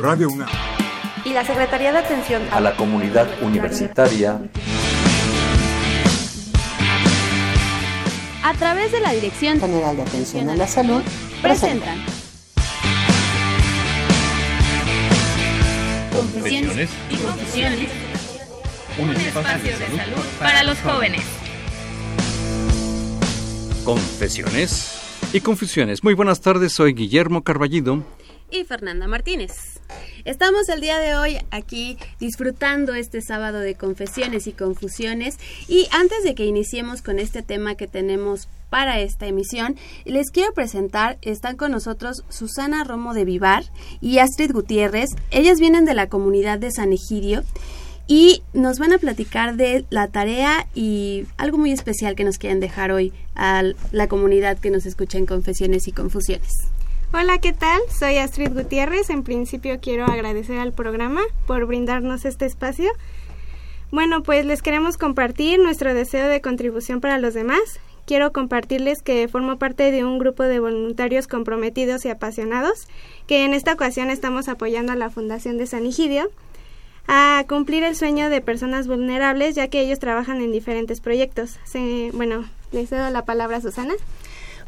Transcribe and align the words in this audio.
Radio 0.00 0.28
UNAM 0.30 0.48
y 1.24 1.32
la 1.34 1.44
Secretaría 1.44 1.92
de 1.92 1.98
Atención 1.98 2.42
a 2.50 2.60
la 2.60 2.74
Comunidad 2.74 3.28
Universitaria 3.42 4.40
a 8.42 8.54
través 8.54 8.92
de 8.92 9.00
la 9.00 9.12
Dirección 9.12 9.60
General 9.60 9.94
de 9.96 10.02
Atención 10.02 10.48
a 10.48 10.56
la 10.56 10.66
Salud 10.66 11.02
presentan 11.42 11.98
Confesiones 16.12 16.90
y 17.10 17.16
confusiones 17.16 17.88
un 18.98 19.10
espacio 19.10 19.78
de 19.78 19.86
salud 19.96 20.24
para 20.38 20.62
los 20.62 20.78
jóvenes. 20.80 21.22
Confesiones 23.84 25.00
y 25.32 25.40
confusiones. 25.40 26.04
Muy 26.04 26.14
buenas 26.14 26.40
tardes, 26.40 26.72
soy 26.72 26.92
Guillermo 26.92 27.42
Carballido. 27.42 28.02
y 28.50 28.64
Fernanda 28.64 29.06
Martínez. 29.06 29.79
Estamos 30.24 30.68
el 30.68 30.80
día 30.80 30.98
de 30.98 31.14
hoy 31.14 31.38
aquí 31.50 31.96
disfrutando 32.18 32.94
este 32.94 33.22
sábado 33.22 33.60
de 33.60 33.74
confesiones 33.74 34.46
y 34.46 34.52
confusiones 34.52 35.38
y 35.66 35.88
antes 35.92 36.22
de 36.24 36.34
que 36.34 36.44
iniciemos 36.44 37.02
con 37.02 37.18
este 37.18 37.42
tema 37.42 37.74
que 37.74 37.86
tenemos 37.86 38.48
para 38.68 39.00
esta 39.00 39.26
emisión, 39.26 39.76
les 40.04 40.30
quiero 40.30 40.52
presentar, 40.52 41.18
están 41.22 41.56
con 41.56 41.72
nosotros 41.72 42.24
Susana 42.28 42.84
Romo 42.84 43.14
de 43.14 43.24
Vivar 43.24 43.64
y 44.00 44.18
Astrid 44.18 44.52
Gutiérrez. 44.52 45.10
Ellas 45.30 45.58
vienen 45.58 45.84
de 45.84 45.94
la 45.94 46.08
comunidad 46.08 46.58
de 46.58 46.70
San 46.70 46.92
Egidio 46.92 47.42
y 48.06 48.42
nos 48.52 48.78
van 48.78 48.92
a 48.92 48.98
platicar 48.98 49.56
de 49.56 49.84
la 49.90 50.08
tarea 50.08 50.66
y 50.74 51.26
algo 51.36 51.58
muy 51.58 51.72
especial 51.72 52.14
que 52.14 52.24
nos 52.24 52.38
quieren 52.38 52.60
dejar 52.60 52.92
hoy 52.92 53.12
a 53.34 53.62
la 53.92 54.08
comunidad 54.08 54.58
que 54.58 54.70
nos 54.70 54.86
escucha 54.86 55.18
en 55.18 55.26
Confesiones 55.26 55.88
y 55.88 55.92
Confusiones. 55.92 56.50
Hola, 57.12 57.38
¿qué 57.38 57.52
tal? 57.52 57.80
Soy 57.90 58.18
Astrid 58.18 58.52
Gutiérrez. 58.52 59.10
En 59.10 59.24
principio 59.24 59.80
quiero 59.80 60.04
agradecer 60.04 60.60
al 60.60 60.72
programa 60.72 61.22
por 61.44 61.66
brindarnos 61.66 62.24
este 62.24 62.46
espacio. 62.46 62.88
Bueno, 63.90 64.22
pues 64.22 64.46
les 64.46 64.62
queremos 64.62 64.96
compartir 64.96 65.58
nuestro 65.58 65.92
deseo 65.92 66.28
de 66.28 66.40
contribución 66.40 67.00
para 67.00 67.18
los 67.18 67.34
demás. 67.34 67.80
Quiero 68.06 68.32
compartirles 68.32 69.02
que 69.02 69.26
formo 69.26 69.58
parte 69.58 69.90
de 69.90 70.04
un 70.04 70.20
grupo 70.20 70.44
de 70.44 70.60
voluntarios 70.60 71.26
comprometidos 71.26 72.04
y 72.04 72.10
apasionados, 72.10 72.86
que 73.26 73.44
en 73.44 73.54
esta 73.54 73.72
ocasión 73.72 74.08
estamos 74.08 74.46
apoyando 74.48 74.92
a 74.92 74.96
la 74.96 75.10
Fundación 75.10 75.58
de 75.58 75.66
San 75.66 75.86
Egidio 75.86 76.30
a 77.08 77.44
cumplir 77.48 77.82
el 77.82 77.96
sueño 77.96 78.30
de 78.30 78.40
personas 78.40 78.86
vulnerables, 78.86 79.56
ya 79.56 79.66
que 79.66 79.80
ellos 79.80 79.98
trabajan 79.98 80.40
en 80.42 80.52
diferentes 80.52 81.00
proyectos. 81.00 81.58
Bueno, 82.12 82.44
les 82.70 82.88
cedo 82.88 83.10
la 83.10 83.24
palabra 83.24 83.56
a 83.56 83.60
Susana. 83.60 83.94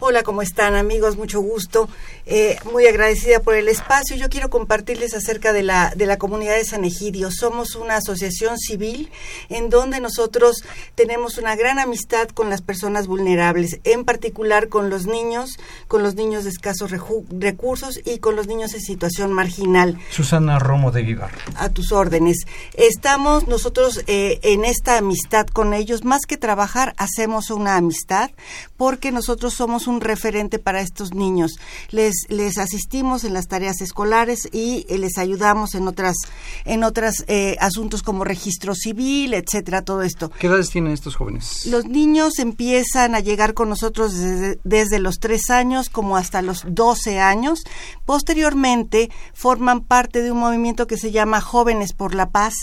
Hola, 0.05 0.25
¿cómo 0.25 0.43
están 0.43 0.75
amigos? 0.75 1.17
Mucho 1.17 1.41
gusto. 1.41 1.89
Eh, 2.27 2.59
muy 2.73 2.87
agradecida 2.89 3.39
por 3.39 3.55
el 3.55 3.69
espacio. 3.69 4.17
Yo 4.17 4.29
quiero 4.29 4.51
compartirles 4.51 5.15
acerca 5.15 5.53
de 5.53 5.63
la, 5.63 5.93
de 5.95 6.07
la 6.07 6.19
comunidad 6.19 6.57
de 6.57 6.65
San 6.65 6.85
Egidio. 6.85 7.31
Somos 7.31 7.77
una 7.77 7.99
asociación 7.99 8.59
civil 8.59 9.13
en 9.49 9.71
donde 9.71 10.01
nosotros 10.01 10.65
tenemos 10.97 11.39
una 11.39 11.55
gran 11.55 11.79
amistad 11.79 12.29
con 12.31 12.51
las 12.51 12.63
personas 12.63 13.07
vulnerables, 13.07 13.79
en 13.85 14.05
particular 14.05 14.69
con 14.69 14.91
los 14.91 15.07
niños, 15.07 15.57
con 15.87 16.03
los 16.03 16.17
niños 16.17 16.43
de 16.43 16.51
escasos 16.51 16.91
recursos 16.91 18.01
y 18.05 18.19
con 18.19 18.35
los 18.35 18.49
niños 18.49 18.75
en 18.75 18.81
situación 18.81 19.33
marginal. 19.33 20.01
Susana 20.11 20.59
Romo 20.59 20.91
de 20.91 21.03
Vivar. 21.03 21.31
A 21.55 21.69
tus 21.69 21.93
órdenes. 21.93 22.39
Estamos 22.75 23.47
nosotros 23.47 24.03
eh, 24.09 24.41
en 24.43 24.65
esta 24.65 24.99
amistad 24.99 25.47
con 25.47 25.75
ellos. 25.75 26.03
Más 26.03 26.23
que 26.27 26.37
trabajar, 26.37 26.93
hacemos 26.97 27.51
una 27.51 27.77
amistad 27.77 28.33
porque 28.77 29.13
nosotros 29.13 29.55
somos 29.55 29.87
un 29.87 29.92
referente 30.01 30.59
para 30.59 30.81
estos 30.81 31.15
niños. 31.15 31.53
Les, 31.91 32.15
les 32.29 32.59
asistimos 32.59 33.25
en 33.25 33.35
las 33.35 33.49
tareas 33.49 33.81
escolares 33.81 34.49
y 34.53 34.87
eh, 34.89 34.99
les 34.99 35.19
ayudamos 35.19 35.75
en 35.75 35.89
otras, 35.89 36.17
en 36.65 36.85
otras 36.85 37.25
eh, 37.29 37.57
asuntos 37.61 38.03
como 38.03 38.25
registro 38.25 38.75
civil, 38.75 39.35
etcétera, 39.35 39.83
todo 39.83 40.03
esto. 40.03 40.31
¿Qué 40.39 40.47
edades 40.47 40.71
tienen 40.71 40.93
estos 40.93 41.17
jóvenes? 41.17 41.67
Los 41.67 41.87
niños 41.87 42.39
empiezan 42.39 43.15
a 43.15 43.21
llegar 43.21 43.55
con 43.55 43.69
nosotros 43.69 44.15
desde, 44.15 44.59
desde 44.65 44.99
los 44.99 45.17
tres 45.19 45.51
años 45.51 45.89
como 45.89 46.17
hasta 46.17 46.43
los 46.43 46.65
12 46.67 47.21
años. 47.21 47.65
Posteriormente 48.05 49.11
forman 49.35 49.81
parte 49.81 50.23
de 50.23 50.33
un 50.33 50.39
movimiento 50.39 50.87
que 50.87 50.97
se 50.97 51.11
llama 51.11 51.41
Jóvenes 51.41 51.93
por 51.93 52.15
la 52.15 52.31
Paz. 52.31 52.55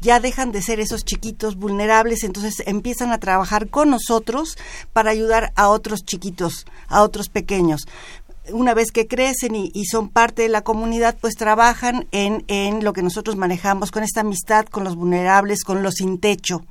Ya 0.00 0.20
dejan 0.20 0.52
de 0.52 0.62
ser 0.62 0.80
esos 0.80 1.04
chiquitos 1.04 1.56
vulnerables, 1.56 2.24
entonces 2.24 2.62
empiezan 2.66 3.12
a 3.12 3.18
trabajar 3.18 3.68
con 3.68 3.90
nosotros 3.90 4.56
para 4.92 5.10
ayudar 5.10 5.52
a 5.56 5.68
otros 5.68 6.04
chiquitos 6.04 6.66
a 6.88 7.02
otros 7.02 7.28
pequeños 7.28 7.86
una 8.52 8.74
vez 8.74 8.92
que 8.92 9.06
crecen 9.06 9.54
y, 9.54 9.70
y, 9.74 9.86
son 9.86 10.08
parte 10.08 10.42
de 10.42 10.48
la 10.48 10.62
comunidad, 10.62 11.16
pues 11.20 11.34
trabajan 11.34 12.06
en, 12.12 12.44
en 12.48 12.84
lo 12.84 12.92
que 12.92 13.02
nosotros 13.02 13.36
manejamos, 13.36 13.90
con 13.90 14.02
esta 14.02 14.22
amistad 14.22 14.66
con 14.66 14.84
los 14.84 14.96
vulnerables, 14.96 15.64
con 15.64 15.82
los 15.82 15.96
sin 15.96 16.18
techo. 16.18 16.64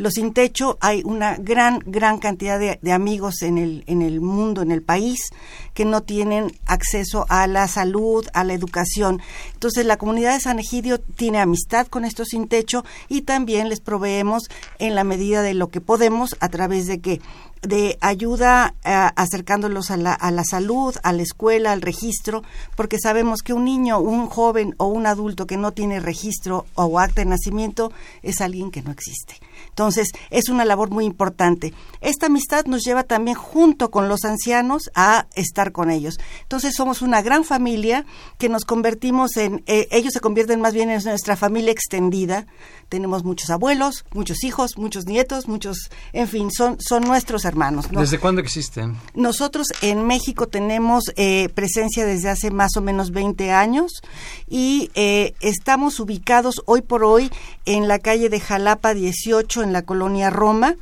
Los 0.00 0.14
sin 0.14 0.32
techo 0.32 0.78
hay 0.80 1.02
una 1.04 1.36
gran, 1.36 1.80
gran 1.84 2.16
cantidad 2.16 2.58
de, 2.58 2.78
amigos 2.90 3.42
en 3.42 3.58
el, 3.58 3.84
en 3.86 4.00
el 4.00 4.22
mundo, 4.22 4.62
en 4.62 4.72
el 4.72 4.80
país, 4.80 5.28
que 5.74 5.84
no 5.84 6.00
tienen 6.00 6.58
acceso 6.64 7.26
a 7.28 7.46
la 7.46 7.68
salud, 7.68 8.26
a 8.32 8.42
la 8.42 8.54
educación. 8.54 9.20
Entonces, 9.52 9.84
la 9.84 9.98
comunidad 9.98 10.32
de 10.32 10.40
San 10.40 10.58
Egidio 10.58 11.00
tiene 11.00 11.38
amistad 11.38 11.86
con 11.86 12.06
estos 12.06 12.28
sin 12.28 12.48
techo 12.48 12.82
y 13.10 13.20
también 13.20 13.68
les 13.68 13.80
proveemos 13.80 14.44
en 14.78 14.94
la 14.94 15.04
medida 15.04 15.42
de 15.42 15.52
lo 15.52 15.68
que 15.68 15.82
podemos 15.82 16.34
a 16.40 16.48
través 16.48 16.86
de 16.86 17.02
que 17.02 17.20
de 17.60 17.98
ayuda 18.00 18.72
eh, 18.84 19.10
acercándolos 19.16 19.90
a 19.90 19.98
la, 19.98 20.14
a 20.14 20.30
la 20.30 20.44
salud, 20.44 20.96
a 21.02 21.12
la 21.12 21.20
escuela, 21.20 21.72
al 21.72 21.82
registro, 21.82 22.42
porque 22.74 22.96
sabemos 22.98 23.42
que 23.42 23.52
un 23.52 23.66
niño, 23.66 23.98
un 24.00 24.28
joven 24.28 24.74
o 24.78 24.86
un 24.86 25.06
adulto 25.06 25.46
que 25.46 25.58
no 25.58 25.72
tiene 25.72 26.00
registro 26.00 26.64
o 26.74 26.98
acta 26.98 27.20
de 27.20 27.26
nacimiento 27.26 27.92
es 28.22 28.40
alguien 28.40 28.70
que 28.70 28.80
no 28.80 28.90
existe. 28.90 29.34
Entonces, 29.70 30.08
es 30.30 30.48
una 30.48 30.64
labor 30.64 30.90
muy 30.90 31.04
importante. 31.04 31.72
Esta 32.00 32.26
amistad 32.26 32.66
nos 32.66 32.82
lleva 32.82 33.04
también 33.04 33.36
junto 33.36 33.90
con 33.90 34.08
los 34.08 34.24
ancianos 34.24 34.90
a 34.94 35.26
estar 35.34 35.72
con 35.72 35.90
ellos. 35.90 36.18
Entonces, 36.42 36.74
somos 36.76 37.02
una 37.02 37.22
gran 37.22 37.44
familia 37.44 38.04
que 38.38 38.48
nos 38.48 38.64
convertimos 38.64 39.36
en, 39.36 39.62
eh, 39.66 39.88
ellos 39.90 40.12
se 40.12 40.20
convierten 40.20 40.60
más 40.60 40.74
bien 40.74 40.90
en 40.90 41.02
nuestra 41.02 41.36
familia 41.36 41.72
extendida. 41.72 42.46
Tenemos 42.88 43.24
muchos 43.24 43.50
abuelos, 43.50 44.04
muchos 44.12 44.42
hijos, 44.44 44.76
muchos 44.76 45.06
nietos, 45.06 45.48
muchos, 45.48 45.90
en 46.12 46.28
fin, 46.28 46.50
son, 46.50 46.76
son 46.80 47.04
nuestros 47.04 47.44
hermanos. 47.44 47.90
¿no? 47.92 48.00
¿Desde 48.00 48.18
cuándo 48.18 48.40
existen? 48.40 48.96
Nosotros 49.14 49.68
en 49.82 50.06
México 50.06 50.48
tenemos 50.48 51.04
eh, 51.16 51.48
presencia 51.54 52.04
desde 52.04 52.28
hace 52.28 52.50
más 52.50 52.76
o 52.76 52.80
menos 52.80 53.12
20 53.12 53.50
años 53.52 54.02
y 54.48 54.90
eh, 54.94 55.34
estamos 55.40 56.00
ubicados 56.00 56.62
hoy 56.66 56.82
por 56.82 57.04
hoy 57.04 57.30
en 57.64 57.88
la 57.88 57.98
calle 57.98 58.28
de 58.28 58.40
Jalapa 58.40 58.94
18 58.94 59.59
en 59.62 59.72
la 59.72 59.82
colonia 59.82 60.30
Roma. 60.30 60.74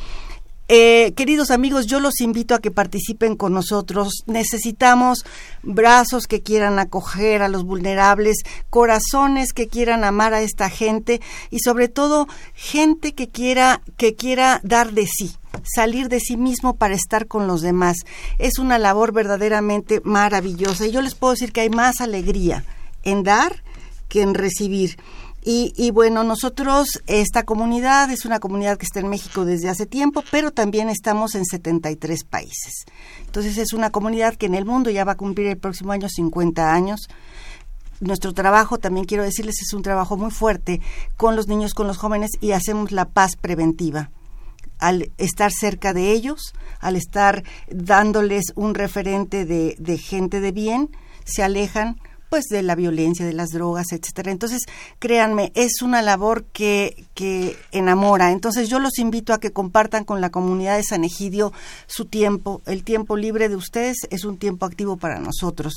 Eh, 0.69 1.13
queridos 1.15 1.51
amigos, 1.51 1.87
yo 1.87 1.99
los 1.99 2.21
invito 2.21 2.55
a 2.55 2.59
que 2.59 2.71
participen 2.71 3.35
con 3.35 3.53
nosotros. 3.53 4.23
Necesitamos 4.27 5.25
brazos 5.61 6.25
que 6.25 6.41
quieran 6.41 6.79
acoger 6.79 7.41
a 7.41 7.49
los 7.49 7.63
vulnerables, 7.65 8.37
corazones 8.69 9.53
que 9.53 9.67
quieran 9.67 10.03
amar 10.03 10.33
a 10.33 10.41
esta 10.41 10.69
gente 10.69 11.19
y 11.49 11.59
sobre 11.59 11.89
todo 11.89 12.27
gente 12.53 13.13
que 13.13 13.27
quiera 13.27 13.81
que 13.97 14.15
quiera 14.15 14.61
dar 14.63 14.93
de 14.93 15.05
sí 15.07 15.35
salir 15.63 16.09
de 16.09 16.19
sí 16.19 16.35
mismo 16.35 16.75
para 16.77 16.95
estar 16.95 17.27
con 17.27 17.45
los 17.45 17.61
demás. 17.61 17.97
Es 18.39 18.57
una 18.57 18.79
labor 18.79 19.11
verdaderamente 19.11 20.01
maravillosa 20.03 20.87
y 20.87 20.91
yo 20.91 21.01
les 21.01 21.15
puedo 21.15 21.33
decir 21.33 21.51
que 21.51 21.61
hay 21.61 21.69
más 21.69 22.01
alegría 22.01 22.65
en 23.03 23.23
dar 23.23 23.63
que 24.09 24.21
en 24.21 24.33
recibir. 24.33 24.97
Y, 25.45 25.73
y, 25.75 25.91
bueno, 25.91 26.23
nosotros, 26.23 27.01
esta 27.05 27.43
comunidad 27.43 28.09
es 28.11 28.23
una 28.23 28.39
comunidad 28.39 28.77
que 28.77 28.85
está 28.85 29.01
en 29.01 29.09
México 29.09 29.43
desde 29.43 29.67
hace 29.67 29.85
tiempo, 29.85 30.23
pero 30.31 30.51
también 30.51 30.87
estamos 30.87 31.35
en 31.35 31.43
73 31.43 32.23
países. 32.23 32.85
Entonces 33.25 33.57
es 33.57 33.73
una 33.73 33.89
comunidad 33.89 34.35
que 34.35 34.45
en 34.45 34.55
el 34.55 34.63
mundo 34.63 34.89
ya 34.89 35.03
va 35.03 35.13
a 35.13 35.17
cumplir 35.17 35.47
el 35.47 35.57
próximo 35.57 35.91
año 35.91 36.07
50 36.07 36.73
años. 36.73 37.09
Nuestro 37.99 38.33
trabajo, 38.33 38.77
también 38.77 39.05
quiero 39.05 39.23
decirles, 39.23 39.61
es 39.61 39.73
un 39.73 39.81
trabajo 39.81 40.15
muy 40.15 40.31
fuerte 40.31 40.79
con 41.17 41.35
los 41.35 41.47
niños, 41.47 41.73
con 41.73 41.87
los 41.87 41.97
jóvenes 41.97 42.31
y 42.39 42.51
hacemos 42.51 42.93
la 42.93 43.05
paz 43.05 43.35
preventiva 43.35 44.11
al 44.79 45.11
estar 45.17 45.51
cerca 45.51 45.93
de 45.93 46.11
ellos, 46.11 46.53
al 46.79 46.95
estar 46.95 47.43
dándoles 47.69 48.51
un 48.55 48.75
referente 48.75 49.45
de, 49.45 49.75
de 49.79 49.97
gente 49.97 50.41
de 50.41 50.51
bien, 50.51 50.89
se 51.23 51.41
alejan 51.41 51.97
pues 52.33 52.45
de 52.45 52.63
la 52.63 52.73
violencia, 52.73 53.27
de 53.27 53.33
las 53.33 53.51
drogas, 53.51 53.91
etcétera. 53.91 54.31
Entonces, 54.31 54.63
créanme, 54.97 55.51
es 55.53 55.83
una 55.83 56.01
labor 56.01 56.45
que, 56.45 57.05
que 57.13 57.55
enamora. 57.71 58.31
Entonces, 58.31 58.69
yo 58.69 58.79
los 58.79 58.97
invito 58.97 59.33
a 59.33 59.39
que 59.39 59.51
compartan 59.51 60.03
con 60.03 60.19
la 60.19 60.31
comunidad 60.31 60.77
de 60.77 60.83
San 60.83 61.03
Egidio 61.03 61.53
su 61.85 62.05
tiempo. 62.05 62.63
El 62.65 62.83
tiempo 62.83 63.17
libre 63.17 63.49
de 63.49 63.55
ustedes 63.55 63.97
es 64.09 64.25
un 64.25 64.39
tiempo 64.39 64.65
activo 64.65 64.97
para 64.97 65.19
nosotros. 65.19 65.75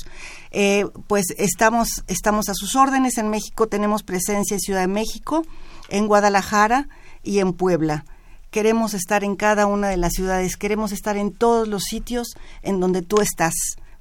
Eh, 0.49 0.87
pues 1.05 1.25
estamos, 1.37 1.89
estamos 2.07 2.49
a 2.49 2.55
sus 2.55 2.75
órdenes. 2.75 3.19
En 3.19 3.29
México 3.29 3.67
tenemos 3.67 4.01
presencia 4.01 4.55
en 4.55 4.59
Ciudad 4.59 4.81
de 4.81 4.87
México, 4.87 5.45
en 5.89 6.07
Guadalajara 6.07 6.89
y 7.21 7.37
en 7.37 7.53
Puebla 7.53 8.03
queremos 8.49 8.95
estar 8.95 9.23
en 9.23 9.35
cada 9.35 9.67
una 9.67 9.89
de 9.89 9.97
las 9.97 10.13
ciudades, 10.13 10.57
queremos 10.57 10.91
estar 10.91 11.17
en 11.17 11.33
todos 11.33 11.67
los 11.67 11.83
sitios 11.83 12.29
en 12.63 12.79
donde 12.79 13.03
tú 13.03 13.21
estás, 13.21 13.53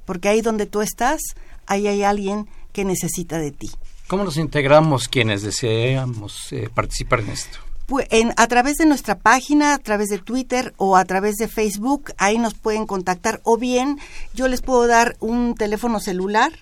porque 0.06 0.31
ahí 0.31 0.41
donde 0.41 0.64
tú 0.64 0.81
estás, 0.81 1.20
ahí 1.66 1.86
hay 1.86 2.02
alguien 2.02 2.46
que 2.72 2.84
necesita 2.84 3.38
de 3.38 3.52
ti. 3.52 3.70
¿Cómo 4.06 4.24
nos 4.24 4.36
integramos 4.36 5.08
quienes 5.08 5.42
deseamos 5.42 6.52
eh, 6.52 6.68
participar 6.72 7.20
en 7.20 7.30
esto? 7.30 7.58
Pues 7.86 8.06
en, 8.10 8.32
a 8.36 8.46
través 8.48 8.76
de 8.76 8.86
nuestra 8.86 9.18
página, 9.18 9.74
a 9.74 9.78
través 9.78 10.08
de 10.08 10.18
Twitter 10.18 10.74
o 10.76 10.96
a 10.96 11.04
través 11.04 11.36
de 11.36 11.48
Facebook, 11.48 12.12
ahí 12.18 12.38
nos 12.38 12.54
pueden 12.54 12.86
contactar. 12.86 13.40
O 13.44 13.56
bien, 13.56 13.98
yo 14.34 14.48
les 14.48 14.60
puedo 14.60 14.86
dar 14.86 15.16
un 15.20 15.54
teléfono 15.54 16.00
celular 16.00 16.52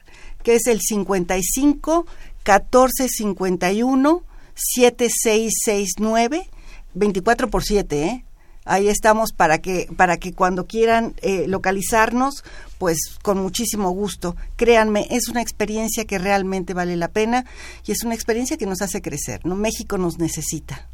que 0.42 0.54
es 0.54 0.66
el 0.66 0.80
55 0.80 2.06
14 2.42 3.08
51 3.08 4.22
7669 4.54 6.48
24 6.94 7.50
por 7.50 7.64
7, 7.64 8.04
¿eh? 8.04 8.24
Ahí 8.64 8.88
estamos 8.88 9.32
para 9.32 9.58
que, 9.58 9.88
para 9.96 10.16
que 10.16 10.32
cuando 10.32 10.66
quieran 10.66 11.14
eh, 11.20 11.44
localizarnos, 11.46 12.42
pues 12.78 12.98
con 13.22 13.38
muchísimo 13.38 13.90
gusto. 13.90 14.34
Créanme, 14.56 15.06
es 15.10 15.28
una 15.28 15.42
experiencia 15.42 16.06
que 16.06 16.18
realmente 16.18 16.74
vale 16.74 16.96
la 16.96 17.08
pena 17.08 17.44
y 17.86 17.92
es 17.92 18.02
una 18.04 18.14
experiencia 18.14 18.56
que 18.56 18.66
nos 18.66 18.80
hace 18.80 19.02
crecer. 19.02 19.40
¿no? 19.44 19.54
México 19.54 19.98
nos 19.98 20.18
necesita. 20.18 20.88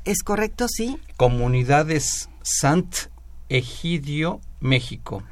Es 0.04 0.24
correcto, 0.24 0.68
sí. 0.68 0.98
Comunidades 1.18 2.30
Sant 2.42 2.96
Egidio 3.50 4.42
México. 4.60 5.24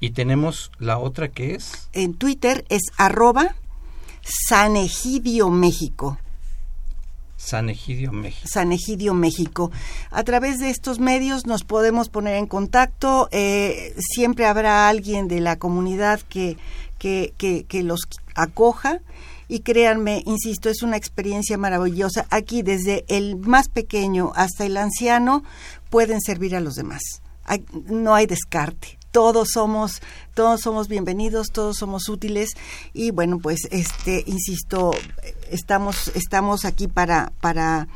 Y 0.00 0.10
tenemos 0.10 0.70
la 0.78 0.98
otra 0.98 1.28
que 1.28 1.54
es. 1.54 1.88
En 1.92 2.14
Twitter 2.14 2.64
es 2.68 2.82
arroba 2.96 3.54
San 4.22 4.76
Egidio 4.76 5.50
México. 5.50 6.18
San 7.36 7.68
Egidio 7.68 8.12
México. 8.12 8.48
San 8.50 8.72
Egidio 8.72 9.12
México. 9.12 9.70
A 10.10 10.24
través 10.24 10.58
de 10.58 10.70
estos 10.70 10.98
medios 10.98 11.44
nos 11.46 11.62
podemos 11.62 12.08
poner 12.08 12.36
en 12.36 12.46
contacto. 12.46 13.28
Eh, 13.32 13.94
siempre 13.98 14.46
habrá 14.46 14.88
alguien 14.88 15.28
de 15.28 15.40
la 15.40 15.56
comunidad 15.56 16.20
que, 16.22 16.56
que, 16.98 17.34
que, 17.36 17.64
que 17.64 17.82
los 17.82 18.00
acoja 18.34 19.00
y 19.48 19.60
créanme, 19.60 20.22
insisto, 20.26 20.68
es 20.68 20.82
una 20.82 20.96
experiencia 20.96 21.58
maravillosa. 21.58 22.26
Aquí 22.30 22.62
desde 22.62 23.04
el 23.08 23.36
más 23.36 23.68
pequeño 23.68 24.32
hasta 24.34 24.64
el 24.64 24.76
anciano 24.76 25.44
pueden 25.90 26.20
servir 26.20 26.56
a 26.56 26.60
los 26.60 26.74
demás. 26.74 27.02
no 27.86 28.14
hay 28.14 28.26
descarte. 28.26 28.98
Todos 29.10 29.50
somos, 29.52 30.02
todos 30.34 30.60
somos 30.60 30.88
bienvenidos, 30.88 31.52
todos 31.52 31.76
somos 31.76 32.08
útiles 32.08 32.50
y 32.92 33.12
bueno, 33.12 33.38
pues 33.38 33.68
este, 33.70 34.24
insisto, 34.26 34.90
estamos, 35.52 36.08
estamos 36.16 36.64
aquí 36.64 36.88
para, 36.88 37.32
para 37.40 37.86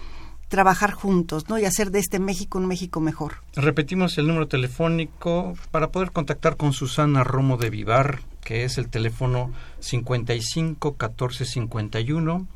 trabajar 0.49 0.93
juntos, 0.93 1.49
¿no? 1.49 1.59
Y 1.59 1.65
hacer 1.65 1.91
de 1.91 1.99
este 1.99 2.19
México 2.19 2.59
un 2.59 2.67
México 2.67 3.01
mejor. 3.01 3.37
Repetimos 3.55 4.17
el 4.19 4.27
número 4.27 4.49
telefónico 4.49 5.55
para 5.71 5.91
poder 5.91 6.11
contactar 6.11 6.57
con 6.57 6.73
Susana 6.73 7.25
Romo 7.25 7.57
de 7.57 7.71
Vivar, 7.71 8.21
que 8.49 8.65
es 8.65 8.79
el 8.79 8.89
teléfono 8.89 9.53
55 9.81 10.95
14 10.95 11.45
51 11.45 12.47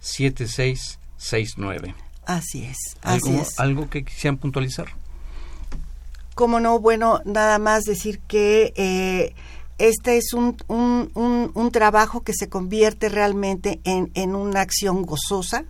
7669. 0.00 1.94
Así 2.24 2.64
es, 2.64 2.78
así 3.02 3.28
¿Algo, 3.28 3.42
es. 3.42 3.60
¿Algo 3.60 3.90
que 3.90 4.06
quisieran 4.06 4.38
puntualizar? 4.38 4.86
Cómo 6.34 6.60
no, 6.60 6.80
bueno, 6.80 7.20
nada 7.26 7.58
más 7.58 7.84
decir 7.84 8.20
que 8.20 8.72
eh, 8.74 9.34
este 9.76 10.16
es 10.16 10.32
un, 10.32 10.56
un, 10.66 11.12
un, 11.52 11.70
trabajo 11.72 12.22
que 12.22 12.32
se 12.32 12.48
convierte 12.48 13.10
realmente 13.10 13.80
en, 13.84 14.10
en 14.14 14.34
una 14.34 14.62
acción 14.62 15.02
gozosa, 15.02 15.66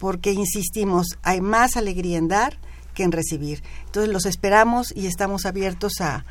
porque 0.00 0.32
insistimos, 0.32 1.06
hay 1.22 1.40
más 1.40 1.76
alegría 1.76 2.18
en 2.18 2.26
dar 2.26 2.58
que 2.94 3.04
en 3.04 3.12
recibir. 3.12 3.62
Entonces 3.86 4.12
los 4.12 4.26
esperamos 4.26 4.92
y 4.96 5.06
estamos 5.06 5.46
abiertos 5.46 6.00
a 6.00 6.24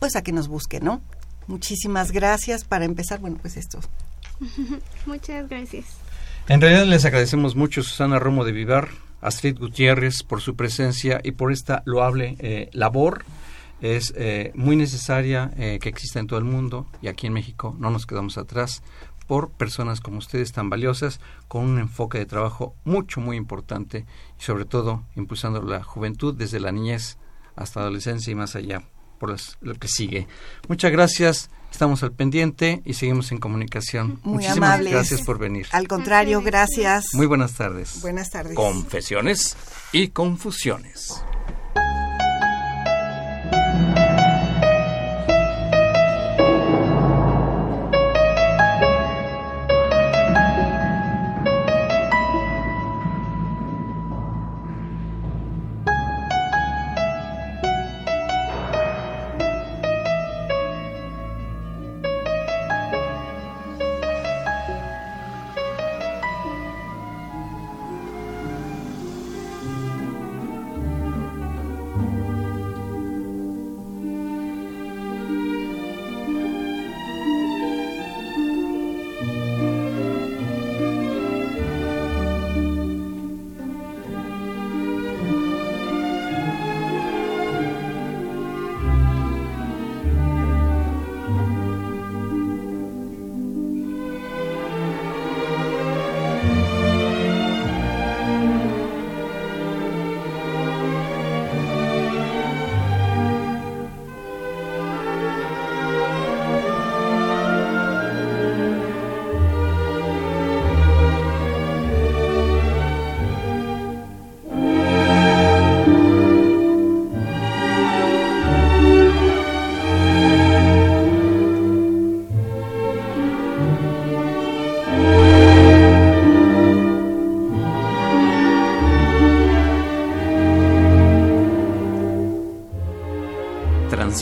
pues 0.00 0.16
a 0.16 0.22
que 0.22 0.32
nos 0.32 0.48
busquen, 0.48 0.84
¿no? 0.84 1.00
Muchísimas 1.46 2.12
gracias. 2.12 2.64
Para 2.64 2.84
empezar, 2.84 3.20
bueno, 3.20 3.38
pues 3.40 3.56
esto. 3.56 3.80
Muchas 5.06 5.48
gracias. 5.48 5.86
En 6.48 6.60
realidad 6.60 6.84
les 6.84 7.04
agradecemos 7.04 7.56
mucho 7.56 7.82
Susana 7.82 8.18
Romo 8.18 8.44
de 8.44 8.52
Vivar, 8.52 8.88
Astrid 9.20 9.58
Gutiérrez 9.58 10.22
por 10.22 10.42
su 10.42 10.56
presencia 10.56 11.20
y 11.24 11.32
por 11.32 11.52
esta 11.52 11.82
loable 11.86 12.36
eh, 12.38 12.68
labor. 12.72 13.24
Es 13.80 14.12
eh, 14.16 14.52
muy 14.54 14.76
necesaria 14.76 15.52
eh, 15.56 15.78
que 15.80 15.88
exista 15.88 16.20
en 16.20 16.26
todo 16.26 16.38
el 16.38 16.44
mundo 16.44 16.86
y 17.02 17.08
aquí 17.08 17.26
en 17.26 17.32
México 17.32 17.74
no 17.78 17.90
nos 17.90 18.06
quedamos 18.06 18.38
atrás 18.38 18.82
por 19.26 19.50
personas 19.52 20.00
como 20.00 20.18
ustedes 20.18 20.52
tan 20.52 20.68
valiosas 20.68 21.18
con 21.48 21.64
un 21.64 21.78
enfoque 21.78 22.18
de 22.18 22.26
trabajo 22.26 22.74
mucho 22.84 23.20
muy 23.20 23.36
importante 23.36 24.04
y 24.38 24.42
sobre 24.42 24.66
todo 24.66 25.04
impulsando 25.16 25.62
la 25.62 25.82
juventud 25.82 26.34
desde 26.34 26.60
la 26.60 26.72
niñez 26.72 27.18
hasta 27.56 27.80
la 27.80 27.86
adolescencia 27.86 28.30
y 28.30 28.34
más 28.34 28.54
allá 28.54 28.82
por 29.24 29.36
lo 29.60 29.74
que 29.74 29.88
sigue. 29.88 30.26
Muchas 30.68 30.92
gracias, 30.92 31.50
estamos 31.70 32.02
al 32.02 32.12
pendiente 32.12 32.82
y 32.84 32.94
seguimos 32.94 33.32
en 33.32 33.38
comunicación. 33.38 34.20
Muy 34.22 34.44
Muchísimas 34.44 34.82
gracias 34.82 35.22
por 35.22 35.38
venir. 35.38 35.66
Al 35.72 35.88
contrario, 35.88 36.42
gracias. 36.42 37.06
Muy 37.14 37.26
buenas 37.26 37.54
tardes. 37.54 38.00
Buenas 38.02 38.30
tardes. 38.30 38.54
Confesiones 38.54 39.56
y 39.92 40.08
confusiones. 40.08 41.22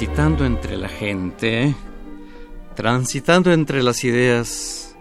Transitando 0.02 0.44
entre 0.44 0.76
la 0.76 0.88
gente, 0.88 1.76
transitando 2.74 3.52
entre 3.52 3.84
las 3.84 4.02
ideas, 4.02 4.96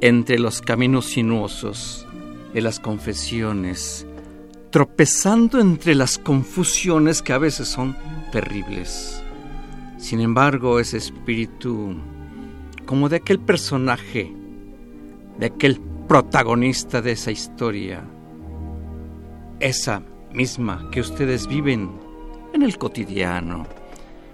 entre 0.00 0.38
los 0.38 0.62
caminos 0.62 1.04
sinuosos 1.04 2.06
de 2.54 2.62
las 2.62 2.80
confesiones, 2.80 4.06
tropezando 4.70 5.60
entre 5.60 5.94
las 5.94 6.16
confusiones 6.16 7.20
que 7.20 7.34
a 7.34 7.38
veces 7.38 7.68
son 7.68 7.94
terribles. 8.32 9.22
Sin 9.98 10.18
embargo, 10.18 10.80
ese 10.80 10.96
espíritu, 10.96 11.94
como 12.86 13.10
de 13.10 13.16
aquel 13.16 13.38
personaje, 13.38 14.32
de 15.38 15.44
aquel 15.44 15.78
protagonista 16.08 17.02
de 17.02 17.12
esa 17.12 17.30
historia, 17.30 18.02
esa 19.60 20.02
misma 20.32 20.88
que 20.90 21.02
ustedes 21.02 21.46
viven 21.46 21.90
en 22.54 22.62
el 22.62 22.78
cotidiano, 22.78 23.81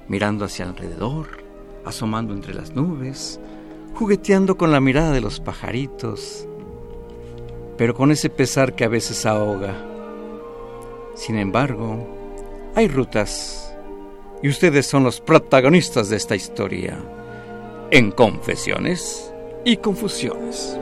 mirando 0.08 0.44
hacia 0.44 0.66
alrededor, 0.66 1.44
asomando 1.84 2.34
entre 2.34 2.54
las 2.54 2.74
nubes, 2.74 3.40
jugueteando 3.94 4.56
con 4.56 4.72
la 4.72 4.80
mirada 4.80 5.12
de 5.12 5.20
los 5.20 5.40
pajaritos, 5.40 6.46
pero 7.76 7.94
con 7.94 8.10
ese 8.10 8.30
pesar 8.30 8.74
que 8.74 8.84
a 8.84 8.88
veces 8.88 9.26
ahoga. 9.26 9.74
Sin 11.14 11.36
embargo, 11.36 12.06
hay 12.74 12.88
rutas 12.88 13.74
y 14.42 14.48
ustedes 14.48 14.86
son 14.86 15.04
los 15.04 15.20
protagonistas 15.20 16.08
de 16.08 16.16
esta 16.16 16.36
historia 16.36 16.98
en 17.90 18.10
confesiones 18.10 19.32
y 19.64 19.78
confusiones. 19.78 20.78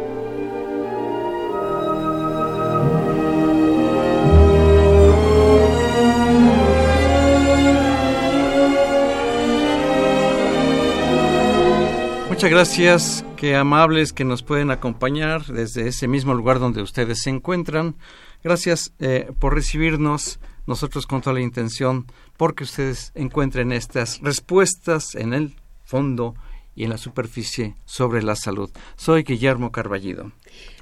Muchas 12.47 12.59
gracias, 12.59 13.25
qué 13.37 13.57
amables 13.57 14.13
que 14.13 14.25
nos 14.25 14.45
pueden 14.45 14.71
acompañar 14.71 15.47
desde 15.47 15.89
ese 15.89 16.07
mismo 16.07 16.33
lugar 16.33 16.61
donde 16.61 16.81
ustedes 16.81 17.23
se 17.23 17.31
encuentran. 17.31 17.97
Gracias 18.45 18.93
eh, 19.01 19.33
por 19.41 19.53
recibirnos, 19.53 20.39
nosotros 20.65 21.09
con 21.09 21.23
toda 21.23 21.35
la 21.35 21.41
intención, 21.41 22.07
porque 22.37 22.63
ustedes 22.63 23.11
encuentren 23.17 23.73
estas 23.73 24.21
respuestas 24.21 25.17
en 25.17 25.35
el 25.35 25.57
fondo 25.83 26.37
y 26.77 26.85
en 26.85 26.91
la 26.91 26.99
superficie 26.99 27.75
sobre 27.85 28.23
la 28.23 28.37
salud. 28.37 28.71
Soy 28.95 29.25
Guillermo 29.25 29.73
Carballido. 29.73 30.31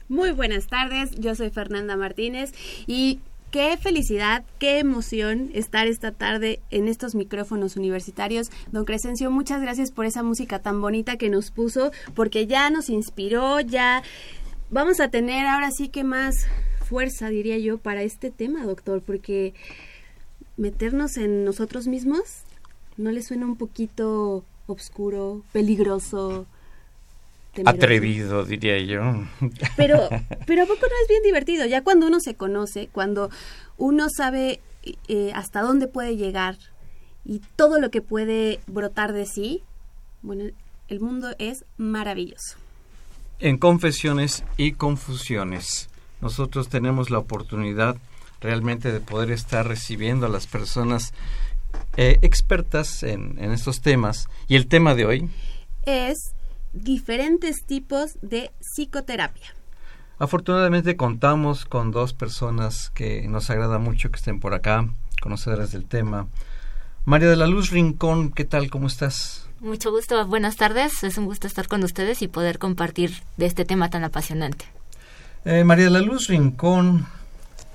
Muy 0.06 0.32
buenas 0.32 0.66
tardes, 0.66 1.12
yo 1.12 1.34
soy 1.34 1.48
Fernanda 1.48 1.96
Martínez 1.96 2.52
y 2.86 3.20
qué 3.54 3.76
felicidad, 3.76 4.44
qué 4.58 4.80
emoción 4.80 5.48
estar 5.54 5.86
esta 5.86 6.10
tarde 6.10 6.58
en 6.72 6.88
estos 6.88 7.14
micrófonos 7.14 7.76
universitarios. 7.76 8.50
Don 8.72 8.84
Crescencio, 8.84 9.30
muchas 9.30 9.62
gracias 9.62 9.92
por 9.92 10.06
esa 10.06 10.24
música 10.24 10.58
tan 10.58 10.80
bonita 10.80 11.16
que 11.16 11.30
nos 11.30 11.52
puso, 11.52 11.92
porque 12.16 12.48
ya 12.48 12.68
nos 12.70 12.88
inspiró, 12.88 13.60
ya 13.60 14.02
vamos 14.70 14.98
a 14.98 15.06
tener 15.06 15.46
ahora 15.46 15.70
sí 15.70 15.88
que 15.88 16.02
más 16.02 16.34
fuerza, 16.84 17.28
diría 17.28 17.56
yo, 17.58 17.78
para 17.78 18.02
este 18.02 18.32
tema, 18.32 18.64
doctor, 18.66 19.02
porque 19.02 19.54
meternos 20.56 21.16
en 21.16 21.44
nosotros 21.44 21.86
mismos, 21.86 22.24
¿no 22.96 23.12
le 23.12 23.22
suena 23.22 23.46
un 23.46 23.54
poquito 23.54 24.44
oscuro, 24.66 25.44
peligroso? 25.52 26.48
Atrevido, 27.64 28.44
diría 28.44 28.78
yo. 28.80 29.00
Pero, 29.76 30.08
pero 30.46 30.62
¿a 30.62 30.66
poco 30.66 30.80
no 30.82 31.02
es 31.02 31.08
bien 31.08 31.22
divertido? 31.22 31.66
Ya 31.66 31.82
cuando 31.82 32.06
uno 32.06 32.20
se 32.20 32.34
conoce, 32.34 32.88
cuando 32.92 33.30
uno 33.76 34.08
sabe 34.14 34.60
eh, 35.08 35.32
hasta 35.34 35.62
dónde 35.62 35.88
puede 35.88 36.16
llegar 36.16 36.56
y 37.24 37.40
todo 37.56 37.80
lo 37.80 37.90
que 37.90 38.02
puede 38.02 38.60
brotar 38.66 39.12
de 39.12 39.26
sí, 39.26 39.62
bueno, 40.22 40.44
el 40.88 41.00
mundo 41.00 41.34
es 41.38 41.64
maravilloso. 41.76 42.56
En 43.40 43.58
confesiones 43.58 44.44
y 44.56 44.72
confusiones, 44.72 45.88
nosotros 46.20 46.68
tenemos 46.68 47.10
la 47.10 47.18
oportunidad 47.18 47.96
realmente 48.40 48.92
de 48.92 49.00
poder 49.00 49.30
estar 49.30 49.66
recibiendo 49.66 50.26
a 50.26 50.28
las 50.28 50.46
personas 50.46 51.12
eh, 51.96 52.18
expertas 52.22 53.02
en, 53.02 53.38
en 53.38 53.52
estos 53.52 53.80
temas. 53.80 54.28
Y 54.48 54.56
el 54.56 54.66
tema 54.66 54.94
de 54.94 55.06
hoy 55.06 55.30
es 55.86 56.33
diferentes 56.74 57.64
tipos 57.64 58.18
de 58.20 58.50
psicoterapia. 58.60 59.54
Afortunadamente 60.18 60.96
contamos 60.96 61.64
con 61.64 61.90
dos 61.90 62.12
personas 62.12 62.90
que 62.90 63.26
nos 63.28 63.50
agrada 63.50 63.78
mucho 63.78 64.10
que 64.10 64.16
estén 64.16 64.40
por 64.40 64.54
acá, 64.54 64.88
conocedoras 65.20 65.72
del 65.72 65.86
tema. 65.86 66.28
María 67.04 67.28
de 67.28 67.36
la 67.36 67.46
Luz 67.46 67.70
Rincón, 67.70 68.30
¿qué 68.30 68.44
tal? 68.44 68.70
¿Cómo 68.70 68.86
estás? 68.86 69.48
Mucho 69.60 69.90
gusto, 69.90 70.26
buenas 70.26 70.56
tardes. 70.56 71.02
Es 71.04 71.16
un 71.16 71.26
gusto 71.26 71.46
estar 71.46 71.68
con 71.68 71.82
ustedes 71.84 72.22
y 72.22 72.28
poder 72.28 72.58
compartir 72.58 73.12
de 73.36 73.46
este 73.46 73.64
tema 73.64 73.90
tan 73.90 74.04
apasionante. 74.04 74.66
Eh, 75.44 75.64
María 75.64 75.86
de 75.86 75.90
la 75.90 76.00
Luz 76.00 76.28
Rincón 76.28 77.06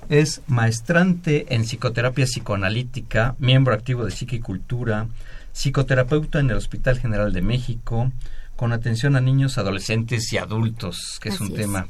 es 0.10 0.42
maestrante 0.48 1.54
en 1.54 1.64
psicoterapia 1.64 2.26
psicoanalítica, 2.26 3.36
miembro 3.38 3.74
activo 3.74 4.06
de 4.06 4.12
Psiquicultura, 4.12 5.08
psicoterapeuta 5.54 6.40
en 6.40 6.50
el 6.50 6.58
Hospital 6.58 7.00
General 7.00 7.32
de 7.32 7.42
México, 7.42 8.12
con 8.60 8.74
atención 8.74 9.16
a 9.16 9.22
niños, 9.22 9.58
adolescentes 9.58 10.34
y 10.34 10.38
adultos, 10.38 11.18
que 11.22 11.30
es 11.30 11.40
un 11.40 11.54
tema 11.54 11.88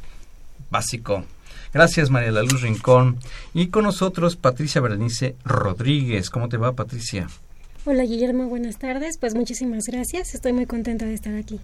básico. 0.69 1.25
Gracias, 1.73 2.11
María 2.11 2.31
La 2.31 2.43
Luz 2.43 2.61
Rincón. 2.61 3.17
Y 3.55 3.69
con 3.69 3.85
nosotros, 3.85 4.35
Patricia 4.35 4.79
Berenice 4.79 5.35
Rodríguez. 5.43 6.29
¿Cómo 6.29 6.47
te 6.47 6.57
va, 6.57 6.73
Patricia? 6.73 7.27
Hola, 7.85 8.03
Guillermo. 8.03 8.45
Buenas 8.49 8.77
tardes. 8.77 9.17
Pues 9.17 9.33
muchísimas 9.33 9.85
gracias. 9.87 10.35
Estoy 10.35 10.53
muy 10.53 10.67
contenta 10.67 11.07
de 11.07 11.15
estar 11.15 11.33
aquí. 11.33 11.59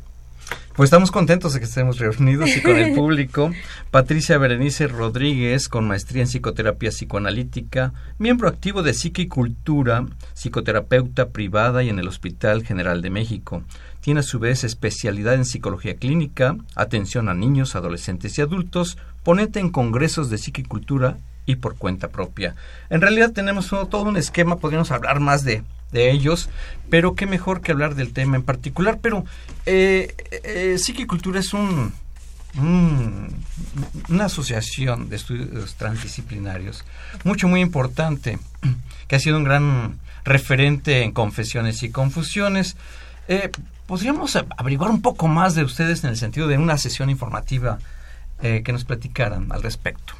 Pues 0.76 0.88
estamos 0.88 1.10
contentos 1.10 1.54
de 1.54 1.60
que 1.60 1.68
estemos 1.68 2.00
reunidos 2.00 2.50
y 2.58 2.62
con 2.62 2.76
el 2.76 2.94
público. 2.96 3.50
Patricia 3.92 4.38
Berenice 4.38 4.88
Rodríguez, 4.88 5.70
con 5.70 5.88
maestría 5.88 6.24
en 6.24 6.28
psicoterapia 6.28 6.90
psicoanalítica, 6.90 7.94
miembro 8.18 8.50
activo 8.50 8.84
de 8.84 8.94
Psiquicultura, 8.94 10.06
psicoterapeuta 10.34 11.30
privada 11.30 11.82
y 11.82 11.88
en 11.88 12.00
el 12.00 12.10
Hospital 12.10 12.66
General 12.66 13.02
de 13.02 13.10
México. 13.10 13.64
Tiene 14.02 14.20
a 14.20 14.24
su 14.24 14.38
vez 14.38 14.66
especialidad 14.66 15.36
en 15.36 15.46
psicología 15.46 15.96
clínica, 15.96 16.58
atención 16.76 17.30
a 17.30 17.34
niños, 17.34 17.78
adolescentes 17.78 18.38
y 18.38 18.42
adultos, 18.42 18.98
ponente 19.24 19.62
en 19.62 19.70
congresos 19.70 20.30
de 20.30 20.38
psiquicultura 20.38 21.20
y 21.46 21.56
por 21.56 21.76
cuenta 21.76 22.10
propia. 22.10 22.56
En 22.90 23.02
realidad 23.02 23.32
tenemos 23.32 23.68
todo 23.68 24.04
un 24.04 24.18
esquema, 24.18 24.58
podríamos 24.58 24.92
hablar 24.92 25.20
más 25.20 25.44
de, 25.44 25.64
de 25.92 26.12
ellos, 26.12 26.50
pero 26.90 27.16
qué 27.16 27.26
mejor 27.26 27.62
que 27.62 27.72
hablar 27.72 27.96
del 27.96 28.14
tema 28.14 28.36
en 28.36 28.44
particular. 28.44 29.00
Pero 29.02 29.26
eh, 29.66 30.16
eh, 30.32 30.76
es 30.76 31.54
un, 31.54 31.94
una 34.10 34.26
asociación 34.26 35.10
de 35.10 35.16
estudios 35.16 35.76
transdisciplinarios, 35.76 36.86
mucho, 37.24 37.48
muy 37.48 37.62
importante, 37.62 38.40
que 39.08 39.16
ha 39.16 39.20
sido 39.20 39.38
un 39.38 39.44
gran 39.44 40.00
referente 40.24 41.04
en 41.04 41.12
confesiones 41.12 41.84
y 41.84 41.90
confusiones. 41.90 42.78
Eh, 43.28 43.52
¿Podríamos 43.88 44.36
averiguar 44.36 44.90
un 44.90 45.02
poco 45.02 45.28
más 45.28 45.54
de 45.54 45.64
ustedes 45.64 46.04
en 46.04 46.10
el 46.10 46.18
sentido 46.18 46.48
de 46.48 46.58
una 46.58 46.78
sesión 46.78 47.10
informativa 47.10 47.78
eh, 48.42 48.64
que 48.66 48.72
nos 48.72 48.84
platicaran 48.84 49.52
al 49.52 49.62
respecto? 49.62 50.16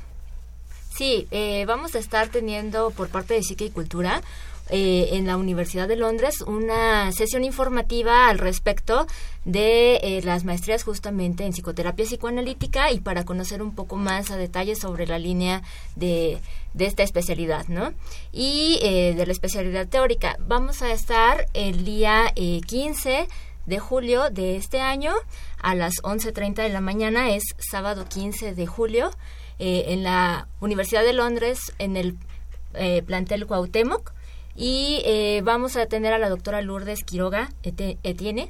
Sí, 0.96 1.28
eh, 1.32 1.66
vamos 1.68 1.94
a 1.96 2.00
estar 2.00 2.30
teniendo 2.30 2.90
por 2.92 3.10
parte 3.10 3.34
de 3.34 3.44
Psique 3.44 3.66
y 3.66 3.70
Cultura 3.70 4.22
eh, 4.70 5.10
en 5.12 5.28
la 5.28 5.36
Universidad 5.36 5.90
de 5.90 5.98
Londres 5.98 6.40
una 6.40 7.12
sesión 7.12 7.44
informativa 7.44 8.30
al 8.30 8.40
respecto 8.40 9.06
de 9.44 9.98
eh, 9.98 10.22
las 10.24 10.46
maestrías 10.46 10.86
justamente 10.86 11.44
en 11.44 11.52
psicoterapia 11.52 12.06
psicoanalítica 12.06 12.94
y 12.94 13.02
para 13.02 13.26
conocer 13.26 13.62
un 13.62 13.76
poco 13.76 13.98
más 13.98 14.32
a 14.32 14.38
detalle 14.38 14.78
sobre 14.78 15.06
la 15.06 15.20
línea 15.20 15.64
de, 15.98 16.40
de 16.74 16.86
esta 16.86 17.04
especialidad, 17.04 17.68
¿no? 17.68 17.92
Y 18.32 18.80
de 18.80 19.26
la 19.26 19.34
especialidad 19.34 19.90
teórica. 19.90 20.38
Vamos 20.48 20.82
a 20.82 20.94
estar 20.94 21.46
el 21.54 21.84
día 21.84 22.34
15 22.34 23.28
de 23.66 23.80
julio 23.80 24.30
de 24.30 24.56
este 24.56 24.80
año 24.80 25.14
a 25.62 25.76
las 25.76 25.96
11.30 26.04 26.56
de 26.64 26.70
la 26.70 26.82
mañana, 26.82 27.36
es 27.36 27.44
sábado 27.58 28.06
15 28.08 28.54
de 28.54 28.68
julio, 28.68 29.12
eh, 29.60 29.86
en 29.90 30.04
la 30.04 30.48
Universidad 30.60 31.04
de 31.04 31.14
Londres, 31.14 31.74
en 31.80 31.98
el 31.98 32.18
eh, 32.74 33.02
plantel 33.04 33.46
Cuauhtémoc. 33.46 34.14
Y 34.56 35.02
eh, 35.06 35.42
vamos 35.44 35.76
a 35.76 35.86
tener 35.86 36.14
a 36.14 36.18
la 36.18 36.30
doctora 36.30 36.62
Lourdes 36.62 37.04
Quiroga 37.04 37.50
Etienne 37.64 38.50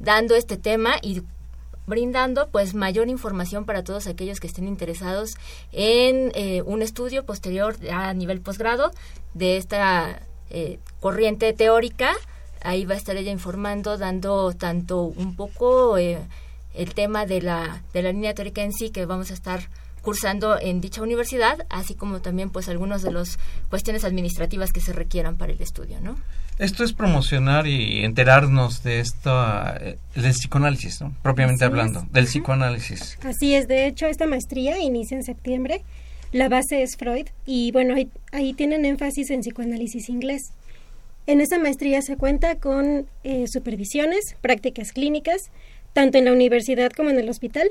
dando 0.00 0.34
este 0.34 0.56
tema 0.56 0.94
y 1.00 1.22
brindando 1.86 2.48
pues 2.48 2.74
mayor 2.74 3.08
información 3.08 3.66
para 3.66 3.84
todos 3.84 4.08
aquellos 4.08 4.40
que 4.40 4.48
estén 4.48 4.66
interesados 4.66 5.36
en 5.70 6.32
un 6.66 6.82
estudio 6.82 7.24
posterior 7.24 7.76
a 7.92 8.12
nivel 8.14 8.40
posgrado 8.40 8.90
de 9.34 9.58
esta 9.58 10.22
corriente 10.98 11.52
teórica 11.52 12.16
ahí 12.62 12.84
va 12.84 12.94
a 12.94 12.96
estar 12.96 13.16
ella 13.16 13.30
informando, 13.30 13.98
dando 13.98 14.52
tanto 14.52 15.02
un 15.02 15.36
poco 15.36 15.98
eh, 15.98 16.18
el 16.74 16.94
tema 16.94 17.26
de 17.26 17.42
la, 17.42 17.82
de 17.92 18.02
la 18.02 18.12
línea 18.12 18.34
teórica 18.34 18.62
en 18.62 18.72
sí, 18.72 18.90
que 18.90 19.06
vamos 19.06 19.30
a 19.30 19.34
estar 19.34 19.68
cursando 20.02 20.58
en 20.58 20.80
dicha 20.80 21.02
universidad, 21.02 21.66
así 21.68 21.94
como 21.94 22.20
también 22.20 22.50
pues 22.50 22.68
algunas 22.68 23.02
de 23.02 23.12
las 23.12 23.38
cuestiones 23.68 24.04
administrativas 24.04 24.72
que 24.72 24.80
se 24.80 24.92
requieran 24.92 25.36
para 25.36 25.52
el 25.52 25.60
estudio, 25.60 26.00
¿no? 26.00 26.16
Esto 26.58 26.84
es 26.84 26.92
promocionar 26.92 27.66
y 27.66 28.04
enterarnos 28.04 28.82
de 28.82 29.00
esto, 29.00 29.30
eh, 29.80 29.98
del 30.14 30.32
psicoanálisis, 30.32 31.00
¿no? 31.00 31.14
Propiamente 31.22 31.64
hablando, 31.64 32.06
del 32.12 32.26
psicoanálisis. 32.26 33.18
Así 33.24 33.54
es, 33.54 33.66
de 33.66 33.86
hecho 33.86 34.06
esta 34.06 34.26
maestría 34.26 34.78
inicia 34.78 35.16
en 35.16 35.24
septiembre, 35.24 35.82
la 36.32 36.48
base 36.48 36.82
es 36.82 36.96
Freud 36.96 37.26
y 37.46 37.72
bueno, 37.72 37.94
ahí, 37.94 38.08
ahí 38.32 38.52
tienen 38.52 38.84
énfasis 38.84 39.30
en 39.30 39.40
psicoanálisis 39.40 40.08
inglés. 40.08 40.52
En 41.26 41.40
esa 41.40 41.58
maestría 41.58 42.02
se 42.02 42.16
cuenta 42.16 42.56
con 42.56 43.06
eh, 43.24 43.46
supervisiones, 43.46 44.36
prácticas 44.40 44.92
clínicas, 44.92 45.50
tanto 45.92 46.18
en 46.18 46.26
la 46.26 46.32
universidad 46.32 46.92
como 46.92 47.10
en 47.10 47.18
el 47.18 47.28
hospital, 47.28 47.68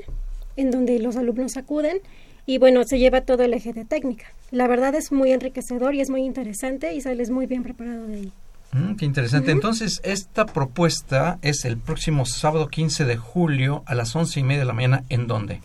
en 0.56 0.70
donde 0.70 0.98
los 0.98 1.16
alumnos 1.16 1.56
acuden 1.56 2.00
y 2.46 2.58
bueno, 2.58 2.82
se 2.84 2.98
lleva 2.98 3.20
todo 3.20 3.44
el 3.44 3.54
eje 3.54 3.72
de 3.72 3.84
técnica. 3.84 4.26
La 4.50 4.66
verdad 4.66 4.94
es 4.94 5.12
muy 5.12 5.32
enriquecedor 5.32 5.94
y 5.94 6.00
es 6.00 6.10
muy 6.10 6.22
interesante 6.22 6.94
y 6.94 7.00
sales 7.00 7.30
muy 7.30 7.46
bien 7.46 7.62
preparado 7.62 8.06
de 8.06 8.14
ahí. 8.14 8.32
Mm, 8.72 8.96
qué 8.96 9.04
interesante. 9.04 9.50
Entonces, 9.50 10.00
esta 10.04 10.46
propuesta 10.46 11.38
es 11.42 11.64
el 11.64 11.76
próximo 11.76 12.26
sábado 12.26 12.68
15 12.68 13.04
de 13.04 13.16
julio 13.16 13.82
a 13.86 13.94
las 13.94 14.14
once 14.14 14.40
y 14.40 14.42
media 14.42 14.60
de 14.60 14.66
la 14.66 14.72
mañana. 14.72 15.04
¿En 15.08 15.26
dónde? 15.26 15.60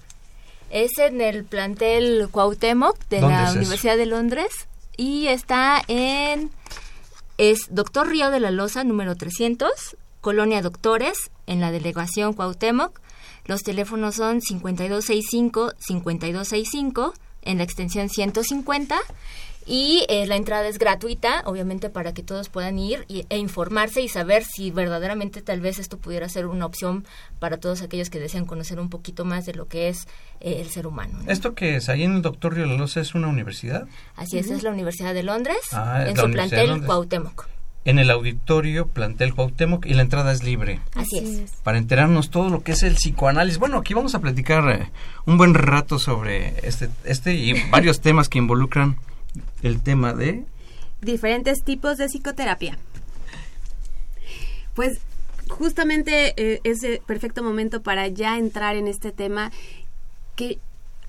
Es 0.69 0.97
en 0.97 1.21
el 1.21 1.43
plantel 1.43 2.27
Cuauhtémoc 2.31 2.97
de 3.09 3.21
la 3.21 3.51
Universidad 3.53 3.97
de 3.97 4.07
Londres 4.07 4.49
y 4.97 5.27
está 5.27 5.81
en 5.87 6.49
es 7.37 7.67
Doctor 7.69 8.07
Río 8.07 8.31
de 8.31 8.39
la 8.39 8.51
Loza 8.51 8.83
número 8.83 9.15
300, 9.15 9.97
Colonia 10.25 10.61
Doctores, 10.63 11.29
en 11.45 11.61
la 11.61 11.69
delegación 11.69 12.33
Cuauhtémoc. 12.33 12.99
Los 13.45 13.61
teléfonos 13.61 14.15
son 14.15 14.41
5265-5265 14.41 17.13
en 17.43 17.59
la 17.59 17.63
extensión 17.63 18.09
150 18.09 18.97
y 19.67 20.03
eh, 20.09 20.25
la 20.25 20.35
entrada 20.35 20.67
es 20.67 20.79
gratuita, 20.79 21.43
obviamente 21.45 21.91
para 21.91 22.15
que 22.15 22.23
todos 22.23 22.49
puedan 22.49 22.79
ir 22.79 23.05
e 23.07 23.37
informarse 23.37 24.01
y 24.01 24.07
saber 24.07 24.43
si 24.43 24.71
verdaderamente 24.71 25.43
tal 25.43 25.61
vez 25.61 25.77
esto 25.77 25.99
pudiera 25.99 26.27
ser 26.27 26.47
una 26.47 26.65
opción 26.65 27.05
para 27.37 27.57
todos 27.57 27.83
aquellos 27.83 28.09
que 28.09 28.19
desean 28.19 28.45
conocer 28.45 28.79
un 28.79 28.89
poquito 28.89 29.25
más 29.25 29.45
de 29.45 29.53
lo 29.53 29.67
que 29.67 29.89
es 29.89 30.07
eh, 30.39 30.59
el 30.59 30.71
ser 30.71 30.87
humano. 30.87 31.19
¿Esto 31.27 31.53
que 31.53 31.75
es 31.75 31.87
ahí 31.87 32.01
en 32.01 32.13
el 32.13 32.23
Doctor 32.23 32.55
Río 32.55 32.65
Loza 32.65 32.99
es 32.99 33.13
una 33.13 33.27
universidad? 33.27 33.87
Así 34.15 34.39
es, 34.39 34.49
es 34.49 34.63
la 34.63 34.71
Universidad 34.71 35.13
de 35.13 35.21
Londres, 35.21 35.59
ah, 35.73 36.03
en 36.07 36.17
su 36.17 36.31
plantel 36.31 36.83
Cuauhtémoc 36.83 37.53
en 37.85 37.99
el 37.99 38.09
auditorio 38.09 38.87
Plantel 38.87 39.35
Cuauhtémoc 39.35 39.85
y 39.85 39.93
la 39.93 40.01
entrada 40.01 40.31
es 40.31 40.43
libre. 40.43 40.81
Así 40.95 41.19
es. 41.19 41.51
Para 41.63 41.77
enterarnos 41.77 42.31
todo 42.31 42.49
lo 42.49 42.63
que 42.63 42.71
es 42.71 42.81
el 42.81 42.95
psicoanálisis. 42.95 43.59
Bueno, 43.59 43.77
aquí 43.77 43.93
vamos 43.93 44.15
a 44.15 44.19
platicar 44.19 44.69
eh, 44.69 44.91
un 45.25 45.37
buen 45.37 45.53
rato 45.53 45.99
sobre 45.99 46.67
este, 46.67 46.89
este 47.05 47.35
y 47.35 47.53
varios 47.69 48.01
temas 48.01 48.27
que 48.27 48.39
involucran 48.39 48.97
el 49.61 49.81
tema 49.81 50.13
de... 50.13 50.43
Diferentes 51.01 51.63
tipos 51.63 51.97
de 51.97 52.07
psicoterapia. 52.07 52.79
Pues 54.73 54.99
justamente 55.47 56.33
eh, 56.37 56.61
es 56.63 56.83
el 56.83 56.99
perfecto 56.99 57.43
momento 57.43 57.83
para 57.83 58.07
ya 58.07 58.39
entrar 58.39 58.75
en 58.75 58.87
este 58.87 59.11
tema 59.11 59.51
que 60.35 60.57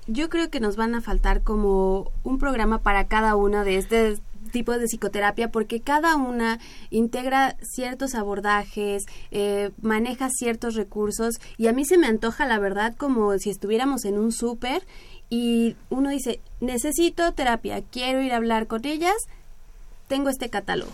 yo 0.05 0.29
creo 0.29 0.49
que 0.49 0.59
nos 0.59 0.75
van 0.75 0.93
a 0.93 1.01
faltar 1.01 1.41
como 1.41 2.11
un 2.23 2.37
programa 2.37 2.79
para 2.79 3.07
cada 3.07 3.35
uno 3.35 3.65
de 3.65 3.77
estos 3.77 4.21
tipos 4.49 4.79
de 4.79 4.85
psicoterapia 4.85 5.51
porque 5.51 5.81
cada 5.81 6.15
una 6.15 6.59
integra 6.89 7.55
ciertos 7.61 8.15
abordajes, 8.15 9.05
eh, 9.31 9.71
maneja 9.81 10.29
ciertos 10.29 10.75
recursos 10.75 11.35
y 11.57 11.67
a 11.67 11.73
mí 11.73 11.85
se 11.85 11.97
me 11.97 12.07
antoja 12.07 12.45
la 12.45 12.59
verdad 12.59 12.95
como 12.95 13.37
si 13.37 13.49
estuviéramos 13.49 14.05
en 14.05 14.17
un 14.17 14.31
súper 14.31 14.83
y 15.29 15.75
uno 15.89 16.09
dice, 16.09 16.39
necesito 16.61 17.33
terapia, 17.33 17.81
quiero 17.81 18.21
ir 18.21 18.33
a 18.33 18.37
hablar 18.37 18.67
con 18.67 18.85
ellas, 18.85 19.15
tengo 20.07 20.29
este 20.29 20.49
catálogo. 20.49 20.91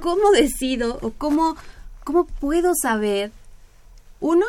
¿Cómo 0.00 0.30
decido 0.30 0.98
o 1.02 1.10
cómo, 1.10 1.56
cómo 2.04 2.26
puedo 2.26 2.74
saber, 2.80 3.32
uno, 4.20 4.46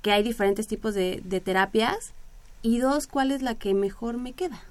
que 0.00 0.12
hay 0.12 0.22
diferentes 0.22 0.68
tipos 0.68 0.94
de, 0.94 1.20
de 1.24 1.40
terapias 1.40 2.12
y 2.62 2.78
dos, 2.78 3.08
cuál 3.08 3.32
es 3.32 3.42
la 3.42 3.56
que 3.56 3.74
mejor 3.74 4.16
me 4.16 4.32
queda? 4.32 4.62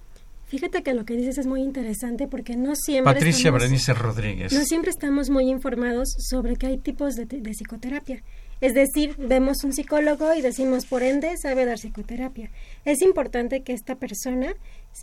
Fíjate 0.50 0.82
que 0.82 0.96
lo 0.96 1.06
que 1.06 1.16
dices 1.16 1.38
es 1.38 1.46
muy 1.46 1.62
interesante 1.62 2.28
porque 2.28 2.56
no 2.56 2.76
siempre... 2.76 3.14
Patricia 3.14 3.52
Berenice 3.52 3.94
Rodríguez. 3.94 4.52
No 4.52 4.66
siempre 4.66 4.90
estamos 4.90 5.30
muy 5.30 5.48
informados 5.48 6.10
sobre 6.18 6.56
que 6.56 6.66
hay 6.66 6.78
tipos 6.80 7.14
de, 7.14 7.26
de, 7.26 7.52
psicoterapia. 7.52 8.24
Es 8.60 8.74
decir, 8.74 9.16
vemos 9.20 9.64
un 9.64 9.74
psicólogo 9.74 10.34
y 10.34 10.42
decimos, 10.42 10.88
por 10.88 11.04
ende, 11.04 11.38
sabe 11.38 11.66
dar 11.66 11.78
psicoterapia. 11.78 12.50
Es 12.84 13.04
importante 13.04 13.62
que 13.62 13.74
esta 13.74 13.96
persona 13.96 14.56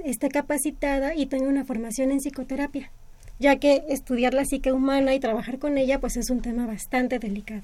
esté 0.05 0.31
capacitada 0.31 1.15
y 1.15 1.27
tenga 1.27 1.49
una 1.49 1.65
formación 1.65 2.11
en 2.11 2.19
psicoterapia, 2.19 2.91
ya 3.39 3.57
que 3.61 3.85
estudiar 3.89 4.35
la 4.35 4.45
psique 4.45 4.73
humana 4.73 5.15
y 5.15 5.21
trabajar 5.21 5.61
con 5.61 5.79
ella 5.79 6.01
pues 6.01 6.17
es 6.17 6.29
un 6.29 6.43
tema 6.43 6.67
bastante 6.67 7.21
delicado. 7.21 7.63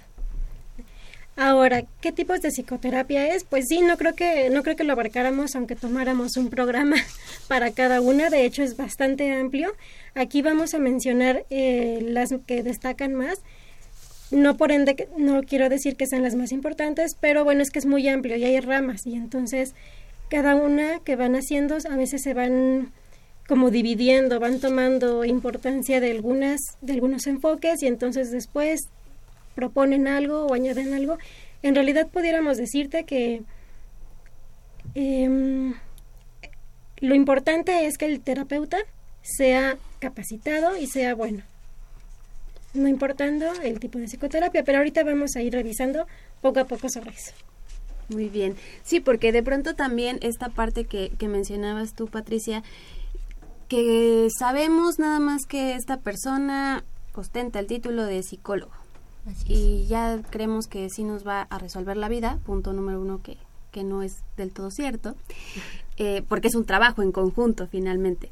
Ahora, 1.36 1.84
¿qué 2.02 2.12
tipos 2.12 2.42
de 2.42 2.50
psicoterapia 2.50 3.34
es? 3.34 3.44
Pues 3.44 3.66
sí, 3.68 3.80
no 3.80 3.96
creo 3.96 4.14
que 4.14 4.50
no 4.50 4.62
creo 4.62 4.76
que 4.76 4.84
lo 4.84 4.92
abarcáramos 4.92 5.56
aunque 5.56 5.76
tomáramos 5.76 6.36
un 6.36 6.50
programa 6.50 6.96
para 7.48 7.70
cada 7.70 8.00
una. 8.00 8.28
De 8.28 8.44
hecho, 8.44 8.62
es 8.62 8.76
bastante 8.76 9.32
amplio. 9.32 9.72
Aquí 10.14 10.42
vamos 10.42 10.74
a 10.74 10.78
mencionar 10.78 11.46
eh, 11.48 12.00
las 12.02 12.34
que 12.46 12.62
destacan 12.62 13.14
más. 13.14 13.40
No 14.30 14.56
por 14.56 14.72
ende, 14.72 15.08
no 15.16 15.42
quiero 15.42 15.68
decir 15.68 15.96
que 15.96 16.06
sean 16.06 16.22
las 16.22 16.34
más 16.34 16.52
importantes, 16.52 17.16
pero 17.20 17.44
bueno, 17.44 17.62
es 17.62 17.70
que 17.70 17.78
es 17.78 17.86
muy 17.86 18.08
amplio 18.08 18.36
y 18.36 18.44
hay 18.44 18.60
ramas 18.60 19.06
y 19.06 19.14
entonces 19.14 19.74
cada 20.30 20.54
una 20.54 21.00
que 21.00 21.16
van 21.16 21.36
haciendo 21.36 21.76
a 21.90 21.96
veces 21.96 22.22
se 22.22 22.32
van 22.32 22.92
como 23.46 23.70
dividiendo, 23.70 24.40
van 24.40 24.60
tomando 24.60 25.26
importancia 25.26 26.00
de 26.00 26.12
algunas 26.12 26.60
de 26.80 26.94
algunos 26.94 27.26
enfoques 27.26 27.82
y 27.82 27.86
entonces 27.86 28.30
después 28.30 28.88
proponen 29.54 30.08
algo 30.08 30.46
o 30.46 30.54
añaden 30.54 30.94
algo, 30.94 31.18
en 31.62 31.74
realidad 31.74 32.08
pudiéramos 32.08 32.56
decirte 32.56 33.04
que 33.04 33.42
em, 34.94 35.74
lo 36.98 37.14
importante 37.14 37.86
es 37.86 37.98
que 37.98 38.06
el 38.06 38.20
terapeuta 38.20 38.78
sea 39.22 39.76
capacitado 40.00 40.76
y 40.76 40.86
sea 40.86 41.14
bueno, 41.14 41.42
no 42.74 42.88
importando 42.88 43.52
el 43.62 43.78
tipo 43.78 43.98
de 43.98 44.06
psicoterapia, 44.06 44.64
pero 44.64 44.78
ahorita 44.78 45.04
vamos 45.04 45.36
a 45.36 45.42
ir 45.42 45.52
revisando 45.52 46.06
poco 46.40 46.60
a 46.60 46.64
poco 46.64 46.88
sobre 46.88 47.10
eso. 47.10 47.32
Muy 48.08 48.28
bien, 48.28 48.56
sí, 48.82 49.00
porque 49.00 49.32
de 49.32 49.42
pronto 49.42 49.74
también 49.74 50.18
esta 50.22 50.48
parte 50.48 50.84
que, 50.84 51.12
que 51.18 51.28
mencionabas 51.28 51.94
tú, 51.94 52.08
Patricia, 52.08 52.62
que 53.68 54.28
sabemos 54.38 54.98
nada 54.98 55.20
más 55.20 55.46
que 55.46 55.74
esta 55.74 55.98
persona 55.98 56.84
ostenta 57.14 57.58
el 57.58 57.66
título 57.66 58.04
de 58.04 58.22
psicólogo 58.22 58.81
y 59.46 59.86
ya 59.86 60.20
creemos 60.30 60.66
que 60.66 60.88
sí 60.90 61.04
nos 61.04 61.26
va 61.26 61.42
a 61.42 61.58
resolver 61.58 61.96
la 61.96 62.08
vida, 62.08 62.38
punto 62.44 62.72
número 62.72 63.00
uno 63.00 63.22
que, 63.22 63.38
que 63.70 63.84
no 63.84 64.02
es 64.02 64.22
del 64.36 64.52
todo 64.52 64.70
cierto, 64.70 65.14
eh, 65.96 66.22
porque 66.28 66.48
es 66.48 66.54
un 66.54 66.64
trabajo 66.64 67.02
en 67.02 67.12
conjunto 67.12 67.66
finalmente. 67.68 68.30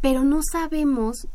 Pero 0.00 0.24
no 0.24 0.40
sabemos 0.42 1.28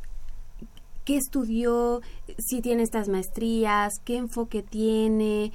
qué 1.05 1.17
estudió, 1.17 2.01
si 2.37 2.61
tiene 2.61 2.83
estas 2.83 3.09
maestrías, 3.09 3.93
qué 4.03 4.17
enfoque 4.17 4.63
tiene. 4.63 5.51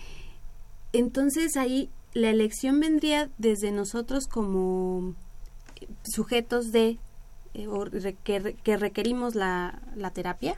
Entonces 0.92 1.56
ahí 1.56 1.90
la 2.14 2.30
elección 2.30 2.80
vendría 2.80 3.30
desde 3.38 3.72
nosotros 3.72 4.26
como 4.26 5.14
sujetos 6.04 6.72
de 6.72 6.98
eh, 7.54 8.16
que, 8.24 8.56
que, 8.62 8.76
requerimos 8.76 9.34
la, 9.34 9.82
la 9.94 10.10
terapia 10.10 10.56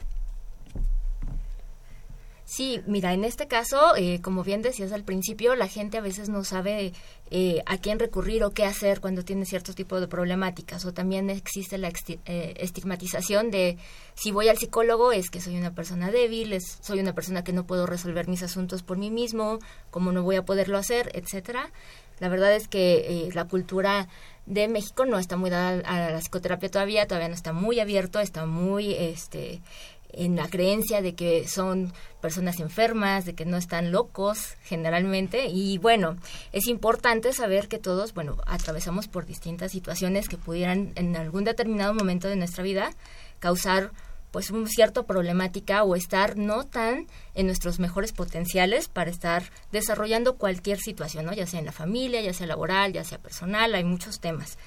Sí, 2.49 2.81
mira, 2.87 3.13
en 3.13 3.25
este 3.25 3.47
caso, 3.47 3.95
eh, 3.95 4.21
como 4.23 4.43
bien 4.43 4.63
decías 4.63 4.91
al 4.91 5.03
principio, 5.03 5.53
la 5.53 5.67
gente 5.67 5.99
a 5.99 6.01
veces 6.01 6.29
no 6.29 6.43
sabe 6.43 6.93
eh, 7.29 7.61
a 7.67 7.77
quién 7.77 7.99
recurrir 7.99 8.43
o 8.43 8.49
qué 8.49 8.65
hacer 8.65 9.01
cuando 9.01 9.23
tiene 9.23 9.45
cierto 9.45 9.75
tipo 9.75 10.01
de 10.01 10.07
problemáticas. 10.07 10.83
O 10.85 10.91
también 10.91 11.29
existe 11.29 11.77
la 11.77 11.89
eh, 11.89 12.53
estigmatización 12.57 13.51
de 13.51 13.77
si 14.15 14.31
voy 14.31 14.49
al 14.49 14.57
psicólogo 14.57 15.11
es 15.11 15.29
que 15.29 15.41
soy 15.41 15.57
una 15.57 15.75
persona 15.75 16.09
débil, 16.09 16.53
es, 16.53 16.79
soy 16.81 16.99
una 16.99 17.13
persona 17.13 17.43
que 17.43 17.53
no 17.53 17.67
puedo 17.67 17.85
resolver 17.85 18.27
mis 18.27 18.41
asuntos 18.41 18.81
por 18.81 18.97
mí 18.97 19.11
mismo, 19.11 19.59
cómo 19.91 20.11
no 20.11 20.23
voy 20.23 20.37
a 20.37 20.43
poderlo 20.43 20.79
hacer, 20.79 21.11
etcétera. 21.13 21.71
La 22.17 22.29
verdad 22.29 22.55
es 22.55 22.67
que 22.67 23.29
la 23.33 23.45
cultura 23.45 24.09
de 24.47 24.67
México 24.67 25.05
no 25.05 25.19
está 25.19 25.37
muy 25.37 25.51
dada 25.51 25.79
a 25.85 26.11
la 26.11 26.17
psicoterapia 26.17 26.69
todavía, 26.69 27.07
todavía 27.07 27.29
no 27.29 27.35
está 27.35 27.53
muy 27.53 27.79
abierto, 27.79 28.19
está 28.19 28.45
muy 28.47 28.93
este 28.93 29.61
en 30.11 30.35
la 30.35 30.47
creencia 30.47 31.01
de 31.01 31.13
que 31.13 31.47
son 31.47 31.93
personas 32.21 32.59
enfermas, 32.59 33.25
de 33.25 33.35
que 33.35 33.45
no 33.45 33.57
están 33.57 33.91
locos 33.91 34.55
generalmente 34.63 35.47
y 35.47 35.77
bueno, 35.77 36.17
es 36.51 36.67
importante 36.67 37.31
saber 37.33 37.67
que 37.67 37.77
todos, 37.77 38.13
bueno, 38.13 38.37
atravesamos 38.45 39.07
por 39.07 39.25
distintas 39.25 39.71
situaciones 39.71 40.27
que 40.27 40.37
pudieran 40.37 40.91
en 40.95 41.15
algún 41.15 41.43
determinado 41.43 41.93
momento 41.93 42.27
de 42.27 42.35
nuestra 42.35 42.63
vida 42.63 42.91
causar 43.39 43.91
pues 44.31 44.51
un 44.51 44.67
cierto 44.67 45.05
problemática 45.05 45.83
o 45.83 45.95
estar 45.95 46.37
no 46.37 46.63
tan 46.63 47.07
en 47.33 47.47
nuestros 47.47 47.79
mejores 47.79 48.11
potenciales 48.11 48.87
para 48.87 49.09
estar 49.09 49.43
desarrollando 49.71 50.35
cualquier 50.35 50.79
situación, 50.79 51.25
¿no? 51.25 51.33
ya 51.33 51.47
sea 51.47 51.59
en 51.59 51.65
la 51.65 51.71
familia, 51.71 52.21
ya 52.21 52.33
sea 52.33 52.45
laboral, 52.45 52.93
ya 52.93 53.03
sea 53.03 53.17
personal, 53.17 53.73
hay 53.73 53.83
muchos 53.83 54.19
temas. 54.19 54.57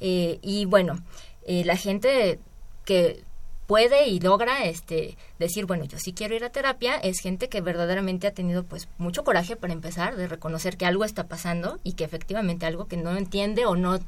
Eh, 0.00 0.38
y 0.42 0.64
bueno, 0.64 1.02
eh, 1.46 1.64
la 1.64 1.76
gente 1.76 2.38
que 2.84 3.22
puede 3.70 4.08
y 4.08 4.18
logra 4.18 4.64
este 4.64 5.16
decir 5.38 5.64
bueno 5.64 5.84
yo 5.84 5.96
sí 6.00 6.12
quiero 6.12 6.34
ir 6.34 6.42
a 6.42 6.50
terapia 6.50 6.96
es 6.96 7.20
gente 7.20 7.48
que 7.48 7.60
verdaderamente 7.60 8.26
ha 8.26 8.34
tenido 8.34 8.64
pues 8.64 8.88
mucho 8.98 9.22
coraje 9.22 9.54
para 9.54 9.72
empezar 9.72 10.16
de 10.16 10.26
reconocer 10.26 10.76
que 10.76 10.86
algo 10.86 11.04
está 11.04 11.28
pasando 11.28 11.78
y 11.84 11.92
que 11.92 12.02
efectivamente 12.02 12.66
algo 12.66 12.88
que 12.88 12.96
no 12.96 13.16
entiende 13.16 13.66
o 13.66 13.76
no 13.76 14.00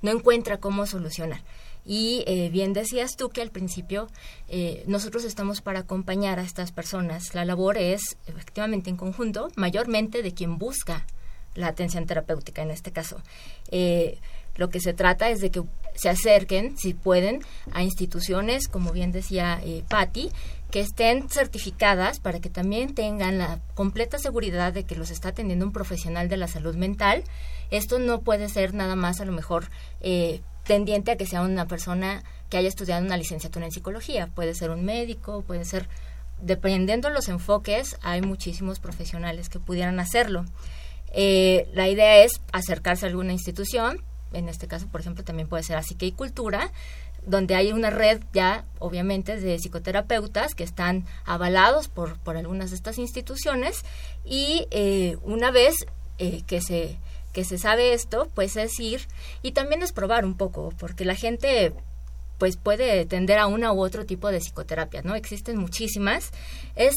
no 0.00 0.10
encuentra 0.10 0.56
cómo 0.56 0.86
solucionar. 0.86 1.42
Y 1.84 2.24
eh, 2.26 2.48
bien 2.50 2.72
decías 2.72 3.16
tú 3.16 3.28
que 3.28 3.42
al 3.42 3.50
principio 3.50 4.08
eh, 4.48 4.84
nosotros 4.86 5.24
estamos 5.24 5.60
para 5.60 5.80
acompañar 5.80 6.38
a 6.38 6.42
estas 6.42 6.72
personas. 6.72 7.34
La 7.34 7.44
labor 7.44 7.76
es 7.76 8.16
efectivamente 8.26 8.88
en 8.88 8.96
conjunto 8.96 9.48
mayormente 9.54 10.22
de 10.22 10.32
quien 10.32 10.56
busca 10.56 11.04
la 11.54 11.66
atención 11.66 12.06
terapéutica 12.06 12.62
en 12.62 12.70
este 12.70 12.90
caso. 12.90 13.20
Eh, 13.70 14.18
lo 14.60 14.68
que 14.68 14.78
se 14.78 14.92
trata 14.92 15.30
es 15.30 15.40
de 15.40 15.50
que 15.50 15.62
se 15.94 16.10
acerquen, 16.10 16.76
si 16.76 16.92
pueden, 16.92 17.40
a 17.72 17.82
instituciones, 17.82 18.68
como 18.68 18.92
bien 18.92 19.10
decía 19.10 19.58
eh, 19.64 19.84
Patti, 19.88 20.30
que 20.70 20.80
estén 20.80 21.30
certificadas 21.30 22.20
para 22.20 22.40
que 22.40 22.50
también 22.50 22.94
tengan 22.94 23.38
la 23.38 23.58
completa 23.72 24.18
seguridad 24.18 24.74
de 24.74 24.84
que 24.84 24.96
los 24.96 25.10
está 25.10 25.30
atendiendo 25.30 25.64
un 25.64 25.72
profesional 25.72 26.28
de 26.28 26.36
la 26.36 26.46
salud 26.46 26.76
mental. 26.76 27.24
Esto 27.70 27.98
no 27.98 28.20
puede 28.20 28.50
ser 28.50 28.74
nada 28.74 28.96
más 28.96 29.22
a 29.22 29.24
lo 29.24 29.32
mejor 29.32 29.70
eh, 30.02 30.42
tendiente 30.64 31.10
a 31.10 31.16
que 31.16 31.24
sea 31.24 31.40
una 31.40 31.66
persona 31.66 32.22
que 32.50 32.58
haya 32.58 32.68
estudiado 32.68 33.02
una 33.02 33.16
licenciatura 33.16 33.64
en 33.64 33.72
psicología. 33.72 34.26
Puede 34.26 34.54
ser 34.54 34.68
un 34.68 34.84
médico, 34.84 35.40
puede 35.40 35.64
ser, 35.64 35.88
dependiendo 36.42 37.08
de 37.08 37.14
los 37.14 37.28
enfoques, 37.28 37.96
hay 38.02 38.20
muchísimos 38.20 38.78
profesionales 38.78 39.48
que 39.48 39.58
pudieran 39.58 40.00
hacerlo. 40.00 40.44
Eh, 41.12 41.66
la 41.72 41.88
idea 41.88 42.22
es 42.22 42.42
acercarse 42.52 43.06
a 43.06 43.08
alguna 43.08 43.32
institución, 43.32 44.04
en 44.32 44.48
este 44.48 44.66
caso, 44.66 44.86
por 44.88 45.00
ejemplo, 45.00 45.24
también 45.24 45.48
puede 45.48 45.62
ser 45.62 45.76
así 45.76 45.94
que 45.94 46.06
y 46.06 46.12
cultura, 46.12 46.70
donde 47.26 47.54
hay 47.54 47.72
una 47.72 47.90
red 47.90 48.20
ya, 48.32 48.64
obviamente, 48.78 49.38
de 49.38 49.58
psicoterapeutas 49.58 50.54
que 50.54 50.64
están 50.64 51.04
avalados 51.24 51.88
por, 51.88 52.18
por 52.18 52.36
algunas 52.36 52.70
de 52.70 52.76
estas 52.76 52.98
instituciones 52.98 53.82
y 54.24 54.66
eh, 54.70 55.16
una 55.22 55.50
vez 55.50 55.74
eh, 56.18 56.42
que 56.46 56.60
se 56.60 56.98
que 57.32 57.44
se 57.44 57.58
sabe 57.58 57.92
esto, 57.92 58.28
pues 58.34 58.56
es 58.56 58.78
ir 58.80 59.02
y 59.40 59.52
también 59.52 59.82
es 59.82 59.92
probar 59.92 60.24
un 60.24 60.36
poco, 60.36 60.72
porque 60.78 61.04
la 61.04 61.14
gente 61.14 61.72
pues 62.38 62.56
puede 62.56 63.04
tender 63.04 63.38
a 63.38 63.46
una 63.46 63.72
u 63.72 63.80
otro 63.80 64.04
tipo 64.04 64.32
de 64.32 64.38
psicoterapia, 64.38 65.02
¿no? 65.02 65.14
Existen 65.14 65.58
muchísimas. 65.58 66.30
Es 66.74 66.94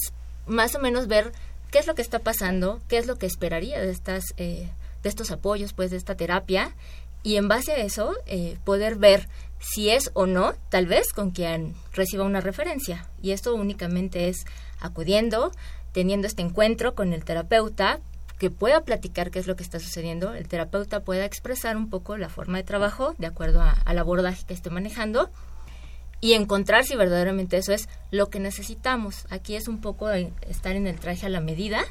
más 0.48 0.74
o 0.74 0.80
menos 0.80 1.08
ver 1.08 1.34
qué 1.70 1.80
es 1.80 1.86
lo 1.86 1.96
que 1.96 2.02
está 2.02 2.20
pasando, 2.20 2.82
qué 2.88 2.98
es 2.98 3.08
lo 3.08 3.18
que 3.18 3.26
esperaría 3.26 3.80
de 3.80 3.92
estas 3.92 4.24
eh, 4.38 4.70
de 5.04 5.10
estos 5.10 5.32
apoyos, 5.32 5.74
pues 5.74 5.92
de 5.92 5.98
esta 5.98 6.16
terapia 6.16 6.74
y 7.24 7.38
en 7.38 7.48
base 7.48 7.72
a 7.72 7.78
eso 7.78 8.14
eh, 8.28 8.58
poder 8.64 8.98
ver 8.98 9.28
si 9.60 9.90
es 9.90 10.12
o 10.14 10.26
no, 10.26 10.54
tal 10.70 10.86
vez, 10.88 11.14
con 11.14 11.32
quien 11.32 11.74
reciba 11.94 12.26
una 12.26 12.42
referencia. 12.42 13.08
Y 13.22 13.32
esto 13.32 13.56
únicamente 13.56 14.28
es 14.28 14.46
acudiendo, 14.82 15.52
teniendo 15.94 16.28
este 16.28 16.42
encuentro 16.42 16.96
con 16.96 17.14
el 17.14 17.24
terapeuta, 17.24 18.00
que 18.40 18.52
pueda 18.52 18.82
platicar 18.82 19.32
qué 19.32 19.40
es 19.40 19.48
lo 19.48 19.56
que 19.56 19.64
está 19.64 19.80
sucediendo, 19.80 20.34
el 20.34 20.50
terapeuta 20.50 21.00
pueda 21.00 21.24
expresar 21.24 21.78
un 21.78 21.90
poco 21.90 22.18
la 22.18 22.28
forma 22.28 22.58
de 22.58 22.66
trabajo 22.66 23.16
de 23.18 23.28
acuerdo 23.28 23.62
a, 23.62 23.72
al 23.72 23.98
abordaje 24.00 24.44
que 24.46 24.54
esté 24.54 24.70
manejando 24.70 25.30
y 26.20 26.34
encontrar 26.34 26.84
si 26.84 26.98
verdaderamente 26.98 27.56
eso 27.58 27.72
es 27.72 27.88
lo 28.12 28.30
que 28.30 28.40
necesitamos. 28.40 29.28
Aquí 29.30 29.56
es 29.56 29.70
un 29.70 29.80
poco 29.80 30.10
estar 30.10 30.76
en 30.76 30.88
el 30.88 31.00
traje 31.00 31.26
a 31.26 31.30
la 31.30 31.40
medida 31.40 31.86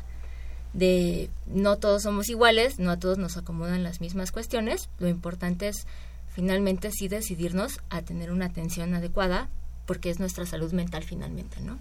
de 0.73 1.29
no 1.47 1.77
todos 1.77 2.03
somos 2.03 2.29
iguales, 2.29 2.79
no 2.79 2.91
a 2.91 2.99
todos 2.99 3.19
nos 3.19 3.37
acomodan 3.37 3.83
las 3.83 4.01
mismas 4.01 4.33
cuestiones, 4.33 4.89
lo 4.99 5.09
importante 5.09 5.69
es 5.69 5.87
finalmente 6.35 6.91
sí 6.91 7.09
decidirnos 7.09 7.81
a 7.91 8.03
tener 8.03 8.31
una 8.31 8.47
atención 8.47 8.95
adecuada 8.95 9.49
porque 9.87 10.11
es 10.11 10.19
nuestra 10.19 10.47
salud 10.47 10.73
mental 10.73 11.03
finalmente, 11.03 11.61
¿no? 11.61 11.79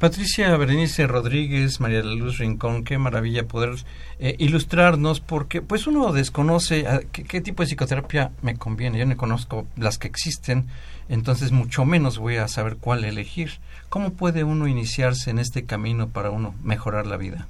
Patricia 0.00 0.56
Berenice 0.56 1.06
Rodríguez, 1.06 1.78
María 1.78 1.98
de 1.98 2.04
la 2.04 2.14
Luz 2.14 2.38
Rincón, 2.38 2.84
qué 2.84 2.96
maravilla 2.96 3.46
poder 3.46 3.74
eh, 4.18 4.34
ilustrarnos 4.38 5.20
porque 5.20 5.60
pues 5.60 5.86
uno 5.86 6.10
desconoce 6.14 6.86
ah, 6.86 7.00
qué, 7.12 7.42
tipo 7.42 7.62
de 7.62 7.66
psicoterapia 7.66 8.32
me 8.40 8.56
conviene. 8.56 8.98
Yo 8.98 9.04
no 9.04 9.14
conozco 9.18 9.66
las 9.76 9.98
que 9.98 10.08
existen, 10.08 10.68
entonces 11.10 11.52
mucho 11.52 11.84
menos 11.84 12.16
voy 12.16 12.36
a 12.36 12.48
saber 12.48 12.78
cuál 12.78 13.04
elegir. 13.04 13.50
¿Cómo 13.90 14.14
puede 14.14 14.42
uno 14.42 14.68
iniciarse 14.68 15.28
en 15.28 15.38
este 15.38 15.66
camino 15.66 16.08
para 16.08 16.30
uno 16.30 16.54
mejorar 16.62 17.06
la 17.06 17.18
vida? 17.18 17.46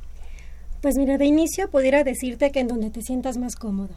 Pues 0.82 0.96
mira, 0.96 1.18
de 1.18 1.26
inicio 1.26 1.70
pudiera 1.70 2.02
decirte 2.02 2.50
que 2.50 2.58
en 2.58 2.66
donde 2.66 2.90
te 2.90 3.02
sientas 3.02 3.38
más 3.38 3.54
cómodo. 3.54 3.94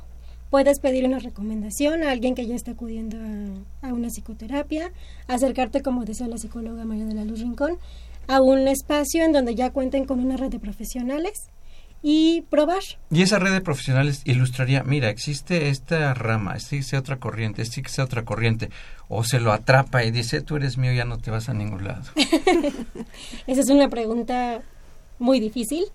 Puedes 0.52 0.80
pedir 0.80 1.06
una 1.06 1.18
recomendación 1.18 2.04
a 2.04 2.12
alguien 2.12 2.36
que 2.36 2.46
ya 2.46 2.54
está 2.54 2.74
acudiendo 2.74 3.18
a, 3.82 3.88
a 3.90 3.94
una 3.94 4.10
psicoterapia, 4.10 4.92
acercarte, 5.28 5.82
como 5.82 6.06
decía 6.06 6.28
la 6.28 6.38
psicóloga 6.38 6.86
María 6.86 7.06
de 7.06 7.16
la 7.16 7.26
Luz 7.26 7.40
Rincón, 7.40 7.80
a 8.28 8.42
un 8.42 8.68
espacio 8.68 9.24
en 9.24 9.34
donde 9.34 9.56
ya 9.56 9.72
cuenten 9.72 10.06
con 10.06 10.20
una 10.20 10.38
red 10.38 10.50
de 10.50 10.60
profesionales 10.60 11.50
y 12.02 12.42
probar. 12.50 12.84
Y 13.10 13.22
esa 13.22 13.40
red 13.40 13.54
de 13.54 13.62
profesionales 13.62 14.22
ilustraría, 14.26 14.84
mira, 14.84 15.10
existe 15.10 15.70
esta 15.70 16.14
rama, 16.14 16.56
existe 16.56 16.98
otra 16.98 17.18
corriente, 17.18 17.62
existe 17.62 18.02
otra 18.02 18.26
corriente, 18.26 18.70
o 19.08 19.24
se 19.24 19.40
lo 19.40 19.54
atrapa 19.54 20.04
y 20.04 20.12
dice, 20.12 20.42
tú 20.42 20.58
eres 20.58 20.78
mío, 20.78 20.92
ya 20.92 21.06
no 21.06 21.18
te 21.18 21.32
vas 21.32 21.48
a 21.48 21.54
ningún 21.54 21.86
lado. 21.86 22.04
esa 23.48 23.62
es 23.62 23.70
una 23.70 23.88
pregunta 23.90 24.62
muy 25.18 25.40
difícil 25.40 25.86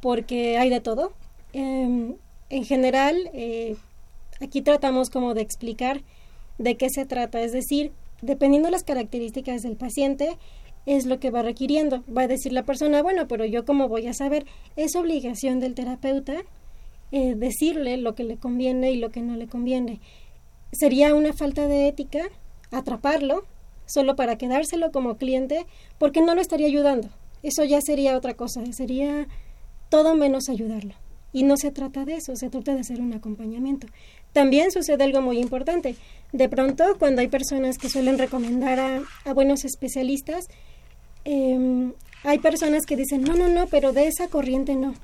porque 0.00 0.56
hay 0.56 0.70
de 0.70 0.80
todo. 0.80 1.12
Eh, 1.52 2.14
en 2.50 2.64
general, 2.64 3.16
eh, 3.34 3.76
aquí 4.40 4.62
tratamos 4.62 5.10
como 5.10 5.34
de 5.34 5.42
explicar 5.42 6.02
de 6.58 6.76
qué 6.76 6.90
se 6.90 7.06
trata, 7.06 7.40
es 7.40 7.52
decir, 7.52 7.92
dependiendo 8.22 8.66
de 8.66 8.72
las 8.72 8.84
características 8.84 9.62
del 9.62 9.76
paciente, 9.76 10.36
es 10.86 11.06
lo 11.06 11.20
que 11.20 11.30
va 11.30 11.42
requiriendo. 11.42 12.02
Va 12.16 12.22
a 12.22 12.28
decir 12.28 12.52
la 12.52 12.64
persona, 12.64 13.02
bueno, 13.02 13.28
pero 13.28 13.44
yo 13.44 13.64
cómo 13.64 13.88
voy 13.88 14.06
a 14.06 14.14
saber. 14.14 14.46
Es 14.76 14.96
obligación 14.96 15.60
del 15.60 15.74
terapeuta 15.74 16.42
eh, 17.12 17.34
decirle 17.34 17.96
lo 17.96 18.14
que 18.14 18.24
le 18.24 18.36
conviene 18.36 18.92
y 18.92 18.96
lo 18.96 19.10
que 19.10 19.20
no 19.20 19.36
le 19.36 19.48
conviene. 19.48 20.00
Sería 20.72 21.14
una 21.14 21.32
falta 21.32 21.66
de 21.66 21.88
ética 21.88 22.28
atraparlo 22.70 23.44
solo 23.86 24.14
para 24.14 24.38
quedárselo 24.38 24.92
como 24.92 25.16
cliente 25.16 25.66
porque 25.98 26.22
no 26.22 26.34
lo 26.34 26.40
estaría 26.40 26.68
ayudando. 26.68 27.08
Eso 27.42 27.64
ya 27.64 27.80
sería 27.80 28.16
otra 28.16 28.34
cosa, 28.34 28.62
sería 28.72 29.26
todo 29.88 30.14
menos 30.14 30.48
ayudarlo. 30.48 30.94
Y 31.32 31.44
no 31.44 31.56
se 31.56 31.70
trata 31.70 32.04
de 32.04 32.14
eso, 32.14 32.34
se 32.36 32.50
trata 32.50 32.74
de 32.74 32.80
hacer 32.80 33.00
un 33.00 33.12
acompañamiento. 33.12 33.86
También 34.32 34.70
sucede 34.70 35.02
algo 35.04 35.20
muy 35.20 35.38
importante. 35.38 35.96
De 36.32 36.48
pronto, 36.48 36.84
cuando 36.98 37.20
hay 37.20 37.28
personas 37.28 37.78
que 37.78 37.88
suelen 37.88 38.18
recomendar 38.18 38.78
a, 38.78 39.00
a 39.24 39.32
buenos 39.32 39.64
especialistas, 39.64 40.48
eh, 41.24 41.92
hay 42.22 42.38
personas 42.38 42.84
que 42.86 42.96
dicen, 42.96 43.22
no, 43.22 43.34
no, 43.34 43.48
no, 43.48 43.66
pero 43.66 43.92
de 43.92 44.06
esa 44.06 44.28
corriente 44.28 44.74
no, 44.74 44.94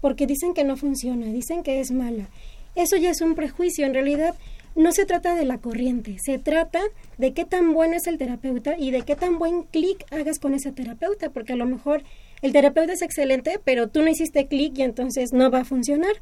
porque 0.00 0.26
dicen 0.26 0.52
que 0.52 0.64
no 0.64 0.76
funciona, 0.76 1.26
dicen 1.26 1.62
que 1.62 1.80
es 1.80 1.90
mala. 1.90 2.28
Eso 2.74 2.96
ya 2.96 3.10
es 3.10 3.22
un 3.22 3.34
prejuicio, 3.34 3.86
en 3.86 3.94
realidad 3.94 4.34
no 4.74 4.92
se 4.92 5.06
trata 5.06 5.34
de 5.34 5.46
la 5.46 5.56
corriente, 5.56 6.18
se 6.22 6.38
trata 6.38 6.80
de 7.16 7.32
qué 7.32 7.46
tan 7.46 7.72
bueno 7.72 7.96
es 7.96 8.06
el 8.06 8.18
terapeuta 8.18 8.76
y 8.78 8.90
de 8.90 9.02
qué 9.02 9.16
tan 9.16 9.38
buen 9.38 9.62
clic 9.62 10.04
hagas 10.10 10.38
con 10.38 10.52
ese 10.52 10.70
terapeuta, 10.70 11.30
porque 11.30 11.54
a 11.54 11.56
lo 11.56 11.64
mejor 11.64 12.02
el 12.42 12.52
terapeuta 12.52 12.92
es 12.92 13.00
excelente, 13.00 13.58
pero 13.64 13.88
tú 13.88 14.02
no 14.02 14.10
hiciste 14.10 14.46
clic 14.46 14.76
y 14.76 14.82
entonces 14.82 15.32
no 15.32 15.50
va 15.50 15.60
a 15.60 15.64
funcionar. 15.64 16.12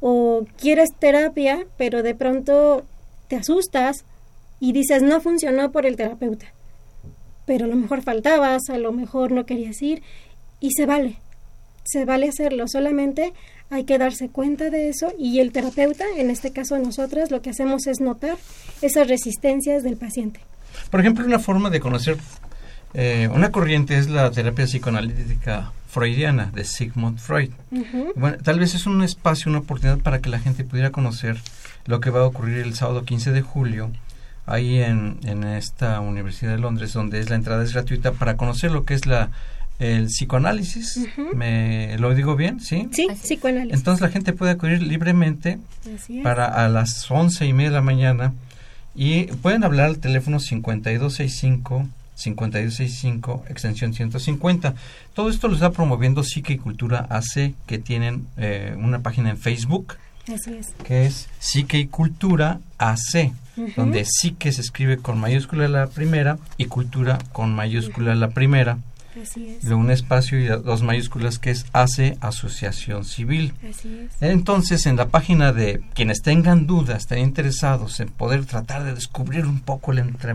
O 0.00 0.46
quieres 0.56 0.90
terapia, 0.96 1.66
pero 1.76 2.04
de 2.04 2.14
pronto 2.14 2.84
te 3.26 3.34
asustas 3.34 4.04
y 4.60 4.72
dices 4.72 5.02
no 5.02 5.20
funcionó 5.20 5.72
por 5.72 5.84
el 5.84 5.96
terapeuta 5.96 6.52
pero 7.48 7.64
a 7.64 7.68
lo 7.68 7.76
mejor 7.76 8.02
faltabas, 8.02 8.68
a 8.68 8.76
lo 8.76 8.92
mejor 8.92 9.32
no 9.32 9.46
querías 9.46 9.80
ir 9.80 10.02
y 10.60 10.72
se 10.72 10.84
vale, 10.84 11.16
se 11.82 12.04
vale 12.04 12.28
hacerlo, 12.28 12.68
solamente 12.68 13.32
hay 13.70 13.84
que 13.84 13.96
darse 13.96 14.28
cuenta 14.28 14.68
de 14.68 14.90
eso 14.90 15.14
y 15.18 15.40
el 15.40 15.50
terapeuta, 15.50 16.04
en 16.18 16.28
este 16.28 16.52
caso 16.52 16.78
nosotras, 16.78 17.30
lo 17.30 17.40
que 17.40 17.48
hacemos 17.48 17.86
es 17.86 18.00
notar 18.00 18.36
esas 18.82 19.08
resistencias 19.08 19.82
del 19.82 19.96
paciente. 19.96 20.40
Por 20.90 21.00
ejemplo, 21.00 21.24
una 21.24 21.38
forma 21.38 21.70
de 21.70 21.80
conocer 21.80 22.18
eh, 22.92 23.30
una 23.32 23.50
corriente 23.50 23.96
es 23.96 24.10
la 24.10 24.30
terapia 24.30 24.66
psicoanalítica 24.66 25.72
freudiana 25.88 26.50
de 26.54 26.64
Sigmund 26.64 27.18
Freud. 27.18 27.50
Uh 27.70 27.78
-huh. 27.78 28.12
Bueno, 28.14 28.36
tal 28.42 28.60
vez 28.60 28.74
es 28.74 28.86
un 28.86 29.02
espacio, 29.02 29.48
una 29.48 29.60
oportunidad 29.60 30.00
para 30.00 30.20
que 30.20 30.28
la 30.28 30.38
gente 30.38 30.64
pudiera 30.64 30.90
conocer 30.90 31.38
lo 31.86 32.00
que 32.00 32.10
va 32.10 32.20
a 32.20 32.26
ocurrir 32.26 32.58
el 32.58 32.74
sábado 32.74 33.06
15 33.06 33.32
de 33.32 33.40
julio 33.40 33.90
ahí 34.48 34.80
en, 34.80 35.18
en 35.24 35.44
esta 35.44 36.00
Universidad 36.00 36.52
de 36.52 36.58
Londres, 36.58 36.92
donde 36.92 37.20
es 37.20 37.30
la 37.30 37.36
entrada 37.36 37.62
es 37.64 37.72
gratuita 37.72 38.12
para 38.12 38.36
conocer 38.36 38.70
lo 38.70 38.84
que 38.84 38.94
es 38.94 39.06
la 39.06 39.30
el 39.78 40.06
psicoanálisis. 40.06 40.96
Uh 40.96 41.06
-huh. 41.16 41.34
¿Me 41.34 41.96
lo 41.98 42.14
digo 42.14 42.34
bien? 42.36 42.60
Sí. 42.60 42.88
Sí, 42.92 43.06
psicoanálisis. 43.22 43.78
Entonces 43.78 44.00
la 44.00 44.08
gente 44.08 44.32
puede 44.32 44.52
acudir 44.52 44.82
libremente 44.82 45.58
para 46.22 46.46
a 46.46 46.68
las 46.68 47.08
once 47.10 47.46
y 47.46 47.52
media 47.52 47.70
de 47.70 47.76
la 47.76 47.82
mañana 47.82 48.32
Y 48.94 49.26
pueden 49.42 49.62
hablar 49.62 49.86
al 49.86 49.98
teléfono 49.98 50.40
5265 50.40 51.86
5265 52.16 53.44
extensión 53.48 53.94
150. 53.94 54.74
Todo 55.14 55.30
esto 55.30 55.46
lo 55.46 55.54
está 55.54 55.70
promoviendo 55.70 56.24
Psique 56.24 56.54
y 56.54 56.58
Cultura 56.58 57.06
AC, 57.08 57.54
que 57.66 57.78
tienen 57.78 58.26
eh, 58.36 58.74
una 58.76 58.98
página 58.98 59.30
en 59.30 59.38
Facebook. 59.38 59.94
Así 60.24 60.54
es. 60.54 60.74
Que 60.84 61.06
es 61.06 61.28
Psique 61.38 61.78
y 61.78 61.86
Cultura 61.86 62.58
AC, 62.78 63.32
donde 63.76 64.04
Psique 64.04 64.52
se 64.52 64.60
escribe 64.60 64.98
con 64.98 65.18
mayúscula 65.18 65.68
la 65.68 65.86
primera 65.86 66.38
y 66.56 66.66
Cultura 66.66 67.18
con 67.32 67.54
mayúscula 67.54 68.14
la 68.14 68.30
primera. 68.30 68.78
Así 69.20 69.48
es. 69.48 69.64
Luego 69.64 69.80
un 69.80 69.90
espacio 69.90 70.38
y 70.38 70.46
dos 70.46 70.82
mayúsculas 70.82 71.38
que 71.38 71.50
es 71.50 71.66
AC 71.72 72.16
Asociación 72.20 73.04
Civil. 73.04 73.52
Así 73.68 74.06
es. 74.06 74.22
Entonces, 74.22 74.86
en 74.86 74.96
la 74.96 75.08
página 75.08 75.52
de 75.52 75.80
quienes 75.94 76.22
tengan 76.22 76.66
dudas, 76.66 76.98
estén 76.98 77.18
interesados 77.18 77.98
en 78.00 78.08
poder 78.08 78.44
tratar 78.46 78.84
de 78.84 78.94
descubrir 78.94 79.46
un 79.46 79.60
poco 79.60 79.92
el 79.92 79.98
entre 79.98 80.34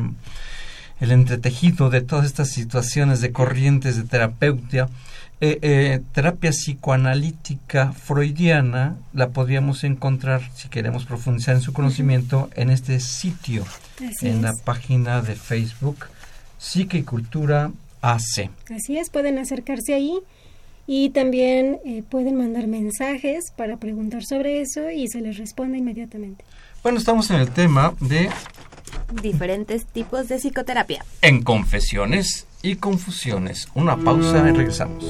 el 1.03 1.11
entretejido 1.11 1.89
de 1.89 1.99
todas 1.99 2.25
estas 2.25 2.49
situaciones 2.49 3.19
de 3.19 3.33
corrientes 3.33 3.97
de 3.97 4.03
terapeutia, 4.03 4.87
eh, 5.41 5.59
eh, 5.61 5.99
terapia 6.13 6.51
psicoanalítica 6.51 7.91
freudiana 7.91 8.95
la 9.11 9.27
podríamos 9.27 9.83
encontrar, 9.83 10.49
si 10.55 10.69
queremos 10.69 11.03
profundizar 11.03 11.55
en 11.55 11.61
su 11.61 11.73
conocimiento, 11.73 12.49
en 12.55 12.69
este 12.69 13.01
sitio, 13.01 13.65
Así 13.97 14.29
en 14.29 14.43
la 14.43 14.53
página 14.63 15.21
de 15.21 15.35
Facebook, 15.35 16.05
Psique 16.57 16.99
y 16.99 17.03
Cultura 17.03 17.69
AC. 18.01 18.49
Así 18.73 18.97
es, 18.97 19.09
pueden 19.09 19.39
acercarse 19.39 19.93
ahí 19.93 20.19
y 20.87 21.09
también 21.09 21.79
eh, 21.83 22.03
pueden 22.09 22.37
mandar 22.37 22.67
mensajes 22.67 23.51
para 23.57 23.75
preguntar 23.75 24.23
sobre 24.23 24.61
eso 24.61 24.89
y 24.89 25.09
se 25.09 25.19
les 25.19 25.37
responde 25.37 25.79
inmediatamente. 25.79 26.45
Bueno, 26.81 26.97
estamos 26.97 27.29
en 27.29 27.41
el 27.41 27.49
tema 27.49 27.93
de 27.99 28.29
Diferentes 29.21 29.85
tipos 29.85 30.27
de 30.27 30.37
psicoterapia. 30.37 31.05
En 31.21 31.43
Confesiones 31.43 32.47
y 32.61 32.75
Confusiones. 32.75 33.67
Una 33.75 33.97
pausa 33.97 34.47
y 34.49 34.51
regresamos. 34.51 35.03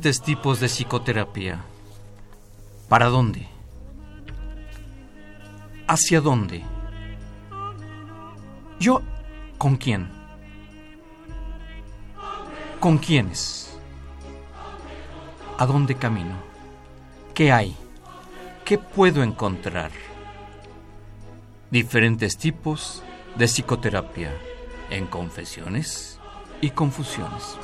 Diferentes 0.00 0.22
tipos 0.22 0.60
de 0.60 0.68
psicoterapia. 0.68 1.60
¿Para 2.88 3.08
dónde? 3.08 3.46
¿Hacia 5.86 6.22
dónde? 6.22 6.64
¿Yo 8.78 9.02
con 9.58 9.76
quién? 9.76 10.08
¿Con 12.80 12.96
quiénes? 12.96 13.78
¿A 15.58 15.66
dónde 15.66 15.94
camino? 15.94 16.34
¿Qué 17.34 17.52
hay? 17.52 17.76
¿Qué 18.64 18.78
puedo 18.78 19.22
encontrar? 19.22 19.90
Diferentes 21.70 22.38
tipos 22.38 23.02
de 23.36 23.46
psicoterapia 23.46 24.32
en 24.88 25.06
confesiones 25.06 26.18
y 26.62 26.70
confusiones. 26.70 27.58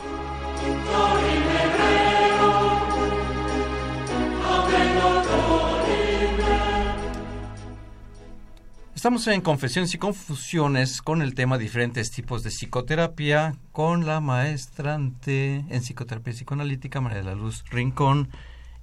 Estamos 9.06 9.28
en 9.28 9.40
Confesiones 9.40 9.94
y 9.94 9.98
Confusiones 9.98 11.00
con 11.00 11.22
el 11.22 11.36
tema 11.36 11.58
diferentes 11.58 12.10
tipos 12.10 12.42
de 12.42 12.50
psicoterapia 12.50 13.54
con 13.70 14.04
la 14.04 14.20
maestrante 14.20 15.64
en 15.68 15.80
psicoterapia 15.80 16.32
psicoanalítica 16.32 17.00
María 17.00 17.18
de 17.18 17.24
la 17.24 17.36
Luz 17.36 17.62
Rincón 17.70 18.30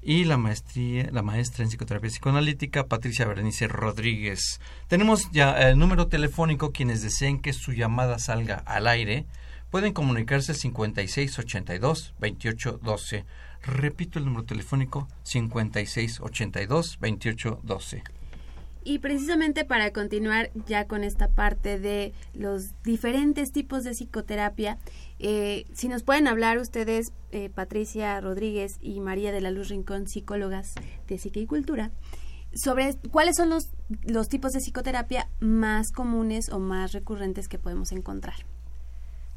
y 0.02 0.24
la 0.24 0.38
maestría, 0.38 1.10
la 1.12 1.24
maestra 1.24 1.66
en 1.66 1.70
psicoterapia 1.70 2.10
psicoanalítica 2.10 2.88
Patricia 2.88 3.28
Berenice 3.28 3.68
Rodríguez. 3.68 4.62
Tenemos 4.88 5.30
ya 5.34 5.62
el 5.62 5.78
número 5.78 6.08
telefónico 6.08 6.72
quienes 6.72 7.02
deseen 7.02 7.42
que 7.42 7.52
su 7.52 7.74
llamada 7.74 8.18
salga 8.18 8.64
al 8.66 8.88
aire 8.88 9.26
pueden 9.72 9.92
comunicarse 9.92 10.54
al 10.54 10.58
5682 10.58 12.14
2812. 12.22 13.26
Repito 13.62 14.20
el 14.20 14.26
número 14.26 14.46
telefónico 14.46 15.10
5682 15.24 16.98
2812. 17.02 18.23
Y 18.86 19.00
precisamente 19.00 19.64
para 19.64 19.92
continuar 19.92 20.52
ya 20.68 20.88
con 20.88 21.04
esta 21.04 21.30
parte 21.30 21.80
de 21.80 22.14
los 22.34 22.72
diferentes 22.84 23.52
tipos 23.52 23.84
de 23.84 23.92
psicoterapia, 23.92 24.78
eh, 25.20 25.66
si 25.74 25.88
nos 25.88 26.04
pueden 26.04 26.28
hablar 26.28 26.58
ustedes, 26.58 27.14
eh, 27.32 27.50
Patricia 27.50 28.20
Rodríguez 28.20 28.78
y 28.82 29.00
María 29.00 29.32
de 29.32 29.40
la 29.40 29.52
Luz 29.52 29.70
Rincón, 29.70 30.08
psicólogas 30.08 30.74
de 31.08 31.18
Psique 31.18 31.40
y 31.40 31.46
Cultura, 31.46 31.92
sobre 32.54 32.96
cuáles 33.12 33.38
son 33.38 33.50
los, 33.50 33.70
los 34.04 34.28
tipos 34.28 34.52
de 34.52 34.60
psicoterapia 34.60 35.30
más 35.40 35.92
comunes 35.92 36.50
o 36.50 36.60
más 36.60 36.92
recurrentes 36.92 37.48
que 37.48 37.58
podemos 37.58 37.92
encontrar. 37.94 38.36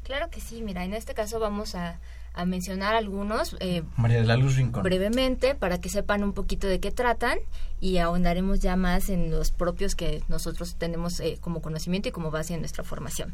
Claro 0.03 0.29
que 0.29 0.41
sí, 0.41 0.61
mira, 0.61 0.83
en 0.85 0.93
este 0.93 1.13
caso 1.13 1.39
vamos 1.39 1.75
a, 1.75 1.99
a 2.37 2.45
mencionar 2.45 2.95
algunos 2.95 3.55
eh, 3.59 3.83
María 3.97 4.21
de 4.21 4.27
la 4.27 4.37
Luz 4.37 4.55
Rincón. 4.55 4.83
brevemente 4.83 5.55
para 5.55 5.81
que 5.81 5.89
sepan 5.89 6.23
un 6.23 6.33
poquito 6.33 6.67
de 6.67 6.79
qué 6.79 6.91
tratan 6.91 7.39
y 7.81 7.97
ahondaremos 7.97 8.59
ya 8.59 8.75
más 8.75 9.09
en 9.09 9.31
los 9.31 9.51
propios 9.51 9.95
que 9.95 10.23
nosotros 10.29 10.75
tenemos 10.75 11.19
eh, 11.19 11.37
como 11.41 11.61
conocimiento 11.61 12.09
y 12.09 12.11
como 12.11 12.31
base 12.31 12.53
en 12.53 12.61
nuestra 12.61 12.83
formación. 12.83 13.33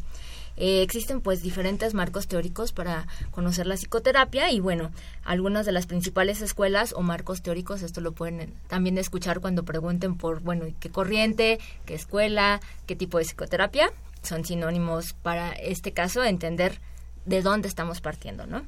Eh, 0.56 0.84
existen 0.84 1.22
pues 1.22 1.42
diferentes 1.42 1.94
marcos 1.94 2.28
teóricos 2.28 2.74
para 2.74 3.08
conocer 3.32 3.66
la 3.66 3.76
psicoterapia 3.76 4.52
y 4.52 4.60
bueno, 4.60 4.92
algunas 5.24 5.66
de 5.66 5.72
las 5.72 5.88
principales 5.88 6.42
escuelas 6.42 6.94
o 6.94 7.02
marcos 7.02 7.42
teóricos, 7.42 7.82
esto 7.82 8.02
lo 8.02 8.12
pueden 8.12 8.42
eh, 8.42 8.50
también 8.68 8.98
escuchar 8.98 9.40
cuando 9.40 9.64
pregunten 9.64 10.16
por, 10.16 10.42
bueno, 10.42 10.66
¿qué 10.80 10.90
corriente, 10.90 11.60
qué 11.86 11.96
escuela, 11.96 12.62
qué 12.86 12.96
tipo 12.96 13.18
de 13.18 13.26
psicoterapia? 13.26 13.92
Son 14.22 14.46
sinónimos 14.46 15.14
para 15.14 15.52
este 15.52 15.92
caso, 15.92 16.24
entender 16.24 16.80
de 17.26 17.42
dónde 17.42 17.68
estamos 17.68 18.02
partiendo, 18.02 18.46
¿no? 18.46 18.64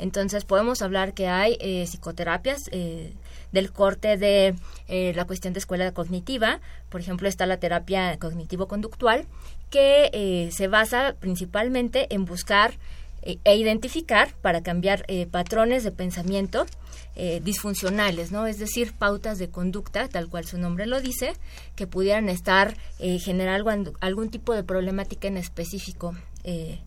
Entonces 0.00 0.44
podemos 0.44 0.82
hablar 0.82 1.12
que 1.14 1.28
hay 1.28 1.56
eh, 1.60 1.86
psicoterapias 1.86 2.68
eh, 2.72 3.12
del 3.52 3.70
corte 3.70 4.16
de 4.16 4.54
eh, 4.88 5.12
la 5.14 5.26
cuestión 5.26 5.52
de 5.52 5.58
escuela 5.58 5.92
cognitiva, 5.92 6.60
por 6.88 7.00
ejemplo 7.00 7.28
está 7.28 7.46
la 7.46 7.58
terapia 7.58 8.16
cognitivo-conductual, 8.18 9.26
que 9.68 10.10
eh, 10.12 10.50
se 10.52 10.68
basa 10.68 11.14
principalmente 11.20 12.12
en 12.14 12.24
buscar 12.24 12.72
eh, 13.22 13.38
e 13.44 13.56
identificar 13.56 14.32
para 14.40 14.62
cambiar 14.62 15.04
eh, 15.06 15.26
patrones 15.26 15.84
de 15.84 15.92
pensamiento 15.92 16.64
eh, 17.16 17.40
disfuncionales, 17.44 18.32
¿no? 18.32 18.46
Es 18.46 18.58
decir, 18.58 18.94
pautas 18.94 19.38
de 19.38 19.50
conducta, 19.50 20.08
tal 20.08 20.28
cual 20.28 20.46
su 20.46 20.56
nombre 20.56 20.86
lo 20.86 21.00
dice, 21.00 21.34
que 21.76 21.86
pudieran 21.86 22.30
estar 22.30 22.76
eh, 22.98 23.18
generar 23.18 23.56
algún, 23.56 23.92
algún 24.00 24.30
tipo 24.30 24.54
de 24.54 24.64
problemática 24.64 25.28
en 25.28 25.36
específico 25.36 26.14
eh, 26.44 26.80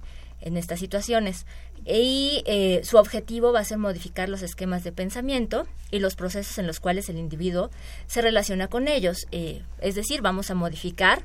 en 0.44 0.58
estas 0.58 0.80
situaciones. 0.80 1.46
Y 1.86 2.44
eh, 2.46 2.82
su 2.84 2.98
objetivo 2.98 3.52
va 3.52 3.62
a 3.62 3.66
ser 3.66 3.80
modificar 3.80 4.30
los 4.30 4.42
esquemas 4.42 4.84
de 4.84 4.92
pensamiento 4.92 5.66
y 5.90 6.00
los 6.00 6.16
procesos 6.16 6.58
en 6.60 6.68
los 6.68 6.80
cuales 6.80 7.10
el 7.10 7.18
individuo 7.18 7.72
se 8.06 8.22
relaciona 8.22 8.68
con 8.68 8.88
ellos. 8.88 9.26
Eh, 9.32 9.64
es 9.80 9.96
decir, 9.96 10.22
vamos 10.22 10.52
a 10.52 10.56
modificar 10.56 11.24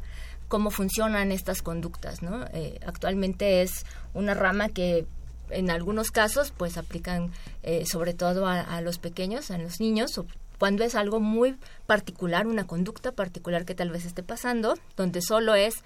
cómo 0.48 0.70
funcionan 0.70 1.30
estas 1.30 1.62
conductas, 1.62 2.22
¿no? 2.22 2.46
Eh, 2.52 2.80
actualmente 2.86 3.62
es 3.62 3.84
una 4.14 4.34
rama 4.34 4.70
que 4.70 5.06
en 5.50 5.70
algunos 5.70 6.10
casos 6.10 6.52
pues 6.56 6.76
aplican 6.76 7.30
eh, 7.62 7.84
sobre 7.86 8.14
todo 8.14 8.46
a, 8.46 8.80
los 8.80 8.98
pequeños, 8.98 9.50
a 9.50 9.58
los 9.58 9.80
niños, 9.80 10.20
cuando 10.58 10.84
es 10.84 10.94
algo 10.94 11.20
muy 11.20 11.56
particular, 11.86 12.46
una 12.46 12.66
conducta 12.66 13.12
particular 13.12 13.64
que 13.64 13.74
tal 13.74 13.90
vez 13.90 14.04
esté 14.04 14.22
pasando, 14.22 14.74
donde 14.96 15.22
solo 15.22 15.54
es 15.54 15.76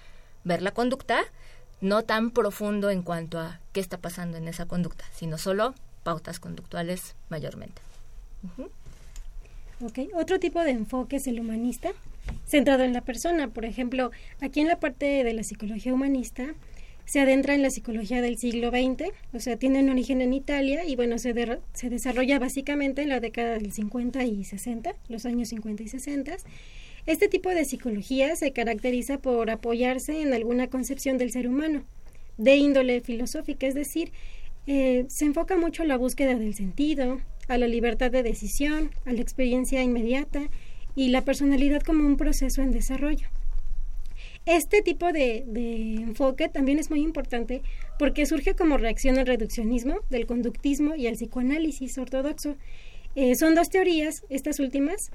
ver 0.43 0.61
la 0.61 0.71
conducta, 0.71 1.21
no 1.83 2.03
tan 2.03 2.31
profundo 2.31 2.89
en 2.89 3.03
cuanto 3.03 3.39
a 3.39 3.59
qué 3.73 3.81
está 3.81 3.97
pasando 3.97 4.37
en 4.37 4.47
esa 4.47 4.65
conducta, 4.65 5.03
sino 5.13 5.37
solo 5.37 5.75
pautas 6.03 6.39
conductuales 6.39 7.15
mayormente. 7.29 7.81
Uh 8.43 8.61
-huh. 8.61 8.69
¿ok? 9.85 10.15
Otro 10.15 10.39
tipo 10.39 10.61
de 10.61 10.71
enfoque 10.71 11.17
es 11.17 11.27
el 11.27 11.41
humanista, 11.41 11.91
centrado 12.45 12.83
en 12.83 12.93
la 12.93 13.01
persona. 13.01 13.49
Por 13.49 13.65
ejemplo, 13.65 14.11
aquí 14.41 14.61
en 14.61 14.67
la 14.67 14.79
parte 14.79 15.23
de 15.25 15.33
la 15.33 15.43
psicología 15.43 15.93
humanista 15.93 16.55
se 17.05 17.19
adentra 17.19 17.53
en 17.53 17.61
la 17.61 17.69
psicología 17.69 18.21
del 18.21 18.37
siglo 18.37 18.69
XX, 18.69 19.11
o 19.33 19.39
sea, 19.41 19.57
tiene 19.57 19.81
un 19.83 19.89
origen 19.89 20.21
en 20.21 20.33
Italia 20.33 20.85
y 20.85 20.95
bueno, 20.95 21.17
se, 21.17 21.33
se 21.73 21.89
desarrolla 21.89 22.39
básicamente 22.39 23.01
en 23.01 23.09
la 23.09 23.19
década 23.19 23.55
del 23.55 23.73
50 23.73 24.23
y 24.23 24.45
60, 24.45 24.95
los 25.09 25.25
años 25.25 25.49
50 25.49 25.83
y 25.83 25.87
60. 25.89 26.37
Este 27.05 27.27
tipo 27.27 27.49
de 27.49 27.65
psicología 27.65 28.35
se 28.37 28.53
caracteriza 28.53 29.17
por 29.17 29.49
apoyarse 29.49 30.21
en 30.21 30.33
alguna 30.33 30.67
concepción 30.67 31.17
del 31.17 31.31
ser 31.31 31.47
humano, 31.47 31.83
de 32.37 32.55
índole 32.55 33.01
filosófica, 33.01 33.67
es 33.67 33.75
decir, 33.75 34.13
eh, 34.67 35.05
se 35.09 35.25
enfoca 35.25 35.57
mucho 35.57 35.83
a 35.83 35.85
la 35.85 35.97
búsqueda 35.97 36.35
del 36.35 36.55
sentido, 36.55 37.19
a 37.49 37.57
la 37.57 37.67
libertad 37.67 38.09
de 38.09 38.23
decisión, 38.23 38.91
a 39.05 39.11
la 39.11 39.19
experiencia 39.19 39.83
inmediata 39.83 40.49
y 40.95 41.09
la 41.09 41.25
personalidad 41.25 41.81
como 41.81 42.07
un 42.07 42.15
proceso 42.15 42.61
en 42.61 42.71
desarrollo. 42.71 43.27
Este 44.45 44.81
tipo 44.81 45.11
de, 45.11 45.45
enfoque 45.95 46.47
también 46.47 46.79
es 46.79 46.89
muy 46.89 47.01
importante 47.01 47.61
porque 47.99 48.25
surge 48.25 48.55
como 48.55 48.77
reacción 48.77 49.17
al 49.17 49.27
reduccionismo, 49.27 49.99
del 50.09 50.25
conductismo 50.25 50.95
y 50.95 51.07
al 51.07 51.15
psicoanálisis 51.15 51.97
ortodoxo. 51.97 52.55
Eh, 53.15 53.35
son 53.35 53.55
dos 53.55 53.69
teorías, 53.69 54.23
estas 54.29 54.59
últimas, 54.59 55.11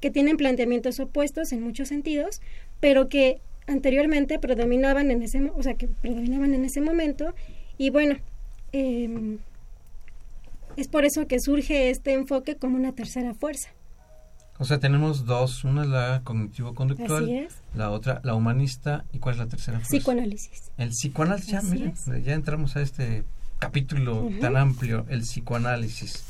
que 0.00 0.10
tienen 0.10 0.36
planteamientos 0.36 1.00
opuestos 1.00 1.52
en 1.52 1.62
muchos 1.62 1.88
sentidos, 1.88 2.40
pero 2.80 3.08
que 3.08 3.40
anteriormente 3.66 4.38
predominaban 4.38 5.10
en 5.10 5.22
ese, 5.22 5.50
o 5.54 5.62
sea, 5.62 5.74
que 5.74 5.88
predominaban 5.88 6.54
en 6.54 6.64
ese 6.64 6.80
momento 6.80 7.34
y 7.78 7.90
bueno, 7.90 8.16
eh, 8.72 9.38
es 10.76 10.88
por 10.88 11.04
eso 11.04 11.26
que 11.26 11.40
surge 11.40 11.90
este 11.90 12.12
enfoque 12.12 12.56
como 12.56 12.76
una 12.76 12.92
tercera 12.92 13.34
fuerza. 13.34 13.70
O 14.58 14.64
sea, 14.64 14.78
tenemos 14.78 15.26
dos, 15.26 15.64
una 15.64 15.82
es 15.82 15.88
la 15.88 16.22
cognitivo-conductual, 16.24 17.48
la 17.74 17.90
otra 17.90 18.20
la 18.24 18.34
humanista, 18.34 19.04
¿y 19.12 19.18
cuál 19.18 19.34
es 19.34 19.38
la 19.38 19.46
tercera 19.48 19.78
fuerza? 19.78 19.90
Psicoanálisis. 19.90 20.70
El 20.78 20.90
psicoanálisis, 20.90 21.50
ya, 21.50 21.62
miren, 21.62 21.94
ya 22.24 22.32
entramos 22.32 22.76
a 22.76 22.80
este 22.80 23.24
capítulo 23.58 24.30
tan 24.40 24.56
amplio, 24.56 25.04
el 25.10 25.20
psicoanálisis. 25.22 26.24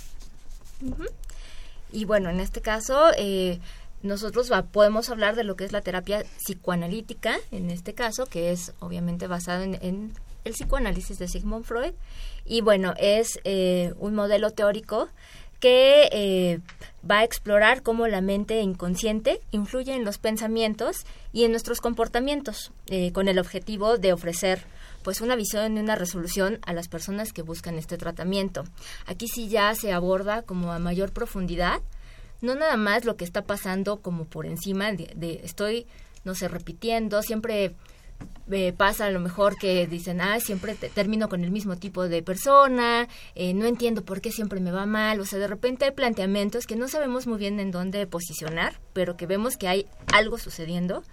Y 1.97 2.05
bueno, 2.05 2.29
en 2.29 2.41
este 2.41 2.61
caso, 2.61 3.07
eh, 3.17 3.59
nosotros 4.03 4.53
podemos 4.71 5.09
hablar 5.09 5.35
de 5.35 5.45
lo 5.45 5.57
que 5.57 5.65
es 5.65 5.73
la 5.73 5.81
terapia 5.81 6.25
psicoanalítica, 6.37 7.39
en 7.53 7.71
este 7.71 7.95
caso, 7.95 8.27
que 8.27 8.51
es 8.51 8.75
obviamente 8.81 9.27
basado 9.29 9.63
en, 9.63 10.13
el 10.45 10.53
psicoanálisis 10.53 11.19
de 11.19 11.27
Sigmund 11.27 11.65
Freud. 11.65 11.95
Y 12.45 12.61
bueno, 12.61 12.93
es 12.99 13.41
eh, 13.45 13.95
un 13.99 14.15
modelo 14.15 14.51
teórico 14.51 15.09
que 15.59 16.11
eh, 16.13 16.61
va 17.11 17.21
a 17.21 17.25
explorar 17.25 17.83
cómo 17.83 18.07
la 18.09 18.21
mente 18.21 18.61
inconsciente 18.61 19.41
influye 19.51 19.95
en 19.95 20.05
los 20.05 20.19
pensamientos 20.19 21.07
y 21.33 21.45
en 21.45 21.51
nuestros 21.51 21.81
comportamientos, 21.81 22.73
eh, 22.89 23.11
con 23.13 23.27
el 23.27 23.39
objetivo 23.39 23.97
de 23.97 24.13
ofrecer 24.13 24.67
pues 25.07 25.21
una 25.21 25.37
visión 25.37 25.77
y 25.77 25.81
una 25.81 25.95
resolución 25.95 26.59
a 26.67 26.73
las 26.73 26.89
personas 26.89 27.33
que 27.33 27.43
buscan 27.43 27.79
este 27.79 27.97
tratamiento. 27.97 28.65
Aquí 29.07 29.29
sí 29.29 29.47
ya 29.47 29.73
se 29.77 29.93
aborda 29.93 30.43
como 30.43 30.73
a 30.73 30.81
mayor 30.81 31.13
profundidad, 31.13 31.81
no 32.41 32.57
nada 32.57 32.77
más 32.77 33.05
lo 33.05 33.17
que 33.17 33.25
está 33.25 33.45
pasando 33.45 33.99
como 33.99 34.25
por 34.25 34.47
encima 34.47 34.91
de 34.91 35.41
estoy, 35.45 35.87
no 36.25 36.35
sé, 36.35 36.49
repitiendo, 36.49 37.23
siempre 37.23 37.77
eh, 38.51 38.73
pasa 38.77 39.07
a 39.07 39.13
lo 39.13 39.21
mejor 39.21 39.57
que 39.57 39.87
dicen, 39.87 40.21
ah, 40.21 40.41
siempre 40.41 40.75
termino 40.75 41.29
con 41.29 41.45
el 41.45 41.53
mismo 41.53 41.77
tipo 41.77 42.09
de 42.09 42.25
persona, 42.25 43.07
eh, 43.37 43.55
no 43.55 43.67
entiendo 43.67 44.05
por 44.05 44.21
qué 44.21 44.33
siempre 44.33 44.59
me 44.59 44.73
va 44.73 44.87
mal, 44.87 45.21
o 45.21 45.25
sea, 45.25 45.39
de 45.39 45.47
repente 45.47 45.85
hay 45.85 45.93
planteamientos 45.93 46.67
que 46.67 46.75
no 46.75 46.89
sabemos 46.89 47.29
muy 47.29 47.39
bien 47.39 47.61
en 47.61 47.71
dónde 47.71 48.09
posicionar, 48.09 48.81
pero 48.93 49.17
que 49.17 49.27
vemos 49.27 49.57
que 49.57 49.69
hay 49.69 49.87
algo 50.13 50.37
sucediendo. 50.37 51.05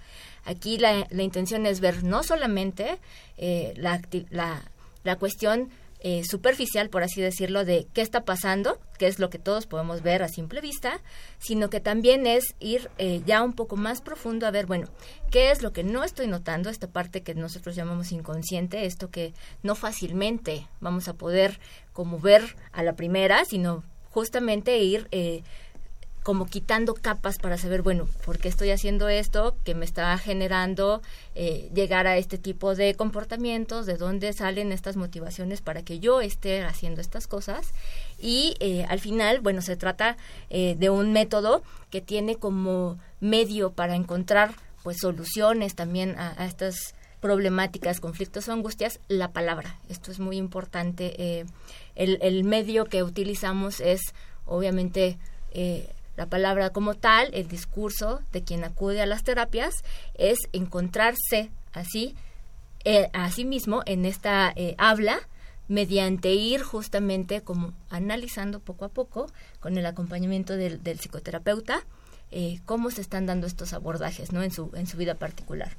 Aquí 0.45 0.77
la, 0.77 1.07
la 1.09 1.23
intención 1.23 1.65
es 1.65 1.79
ver 1.79 2.03
no 2.03 2.23
solamente 2.23 2.99
eh, 3.37 3.73
la, 3.77 4.01
la, 4.29 4.61
la 5.03 5.15
cuestión 5.17 5.69
eh, 6.05 6.23
superficial, 6.25 6.89
por 6.89 7.01
así 7.01 7.21
decirlo, 7.21 7.63
de 7.63 7.87
qué 7.93 8.01
está 8.01 8.25
pasando, 8.25 8.77
que 8.97 9.07
es 9.07 9.19
lo 9.19 9.29
que 9.29 9.39
todos 9.39 9.67
podemos 9.67 10.01
ver 10.01 10.21
a 10.21 10.27
simple 10.27 10.59
vista, 10.59 10.99
sino 11.39 11.69
que 11.69 11.79
también 11.79 12.27
es 12.27 12.55
ir 12.59 12.89
eh, 12.97 13.21
ya 13.25 13.41
un 13.41 13.53
poco 13.53 13.77
más 13.77 14.01
profundo 14.01 14.45
a 14.45 14.51
ver, 14.51 14.65
bueno, 14.65 14.89
qué 15.31 15.49
es 15.49 15.61
lo 15.61 15.71
que 15.71 15.85
no 15.85 16.03
estoy 16.03 16.27
notando, 16.27 16.69
esta 16.69 16.87
parte 16.87 17.21
que 17.21 17.35
nosotros 17.35 17.77
llamamos 17.77 18.11
inconsciente, 18.11 18.85
esto 18.85 19.11
que 19.11 19.33
no 19.61 19.75
fácilmente 19.75 20.67
vamos 20.81 21.07
a 21.07 21.13
poder 21.13 21.61
como 21.93 22.19
ver 22.19 22.57
a 22.73 22.83
la 22.83 22.97
primera, 22.97 23.45
sino 23.45 23.85
justamente 24.09 24.79
ir 24.79 25.07
eh, 25.11 25.41
como 26.23 26.45
quitando 26.45 26.93
capas 26.93 27.37
para 27.37 27.57
saber, 27.57 27.81
bueno, 27.81 28.07
¿por 28.25 28.39
qué 28.39 28.47
estoy 28.47 28.71
haciendo 28.71 29.09
esto? 29.09 29.55
que 29.65 29.75
me 29.75 29.83
está 29.83 30.17
generando 30.17 31.01
eh, 31.35 31.69
llegar 31.75 32.07
a 32.07 32.17
este 32.17 32.37
tipo 32.37 32.75
de 32.75 32.95
comportamientos? 32.95 33.85
¿De 33.85 33.97
dónde 33.97 34.31
salen 34.31 34.71
estas 34.71 34.95
motivaciones 34.95 35.61
para 35.61 35.83
que 35.83 35.99
yo 35.99 36.21
esté 36.21 36.63
haciendo 36.63 37.01
estas 37.01 37.27
cosas? 37.27 37.73
Y 38.17 38.55
eh, 38.61 38.85
al 38.87 39.01
final, 39.01 39.41
bueno, 39.41 39.61
se 39.61 39.75
trata 39.75 40.15
eh, 40.49 40.75
de 40.79 40.89
un 40.89 41.11
método 41.11 41.61
que 41.89 41.99
tiene 41.99 42.37
como 42.37 42.97
medio 43.19 43.73
para 43.73 43.95
encontrar 43.95 44.55
pues 44.81 44.97
soluciones 44.99 45.75
también 45.75 46.17
a, 46.17 46.45
estas 46.45 46.95
problemáticas, 47.19 47.99
conflictos 47.99 48.47
o 48.47 48.53
angustias, 48.53 48.99
la 49.09 49.31
palabra. 49.31 49.77
Esto 49.89 50.11
es 50.11 50.19
muy 50.19 50.37
importante. 50.37 51.45
el, 51.95 52.17
el, 52.21 52.43
medio 52.43 52.85
que 52.85 53.03
utilizamos 53.03 53.79
es 53.79 54.01
obviamente 54.45 55.17
la 56.15 56.27
palabra 56.27 56.69
como 56.71 56.95
tal, 56.95 57.33
el 57.33 57.47
discurso 57.47 58.21
de 58.31 58.43
quien 58.43 58.63
acude 58.63 59.01
a 59.01 59.05
las 59.05 59.23
terapias, 59.23 59.83
es 60.15 60.37
encontrarse 60.51 61.51
así, 61.73 62.15
eh, 62.85 63.09
a 63.13 63.31
sí 63.31 63.45
mismo 63.45 63.81
en 63.85 64.05
esta 64.05 64.51
eh, 64.55 64.75
habla 64.77 65.19
mediante 65.67 66.33
ir 66.33 66.61
justamente 66.61 67.41
como 67.41 67.73
analizando 67.89 68.59
poco 68.59 68.85
a 68.85 68.89
poco 68.89 69.27
con 69.59 69.77
el 69.77 69.85
acompañamiento 69.85 70.57
del, 70.57 70.79
psicoterapeuta 70.99 71.85
eh, 72.31 72.59
cómo 72.65 72.91
se 72.91 73.01
están 73.01 73.25
dando 73.25 73.47
estos 73.47 73.73
abordajes 73.73 74.33
¿no? 74.33 74.43
en, 74.43 74.51
su, 74.51 74.69
en 74.73 74.87
su 74.87 74.97
vida 74.97 75.15
particular. 75.15 75.71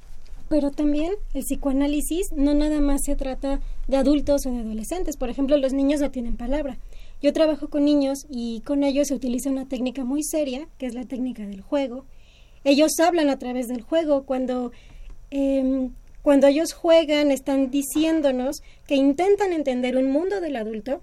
Pero 0.48 0.70
también 0.70 1.12
el 1.32 1.42
psicoanálisis 1.42 2.32
no 2.36 2.54
nada 2.54 2.80
más 2.80 3.02
se 3.04 3.16
trata 3.16 3.60
de 3.88 3.96
adultos 3.96 4.46
o 4.46 4.50
de 4.50 4.60
adolescentes. 4.60 5.16
Por 5.16 5.30
ejemplo, 5.30 5.56
los 5.56 5.72
niños 5.72 6.00
no 6.00 6.10
tienen 6.10 6.36
palabra. 6.36 6.76
Yo 7.22 7.32
trabajo 7.32 7.68
con 7.68 7.84
niños 7.84 8.26
y 8.28 8.60
con 8.60 8.84
ellos 8.84 9.08
se 9.08 9.14
utiliza 9.14 9.50
una 9.50 9.66
técnica 9.66 10.04
muy 10.04 10.22
seria, 10.22 10.68
que 10.78 10.86
es 10.86 10.94
la 10.94 11.04
técnica 11.04 11.46
del 11.46 11.62
juego. 11.62 12.04
Ellos 12.64 12.92
hablan 12.98 13.30
a 13.30 13.38
través 13.38 13.68
del 13.68 13.82
juego. 13.82 14.24
Cuando, 14.24 14.72
em, 15.30 15.92
cuando 16.22 16.46
ellos 16.46 16.72
juegan, 16.72 17.30
están 17.30 17.70
diciéndonos 17.70 18.62
que 18.86 18.94
intentan 18.94 19.52
entender 19.52 19.96
un 19.96 20.10
mundo 20.10 20.40
del 20.40 20.56
adulto, 20.56 21.02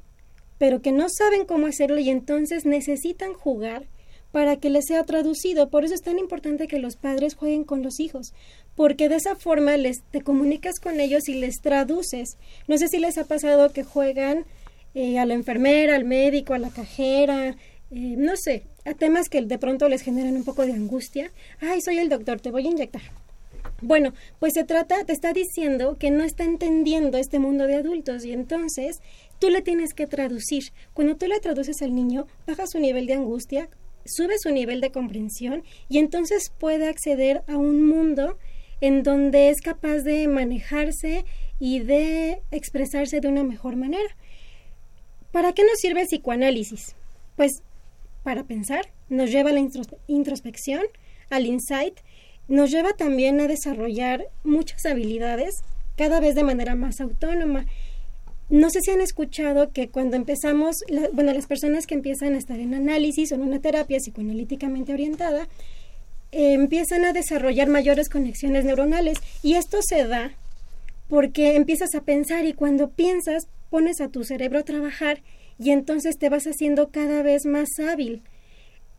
pero 0.58 0.82
que 0.82 0.92
no 0.92 1.08
saben 1.10 1.46
cómo 1.46 1.68
hacerlo 1.68 2.00
y 2.00 2.10
entonces 2.10 2.66
necesitan 2.66 3.34
jugar 3.34 3.88
para 4.32 4.58
que 4.58 4.70
les 4.70 4.86
sea 4.86 5.04
traducido. 5.04 5.70
Por 5.70 5.86
eso 5.86 5.94
es 5.94 6.02
tan 6.02 6.20
importante 6.20 6.68
que 6.68 6.80
los 6.80 6.96
padres 6.96 7.36
jueguen 7.36 7.64
con 7.64 7.84
los 7.84 8.00
hijos, 8.00 8.34
porque 8.76 9.10
de 9.10 9.16
esa 9.16 9.36
forma 9.36 9.78
les 9.78 10.04
te 10.12 10.22
comunicas 10.22 10.80
con 10.80 11.00
ellos 11.00 11.28
y 11.28 11.36
les 11.36 11.62
traduces. 11.62 12.38
No 12.68 12.78
sé 12.78 12.88
si 12.88 13.00
les 13.00 13.18
ha 13.18 13.26
pasado 13.26 13.72
que 13.72 13.84
juegan 13.84 14.46
eh, 14.94 15.20
a 15.20 15.26
la 15.26 15.34
enfermera, 15.34 15.96
al 15.96 16.06
médico, 16.06 16.54
a 16.54 16.60
la 16.60 16.70
cajera, 16.70 17.56
eh, 17.92 18.16
no 18.18 18.36
sé, 18.36 18.64
a 18.86 18.94
temas 18.94 19.30
que 19.30 19.42
de 19.42 19.58
pronto 19.58 19.90
les 19.90 20.02
generan 20.02 20.36
un 20.36 20.44
poco 20.44 20.66
de 20.66 20.74
angustia. 20.74 21.32
Ay, 21.60 21.82
soy 21.82 22.00
el 22.00 22.10
doctor, 22.10 22.40
te 22.40 22.52
voy 22.52 22.68
a 22.68 22.72
inyectar. 22.72 23.02
Bueno, 23.82 24.14
pues 24.40 24.54
se 24.54 24.64
trata, 24.64 25.04
te 25.06 25.14
está 25.14 25.34
diciendo 25.34 25.98
que 25.98 26.12
no 26.12 26.24
está 26.24 26.44
entendiendo 26.44 27.18
este 27.18 27.40
mundo 27.40 27.68
de 27.68 27.76
adultos 27.76 28.26
y 28.26 28.32
entonces 28.32 29.02
tú 29.40 29.50
le 29.50 29.62
tienes 29.62 29.94
que 29.94 30.08
traducir. 30.08 30.66
Cuando 30.94 31.16
tú 31.16 31.28
le 31.28 31.40
traduces 31.40 31.82
al 31.82 31.96
niño, 31.96 32.28
baja 32.46 32.68
su 32.68 32.80
nivel 32.80 33.08
de 33.08 33.14
angustia, 33.14 33.70
sube 34.06 34.38
su 34.38 34.52
nivel 34.52 34.82
de 34.82 34.92
comprensión 34.92 35.64
y 35.90 35.98
entonces 35.98 36.52
puede 36.60 36.88
acceder 36.88 37.44
a 37.48 37.58
un 37.58 37.88
mundo 37.88 38.38
en 38.82 39.04
donde 39.04 39.50
es 39.50 39.62
capaz 39.62 40.00
de 40.00 40.28
manejarse 40.28 41.26
y 41.60 41.80
de 41.80 42.42
expresarse 42.52 43.20
de 43.20 43.28
una 43.28 43.44
mejor 43.44 43.76
manera. 43.76 44.16
¿Para 45.32 45.54
qué 45.54 45.64
nos 45.64 45.80
sirve 45.80 46.02
el 46.02 46.08
psicoanálisis? 46.08 46.96
Pues 47.36 47.64
para 48.24 48.44
pensar, 48.44 48.88
nos 49.10 49.32
lleva 49.32 49.50
a 49.50 49.54
la 49.54 49.68
introspección, 50.08 50.84
al 51.30 51.46
insight, 51.46 52.00
nos 52.48 52.70
lleva 52.70 52.94
también 52.94 53.40
a 53.40 53.48
desarrollar 53.48 54.26
muchas 54.44 54.86
habilidades, 54.86 55.56
cada 55.96 56.20
vez 56.20 56.36
de 56.36 56.44
manera 56.44 56.76
más 56.76 57.00
autónoma. 57.00 57.66
No 58.50 58.70
sé 58.70 58.82
si 58.82 58.92
han 58.92 59.02
escuchado 59.02 59.72
que 59.72 59.90
cuando 59.90 60.18
empezamos, 60.18 60.76
bueno, 61.14 61.34
las 61.34 61.48
personas 61.48 61.88
que 61.88 61.96
empiezan 61.96 62.34
a 62.34 62.38
estar 62.38 62.60
en 62.60 62.74
análisis 62.74 63.32
o 63.32 63.36
en 63.36 63.42
una 63.42 63.60
terapia 63.60 64.00
psicoanalíticamente 64.00 64.94
orientada, 64.94 65.48
empiezan 66.32 67.06
a 67.06 67.14
desarrollar 67.14 67.70
mayores 67.70 68.10
conexiones 68.10 68.66
neuronales 68.66 69.18
y 69.44 69.54
esto 69.54 69.80
se 69.82 70.06
da 70.06 70.32
porque 71.10 71.56
empiezas 71.56 71.94
a 71.96 72.02
pensar 72.02 72.46
y 72.46 72.54
cuando 72.54 72.90
piensas 72.90 73.48
pones 73.72 74.02
a 74.02 74.10
tu 74.10 74.24
cerebro 74.24 74.60
a 74.60 74.64
trabajar 74.64 75.24
y 75.58 75.72
entonces 75.72 76.18
te 76.20 76.30
vas 76.30 76.46
haciendo 76.46 76.92
cada 76.92 77.24
vez 77.24 77.46
más 77.48 77.70
hábil. 77.80 78.22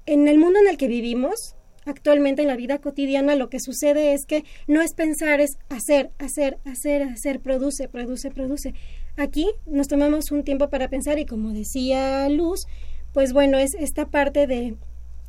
en 0.06 0.26
el 0.26 0.38
mundo 0.38 0.58
en 0.58 0.66
el 0.66 0.76
que 0.76 0.88
vivimos, 0.88 1.54
actualmente 1.84 2.42
en 2.42 2.48
la 2.48 2.56
vida 2.56 2.78
cotidiana, 2.78 3.36
lo 3.36 3.48
que 3.48 3.60
sucede 3.60 4.14
es 4.14 4.26
que 4.26 4.44
no 4.66 4.80
es 4.80 4.94
pensar, 4.94 5.40
es 5.40 5.58
hacer, 5.68 6.10
hacer, 6.18 6.58
hacer, 6.64 7.02
hacer, 7.02 7.40
produce, 7.40 7.86
produce, 7.88 8.30
produce. 8.30 8.74
Aquí 9.16 9.46
nos 9.66 9.86
tomamos 9.86 10.32
un 10.32 10.42
tiempo 10.42 10.70
para 10.70 10.88
pensar 10.88 11.20
y 11.20 11.26
como 11.26 11.52
decía 11.52 12.28
Luz, 12.30 12.66
pues 13.12 13.32
bueno, 13.32 13.58
es 13.58 13.74
esta 13.74 14.06
parte 14.06 14.48
de 14.48 14.74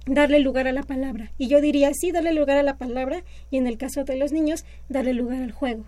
darle 0.07 0.39
lugar 0.39 0.67
a 0.67 0.71
la 0.71 0.83
palabra. 0.83 1.33
Y 1.37 1.49
yo 1.49 1.61
diría, 1.61 1.91
sí, 1.93 2.11
darle 2.11 2.33
lugar 2.33 2.57
a 2.57 2.63
la 2.63 2.77
palabra 2.77 3.23
y 3.51 3.57
en 3.57 3.67
el 3.67 3.77
caso 3.77 4.05
de 4.05 4.15
los 4.15 4.31
niños, 4.31 4.65
darle 4.89 5.13
lugar 5.13 5.43
al 5.43 5.51
juego. 5.51 5.85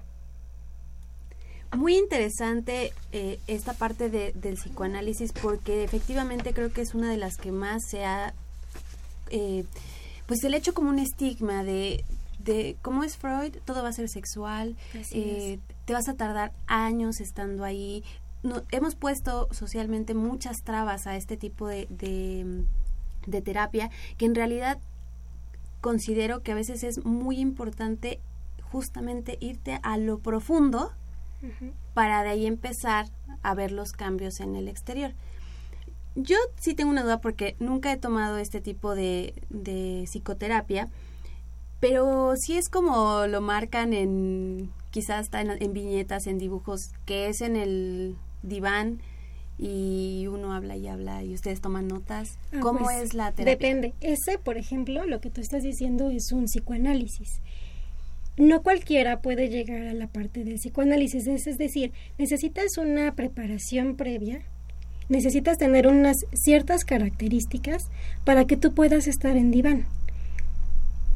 Muy 1.75 1.97
interesante 1.97 2.93
eh, 3.11 3.39
esta 3.47 3.73
parte 3.73 4.09
de, 4.09 4.31
del 4.33 4.55
psicoanálisis 4.55 5.33
porque 5.33 5.83
efectivamente 5.83 6.53
creo 6.53 6.71
que 6.71 6.81
es 6.81 6.93
una 6.95 7.11
de 7.11 7.17
las 7.17 7.37
que 7.37 7.51
más 7.51 7.83
se 7.89 8.05
ha, 8.05 8.33
eh, 9.29 9.65
pues 10.25 10.43
el 10.43 10.53
hecho 10.53 10.73
como 10.73 10.89
un 10.89 10.99
estigma 10.99 11.63
de, 11.63 12.05
de 12.39 12.77
cómo 12.81 13.03
es 13.03 13.17
Freud, 13.17 13.55
todo 13.65 13.83
va 13.83 13.89
a 13.89 13.93
ser 13.93 14.09
sexual, 14.09 14.75
eh, 15.11 15.59
te 15.85 15.93
vas 15.93 16.07
a 16.07 16.13
tardar 16.13 16.53
años 16.67 17.19
estando 17.19 17.63
ahí. 17.63 18.03
No, 18.43 18.61
hemos 18.71 18.95
puesto 18.95 19.47
socialmente 19.51 20.13
muchas 20.13 20.57
trabas 20.63 21.07
a 21.07 21.17
este 21.17 21.35
tipo 21.35 21.67
de, 21.67 21.87
de 23.25 23.41
terapia 23.41 23.89
que 24.17 24.25
en 24.25 24.35
realidad 24.35 24.77
considero 25.81 26.41
que 26.41 26.51
a 26.51 26.55
veces 26.55 26.83
es 26.83 27.03
muy 27.03 27.39
importante 27.39 28.19
justamente 28.71 29.37
irte 29.41 29.79
a 29.83 29.97
lo 29.97 30.19
profundo 30.19 30.91
para 31.93 32.23
de 32.23 32.29
ahí 32.29 32.45
empezar 32.45 33.07
a 33.41 33.53
ver 33.53 33.71
los 33.71 33.91
cambios 33.91 34.39
en 34.39 34.55
el 34.55 34.67
exterior. 34.67 35.13
Yo 36.15 36.37
sí 36.57 36.73
tengo 36.73 36.91
una 36.91 37.03
duda 37.03 37.19
porque 37.19 37.55
nunca 37.59 37.91
he 37.91 37.97
tomado 37.97 38.37
este 38.37 38.61
tipo 38.61 38.95
de, 38.95 39.33
de 39.49 40.05
psicoterapia, 40.07 40.87
pero 41.79 42.33
sí 42.37 42.57
es 42.57 42.69
como 42.69 43.27
lo 43.27 43.41
marcan 43.41 43.93
en, 43.93 44.71
quizás 44.91 45.25
está 45.25 45.41
en, 45.41 45.73
viñetas, 45.73 46.25
en 46.25 46.37
dibujos, 46.37 46.91
que 47.05 47.27
es 47.27 47.41
en 47.41 47.57
el 47.57 48.15
diván 48.43 49.01
y 49.57 50.27
uno 50.29 50.53
habla 50.53 50.77
y 50.77 50.87
habla 50.87 51.23
y 51.23 51.33
ustedes 51.33 51.59
toman 51.59 51.87
notas. 51.87 52.37
Ah, 52.53 52.59
¿Cómo 52.61 52.85
pues, 52.85 53.03
es 53.03 53.13
la 53.13 53.31
terapia? 53.33 53.51
Depende. 53.51 53.93
Ese, 53.99 54.37
por 54.37 54.57
ejemplo, 54.57 55.05
lo 55.05 55.19
que 55.19 55.29
tú 55.29 55.41
estás 55.41 55.63
diciendo 55.63 56.09
es 56.09 56.31
un 56.31 56.45
psicoanálisis 56.45 57.41
no 58.37 58.61
cualquiera 58.61 59.21
puede 59.21 59.49
llegar 59.49 59.87
a 59.87 59.93
la 59.93 60.07
parte 60.07 60.43
del 60.43 60.55
psicoanálisis, 60.55 61.27
es, 61.27 61.57
decir, 61.57 61.91
necesitas 62.17 62.77
una 62.77 63.13
preparación 63.15 63.95
previa, 63.95 64.41
necesitas 65.07 65.57
tener 65.57 65.87
unas 65.87 66.17
ciertas 66.33 66.83
características 66.83 67.83
para 68.25 68.45
que 68.45 68.57
tú 68.57 68.73
puedas 68.73 69.07
estar 69.07 69.37
en 69.37 69.51
diván. 69.51 69.85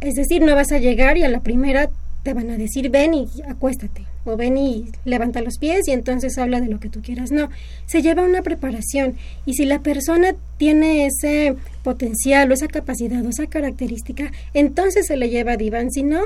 Es 0.01 0.15
decir, 0.15 0.41
no 0.41 0.55
vas 0.55 0.71
a 0.71 0.77
llegar 0.77 1.17
y 1.17 1.23
a 1.23 1.29
la 1.29 1.41
primera 1.41 1.89
te 2.23 2.33
van 2.33 2.49
a 2.49 2.57
decir 2.57 2.89
ven 2.89 3.13
y 3.13 3.27
acuéstate 3.47 4.03
o 4.25 4.35
ven 4.35 4.57
y 4.57 4.85
levanta 5.05 5.41
los 5.41 5.57
pies 5.57 5.87
y 5.87 5.91
entonces 5.91 6.37
habla 6.37 6.59
de 6.61 6.67
lo 6.67 6.79
que 6.79 6.89
tú 6.89 7.01
quieras. 7.01 7.31
No, 7.31 7.49
se 7.85 8.01
lleva 8.01 8.23
una 8.23 8.41
preparación 8.41 9.15
y 9.45 9.55
si 9.55 9.65
la 9.65 9.79
persona 9.79 10.35
tiene 10.57 11.05
ese 11.05 11.55
potencial 11.83 12.49
o 12.49 12.53
esa 12.53 12.67
capacidad 12.67 13.25
o 13.25 13.29
esa 13.29 13.47
característica, 13.47 14.31
entonces 14.53 15.07
se 15.07 15.17
le 15.17 15.29
lleva 15.29 15.53
a 15.53 15.57
diván, 15.57 15.91
si 15.91 16.03
no, 16.03 16.21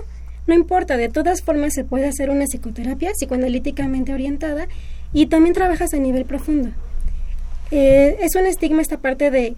no 0.46 0.54
importa, 0.54 0.98
de 0.98 1.10
todas 1.10 1.41
formas 1.41 1.74
se 1.74 1.84
puede 1.84 2.08
hacer 2.08 2.30
una 2.30 2.46
psicoterapia 2.46 3.12
psicoanalíticamente 3.14 4.14
orientada 4.14 4.68
y 5.14 5.28
también 5.28 5.54
trabajas 5.54 5.94
a 5.94 5.98
nivel 5.98 6.26
profundo. 6.26 6.70
Eh, 7.72 8.18
es 8.22 8.36
un 8.36 8.46
estigma 8.46 8.82
esta 8.82 8.98
parte 8.98 9.32
de 9.32 9.56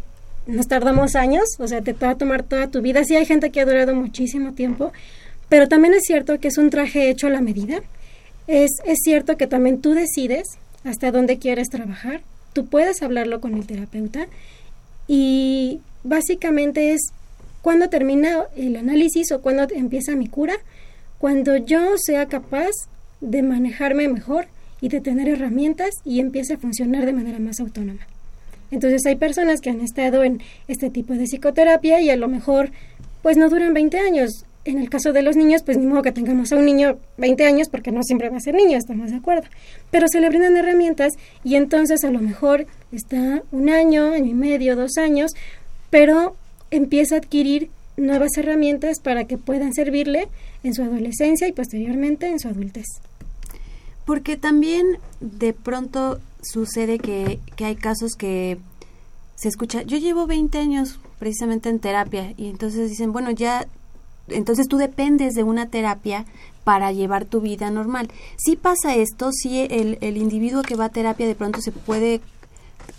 nos 0.47 0.67
tardamos 0.67 1.15
años, 1.15 1.45
o 1.57 1.67
sea, 1.67 1.81
te 1.81 1.93
va 1.93 2.11
a 2.11 2.17
tomar 2.17 2.43
toda 2.43 2.67
tu 2.67 2.81
vida. 2.81 3.03
Sí 3.03 3.15
hay 3.15 3.25
gente 3.25 3.49
que 3.49 3.61
ha 3.61 3.65
durado 3.65 3.95
muchísimo 3.95 4.53
tiempo, 4.53 4.93
pero 5.49 5.67
también 5.67 5.93
es 5.93 6.03
cierto 6.03 6.39
que 6.39 6.49
es 6.49 6.57
un 6.57 6.69
traje 6.69 7.09
hecho 7.09 7.27
a 7.27 7.31
la 7.31 7.41
medida. 7.41 7.81
Es, 8.47 8.71
es 8.85 8.99
cierto 9.03 9.37
que 9.37 9.47
también 9.47 9.81
tú 9.81 9.93
decides 9.93 10.47
hasta 10.83 11.11
dónde 11.11 11.39
quieres 11.39 11.69
trabajar. 11.69 12.21
Tú 12.53 12.67
puedes 12.67 13.01
hablarlo 13.01 13.41
con 13.41 13.55
el 13.55 13.65
terapeuta 13.65 14.27
y 15.07 15.81
básicamente 16.03 16.93
es 16.93 17.11
cuando 17.65 17.89
termina 17.89 18.43
el 18.55 18.75
análisis 18.75 19.31
o 19.31 19.41
cuando 19.41 19.65
empieza 19.73 20.15
mi 20.15 20.27
cura, 20.27 20.53
cuando 21.17 21.57
yo 21.57 21.97
sea 21.97 22.27
capaz 22.27 22.69
de 23.21 23.41
manejarme 23.41 24.07
mejor 24.07 24.45
y 24.81 24.89
de 24.89 25.01
tener 25.01 25.27
herramientas 25.27 25.89
y 26.03 26.19
empiece 26.19 26.53
a 26.53 26.57
funcionar 26.59 27.07
de 27.07 27.13
manera 27.13 27.39
más 27.39 27.59
autónoma. 27.59 28.05
Entonces 28.69 29.03
hay 29.07 29.15
personas 29.15 29.61
que 29.61 29.71
han 29.71 29.81
estado 29.81 30.23
en 30.23 30.43
este 30.67 30.91
tipo 30.91 31.15
de 31.15 31.23
psicoterapia 31.23 32.01
y 32.01 32.11
a 32.11 32.15
lo 32.17 32.27
mejor 32.27 32.69
pues 33.23 33.35
no 33.35 33.49
duran 33.49 33.73
20 33.73 33.97
años. 33.97 34.45
En 34.63 34.77
el 34.77 34.87
caso 34.91 35.11
de 35.11 35.23
los 35.23 35.35
niños, 35.35 35.63
pues 35.63 35.79
ni 35.79 35.87
modo 35.87 36.03
que 36.03 36.11
tengamos 36.11 36.51
a 36.51 36.57
un 36.57 36.65
niño 36.65 36.99
20 37.17 37.47
años 37.47 37.69
porque 37.69 37.91
no 37.91 38.03
siempre 38.03 38.29
va 38.29 38.37
a 38.37 38.41
ser 38.41 38.53
niño, 38.53 38.77
estamos 38.77 39.09
de 39.09 39.17
acuerdo. 39.17 39.47
Pero 39.89 40.07
se 40.07 40.21
le 40.21 40.29
brindan 40.29 40.55
herramientas 40.55 41.13
y 41.43 41.55
entonces 41.55 42.03
a 42.03 42.11
lo 42.11 42.19
mejor 42.19 42.67
está 42.91 43.41
un 43.51 43.71
año, 43.71 44.11
año 44.11 44.29
y 44.29 44.35
medio, 44.35 44.75
dos 44.75 44.99
años, 44.99 45.31
pero 45.89 46.35
empieza 46.71 47.15
a 47.15 47.17
adquirir 47.19 47.69
nuevas 47.97 48.37
herramientas 48.37 48.99
para 48.99 49.25
que 49.25 49.37
puedan 49.37 49.73
servirle 49.73 50.27
en 50.63 50.73
su 50.73 50.83
adolescencia 50.83 51.47
y 51.47 51.53
posteriormente 51.53 52.27
en 52.27 52.39
su 52.39 52.47
adultez. 52.47 52.85
Porque 54.05 54.37
también 54.37 54.97
de 55.19 55.53
pronto 55.53 56.19
sucede 56.41 56.99
que, 56.99 57.39
que 57.55 57.65
hay 57.65 57.75
casos 57.75 58.13
que 58.17 58.57
se 59.35 59.49
escucha, 59.49 59.81
yo 59.83 59.97
llevo 59.97 60.27
20 60.27 60.57
años 60.57 60.99
precisamente 61.19 61.69
en 61.69 61.79
terapia 61.79 62.33
y 62.37 62.49
entonces 62.49 62.89
dicen, 62.89 63.11
bueno, 63.11 63.31
ya, 63.31 63.67
entonces 64.27 64.67
tú 64.67 64.77
dependes 64.77 65.33
de 65.33 65.43
una 65.43 65.69
terapia 65.69 66.25
para 66.63 66.91
llevar 66.91 67.25
tu 67.25 67.41
vida 67.41 67.69
normal. 67.69 68.09
Si 68.37 68.55
pasa 68.55 68.95
esto, 68.95 69.31
si 69.31 69.59
el, 69.59 69.97
el 70.01 70.17
individuo 70.17 70.61
que 70.61 70.75
va 70.75 70.85
a 70.85 70.89
terapia 70.89 71.27
de 71.27 71.35
pronto 71.35 71.61
se 71.61 71.71
puede 71.71 72.21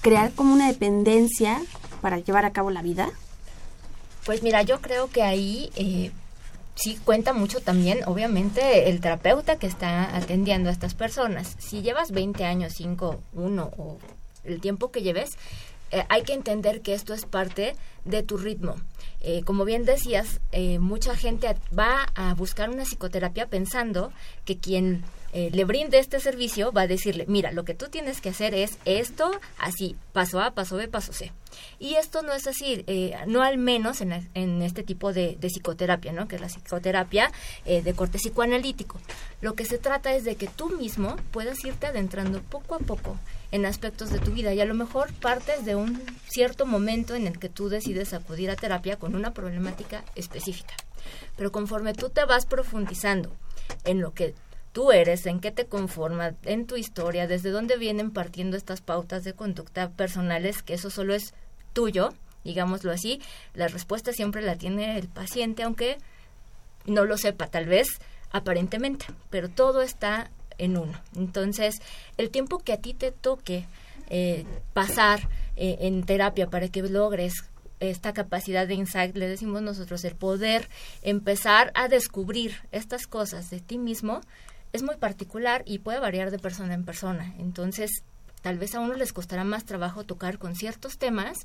crear 0.02 0.32
como 0.32 0.54
una 0.54 0.68
dependencia 0.68 1.60
para 2.00 2.18
llevar 2.18 2.44
a 2.44 2.52
cabo 2.52 2.70
la 2.70 2.82
vida. 2.82 3.10
Pues 4.26 4.42
mira, 4.42 4.62
yo 4.62 4.80
creo 4.80 5.08
que 5.08 5.22
ahí 5.22 5.70
eh, 5.76 6.10
sí 6.74 6.98
cuenta 7.04 7.32
mucho 7.32 7.60
también, 7.60 8.00
obviamente, 8.06 8.90
el 8.90 9.00
terapeuta 9.00 9.56
que 9.56 9.68
está 9.68 10.16
atendiendo 10.16 10.68
a 10.68 10.72
estas 10.72 10.94
personas. 10.94 11.54
Si 11.60 11.80
llevas 11.80 12.10
20 12.10 12.44
años, 12.44 12.72
5, 12.76 13.20
1 13.34 13.72
o 13.76 13.98
el 14.42 14.60
tiempo 14.60 14.90
que 14.90 15.02
lleves, 15.02 15.38
eh, 15.92 16.02
hay 16.08 16.22
que 16.22 16.32
entender 16.32 16.80
que 16.80 16.94
esto 16.94 17.14
es 17.14 17.24
parte 17.24 17.76
de 18.04 18.24
tu 18.24 18.36
ritmo. 18.36 18.74
Eh, 19.20 19.42
como 19.44 19.64
bien 19.64 19.84
decías, 19.84 20.40
mucha 20.80 21.14
gente 21.14 21.54
va 21.76 22.08
a 22.16 22.34
buscar 22.34 22.68
una 22.68 22.84
psicoterapia 22.84 23.46
pensando 23.46 24.12
que 24.44 24.58
quien 24.58 25.04
eh, 25.36 25.50
le 25.52 25.66
brinde 25.66 25.98
este 25.98 26.18
servicio, 26.18 26.72
va 26.72 26.82
a 26.82 26.86
decirle, 26.86 27.26
mira, 27.28 27.52
lo 27.52 27.66
que 27.66 27.74
tú 27.74 27.90
tienes 27.90 28.22
que 28.22 28.30
hacer 28.30 28.54
es 28.54 28.78
esto, 28.86 29.30
así, 29.58 29.94
paso 30.14 30.40
A, 30.40 30.52
paso 30.52 30.76
B, 30.76 30.88
paso 30.88 31.12
C. 31.12 31.30
Y 31.78 31.96
esto 31.96 32.22
no 32.22 32.32
es 32.32 32.46
así, 32.46 32.84
eh, 32.86 33.14
no 33.26 33.42
al 33.42 33.58
menos 33.58 34.00
en, 34.00 34.30
en 34.32 34.62
este 34.62 34.82
tipo 34.82 35.12
de, 35.12 35.36
psicoterapia, 35.42 36.14
¿no? 36.14 36.26
Que 36.26 36.36
es 36.36 36.40
la 36.40 36.46
psicoterapia 36.46 37.30
eh, 37.66 37.82
de 37.82 37.92
corte 37.92 38.16
psicoanalítico. 38.16 38.98
Lo 39.42 39.52
que 39.52 39.66
se 39.66 39.76
trata 39.76 40.14
es 40.14 40.24
de 40.24 40.36
que 40.36 40.46
tú 40.46 40.70
mismo 40.70 41.16
puedas 41.32 41.62
irte 41.66 41.86
adentrando 41.86 42.40
poco 42.40 42.74
a 42.74 42.78
poco 42.78 43.18
en 43.52 43.66
aspectos 43.66 44.08
de 44.08 44.20
tu 44.20 44.30
vida 44.30 44.54
y 44.54 44.62
a 44.62 44.64
lo 44.64 44.72
mejor 44.72 45.12
partes 45.12 45.66
de 45.66 45.74
un 45.74 46.02
cierto 46.30 46.64
momento 46.64 47.14
en 47.14 47.26
el 47.26 47.38
que 47.38 47.50
tú 47.50 47.68
decides 47.68 48.14
acudir 48.14 48.50
a 48.50 48.56
terapia 48.56 48.96
con 48.96 49.14
una 49.14 49.34
problemática 49.34 50.02
específica. 50.14 50.72
Pero 51.36 51.52
conforme 51.52 51.92
tú 51.92 52.08
te 52.08 52.24
vas 52.24 52.46
profundizando 52.46 53.36
en 53.84 54.00
lo 54.00 54.14
que 54.14 54.34
tú 54.76 54.92
eres, 54.92 55.24
en 55.24 55.40
qué 55.40 55.50
te 55.52 55.64
conforma, 55.64 56.34
en 56.42 56.66
tu 56.66 56.76
historia, 56.76 57.26
desde 57.26 57.48
dónde 57.48 57.78
vienen 57.78 58.10
partiendo 58.10 58.58
estas 58.58 58.82
pautas 58.82 59.24
de 59.24 59.32
conducta 59.32 59.88
personales, 59.88 60.62
que 60.62 60.74
eso 60.74 60.90
solo 60.90 61.14
es 61.14 61.32
tuyo, 61.72 62.12
digámoslo 62.44 62.92
así, 62.92 63.22
la 63.54 63.68
respuesta 63.68 64.12
siempre 64.12 64.42
la 64.42 64.56
tiene 64.56 64.98
el 64.98 65.08
paciente, 65.08 65.62
aunque 65.62 65.96
no 66.84 67.06
lo 67.06 67.16
sepa 67.16 67.46
tal 67.46 67.64
vez 67.64 67.88
aparentemente, 68.32 69.06
pero 69.30 69.48
todo 69.48 69.80
está 69.80 70.30
en 70.58 70.76
uno. 70.76 71.00
Entonces, 71.16 71.76
el 72.18 72.28
tiempo 72.28 72.58
que 72.58 72.74
a 72.74 72.76
ti 72.82 72.92
te 72.92 73.12
toque 73.12 73.64
eh, 74.10 74.44
pasar 74.74 75.30
eh, 75.56 75.78
en 75.80 76.04
terapia 76.04 76.50
para 76.50 76.68
que 76.68 76.82
logres 76.82 77.32
esta 77.80 78.12
capacidad 78.12 78.66
de 78.66 78.74
insight, 78.74 79.16
le 79.16 79.26
decimos 79.26 79.62
nosotros, 79.62 80.04
el 80.04 80.16
poder 80.16 80.68
empezar 81.00 81.72
a 81.74 81.88
descubrir 81.88 82.56
estas 82.72 83.06
cosas 83.06 83.48
de 83.48 83.60
ti 83.60 83.78
mismo, 83.78 84.20
es 84.76 84.82
muy 84.82 84.96
particular 84.96 85.62
y 85.66 85.78
puede 85.78 85.98
variar 85.98 86.30
de 86.30 86.38
persona 86.38 86.74
en 86.74 86.84
persona. 86.84 87.34
Entonces, 87.38 87.90
tal 88.42 88.58
vez 88.58 88.74
a 88.74 88.80
uno 88.80 88.94
les 88.94 89.12
costará 89.12 89.42
más 89.42 89.64
trabajo 89.64 90.04
tocar 90.04 90.38
con 90.38 90.54
ciertos 90.54 90.98
temas 90.98 91.38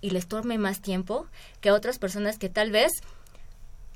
y 0.00 0.10
les 0.10 0.26
tome 0.26 0.58
más 0.58 0.80
tiempo 0.80 1.26
que 1.60 1.70
a 1.70 1.74
otras 1.74 1.98
personas 1.98 2.38
que 2.38 2.50
tal 2.50 2.70
vez, 2.70 2.90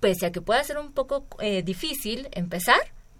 pese 0.00 0.26
a 0.26 0.32
que 0.32 0.40
pueda 0.40 0.62
ser 0.64 0.78
un 0.78 0.92
poco 0.92 1.26
eh, 1.40 1.62
difícil 1.62 2.28
empezar, 2.32 2.78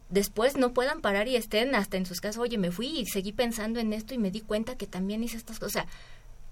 después 0.09 0.57
no 0.57 0.73
puedan 0.73 1.01
parar 1.01 1.27
y 1.27 1.37
estén 1.37 1.75
hasta 1.75 1.97
en 1.97 2.07
sus 2.07 2.21
casas, 2.21 2.39
oye, 2.39 2.59
me 2.59 2.71
fui 2.71 3.01
y 3.01 3.07
seguí 3.07 3.33
pensando 3.33 3.81
en 3.81 3.93
esto 3.93 4.15
y 4.15 4.19
me 4.19 4.31
di 4.31 4.41
cuenta 4.41 4.77
que 4.77 4.87
también 4.87 5.25
hice 5.25 5.37
estas 5.37 5.59
cosas. 5.59 5.87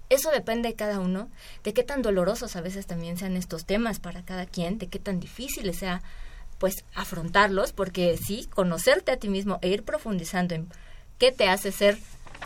eso 0.09 0.29
depende 0.29 0.69
de 0.69 0.75
cada 0.75 0.99
uno, 0.99 1.29
de 1.63 1.73
qué 1.73 1.83
tan 1.83 2.01
dolorosos 2.01 2.55
a 2.55 2.61
veces 2.61 2.85
también 2.85 3.17
sean 3.17 3.37
estos 3.37 3.65
temas 3.65 3.99
para 3.99 4.23
cada 4.23 4.45
quien, 4.45 4.77
de 4.77 4.87
qué 4.87 4.99
tan 4.99 5.19
difíciles 5.19 5.77
sea 5.77 6.03
pues 6.57 6.85
afrontarlos, 6.93 7.73
porque 7.73 8.17
sí, 8.17 8.47
conocerte 8.53 9.11
a 9.11 9.17
ti 9.17 9.29
mismo 9.29 9.59
e 9.61 9.69
ir 9.69 9.83
profundizando 9.83 10.55
en 10.55 10.69
qué 11.17 11.31
te 11.31 11.47
hace 11.47 11.71
ser 11.71 11.97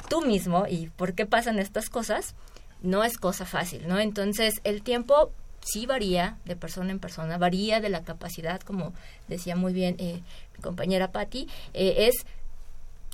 tú 0.10 0.22
mismo 0.22 0.66
y 0.68 0.88
por 0.90 1.14
qué 1.14 1.26
pasan 1.26 1.60
estas 1.60 1.90
cosas, 1.90 2.36
no 2.82 3.04
es 3.04 3.18
cosa 3.18 3.46
fácil, 3.46 3.88
¿no? 3.88 4.00
Entonces, 4.00 4.62
el 4.64 4.82
tiempo 4.82 5.32
sí 5.62 5.86
varía 5.86 6.38
de 6.46 6.56
persona 6.56 6.92
en 6.92 7.00
persona, 7.00 7.38
varía 7.38 7.82
de 7.82 7.90
la 7.90 8.04
capacidad, 8.04 8.62
como 8.62 8.94
decía 9.28 9.56
muy 9.56 9.74
bien 9.74 9.96
eh, 10.00 10.22
mi 10.56 10.62
compañera 10.62 11.12
Patti, 11.12 11.48
eh, 11.74 12.08
es 12.08 12.26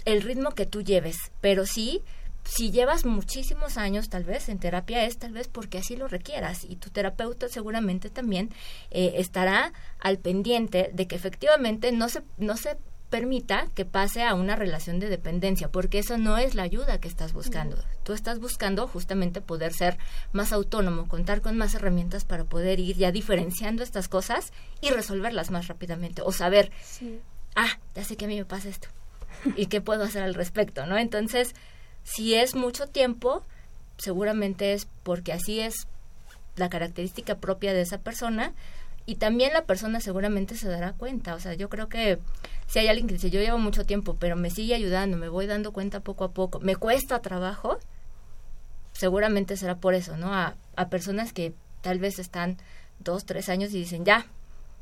el 0.06 0.22
ritmo 0.22 0.52
que 0.52 0.66
tú 0.66 0.84
lleves, 0.84 1.18
pero 1.42 1.66
sí 1.66 2.02
si 2.46 2.72
llevas 2.72 3.06
muchísimos 3.06 3.78
años 3.78 4.10
tal 4.10 4.24
vez 4.24 4.50
en 4.50 4.60
terapia 4.60 5.04
es 5.04 5.18
tal 5.18 5.34
vez 5.34 5.48
porque 5.48 5.80
así 5.80 5.96
lo 5.96 6.08
requieras 6.08 6.64
y 6.64 6.76
tu 6.78 6.90
terapeuta 6.90 7.50
seguramente 7.50 8.10
también 8.10 8.52
eh, 8.92 9.14
estará 9.18 9.74
al 10.00 10.20
pendiente 10.20 10.92
de 10.94 11.08
que 11.08 11.16
efectivamente 11.16 11.92
no 11.92 12.08
se 12.08 12.22
no 12.38 12.56
se 12.56 12.78
permita 13.10 13.68
que 13.76 13.86
pase 13.86 14.24
a 14.24 14.34
una 14.34 14.56
relación 14.56 15.00
de 15.00 15.10
dependencia, 15.10 15.70
porque 15.70 16.00
eso 16.00 16.18
no 16.18 16.38
es 16.38 16.56
la 16.56 16.64
ayuda 16.64 17.00
que 17.00 17.08
estás 17.08 17.34
buscando. 17.34 17.78
Tú 18.04 18.14
estás 18.14 18.40
buscando 18.40 18.88
justamente 18.88 19.42
poder 19.42 19.74
ser 19.74 19.98
más 20.34 20.52
autónomo, 20.52 21.08
contar 21.08 21.42
con 21.42 21.58
más 21.58 21.76
herramientas 21.76 22.26
para 22.26 22.44
poder 22.44 22.80
ir 22.80 22.98
ya 22.98 23.12
diferenciando 23.12 23.84
estas 23.84 24.08
cosas 24.10 24.52
y 24.82 24.90
resolverlas 24.90 25.52
más 25.52 25.68
rápidamente 25.68 26.22
o 26.24 26.32
saber, 26.32 26.72
ah, 27.56 27.80
ya 27.96 28.04
sé 28.04 28.18
que 28.18 28.26
a 28.26 28.28
mí 28.28 28.38
me 28.38 28.46
pasa 28.46 28.70
esto 28.70 28.90
y 29.56 29.68
qué 29.68 29.82
puedo 29.82 30.04
hacer 30.04 30.24
al 30.24 30.34
respecto, 30.34 30.86
¿no? 30.86 30.98
Entonces, 30.98 31.54
si 32.06 32.36
es 32.36 32.56
mucho 32.56 32.88
tiempo, 32.88 33.44
seguramente 33.98 34.74
es 34.74 34.88
porque 35.04 35.34
así 35.34 35.60
es 35.60 35.88
la 36.56 36.70
característica 36.70 37.36
propia 37.36 37.74
de 37.74 37.82
esa 37.82 37.98
persona 37.98 38.54
y 39.06 39.16
también 39.16 39.52
la 39.54 39.66
persona 39.66 40.00
seguramente 40.00 40.56
se 40.56 40.70
dará 40.70 40.94
cuenta. 40.94 41.36
O 41.36 41.40
sea, 41.40 41.56
yo 41.56 41.68
creo 41.68 41.90
que 41.90 42.20
si 42.68 42.80
hay 42.80 42.88
alguien 42.88 43.08
que 43.08 43.16
dice, 43.16 43.30
yo 43.30 43.42
llevo 43.42 43.58
mucho 43.58 43.86
tiempo, 43.86 44.16
pero 44.20 44.36
me 44.36 44.50
sigue 44.50 44.76
ayudando, 44.76 45.18
me 45.18 45.30
voy 45.30 45.48
dando 45.48 45.74
cuenta 45.74 46.00
poco 46.00 46.24
a 46.24 46.32
poco, 46.32 46.60
me 46.60 46.76
cuesta 46.76 47.22
trabajo, 47.22 47.80
seguramente 48.94 49.58
será 49.58 49.76
por 49.76 49.96
eso, 49.96 50.16
¿no? 50.16 50.34
A, 50.34 50.56
a 50.76 50.90
personas 50.90 51.34
que 51.34 51.54
tal 51.82 52.00
vez 52.00 52.20
están 52.20 52.58
dos, 53.00 53.26
tres 53.26 53.50
años 53.50 53.74
y 53.74 53.80
dicen, 53.80 54.06
ya, 54.06 54.26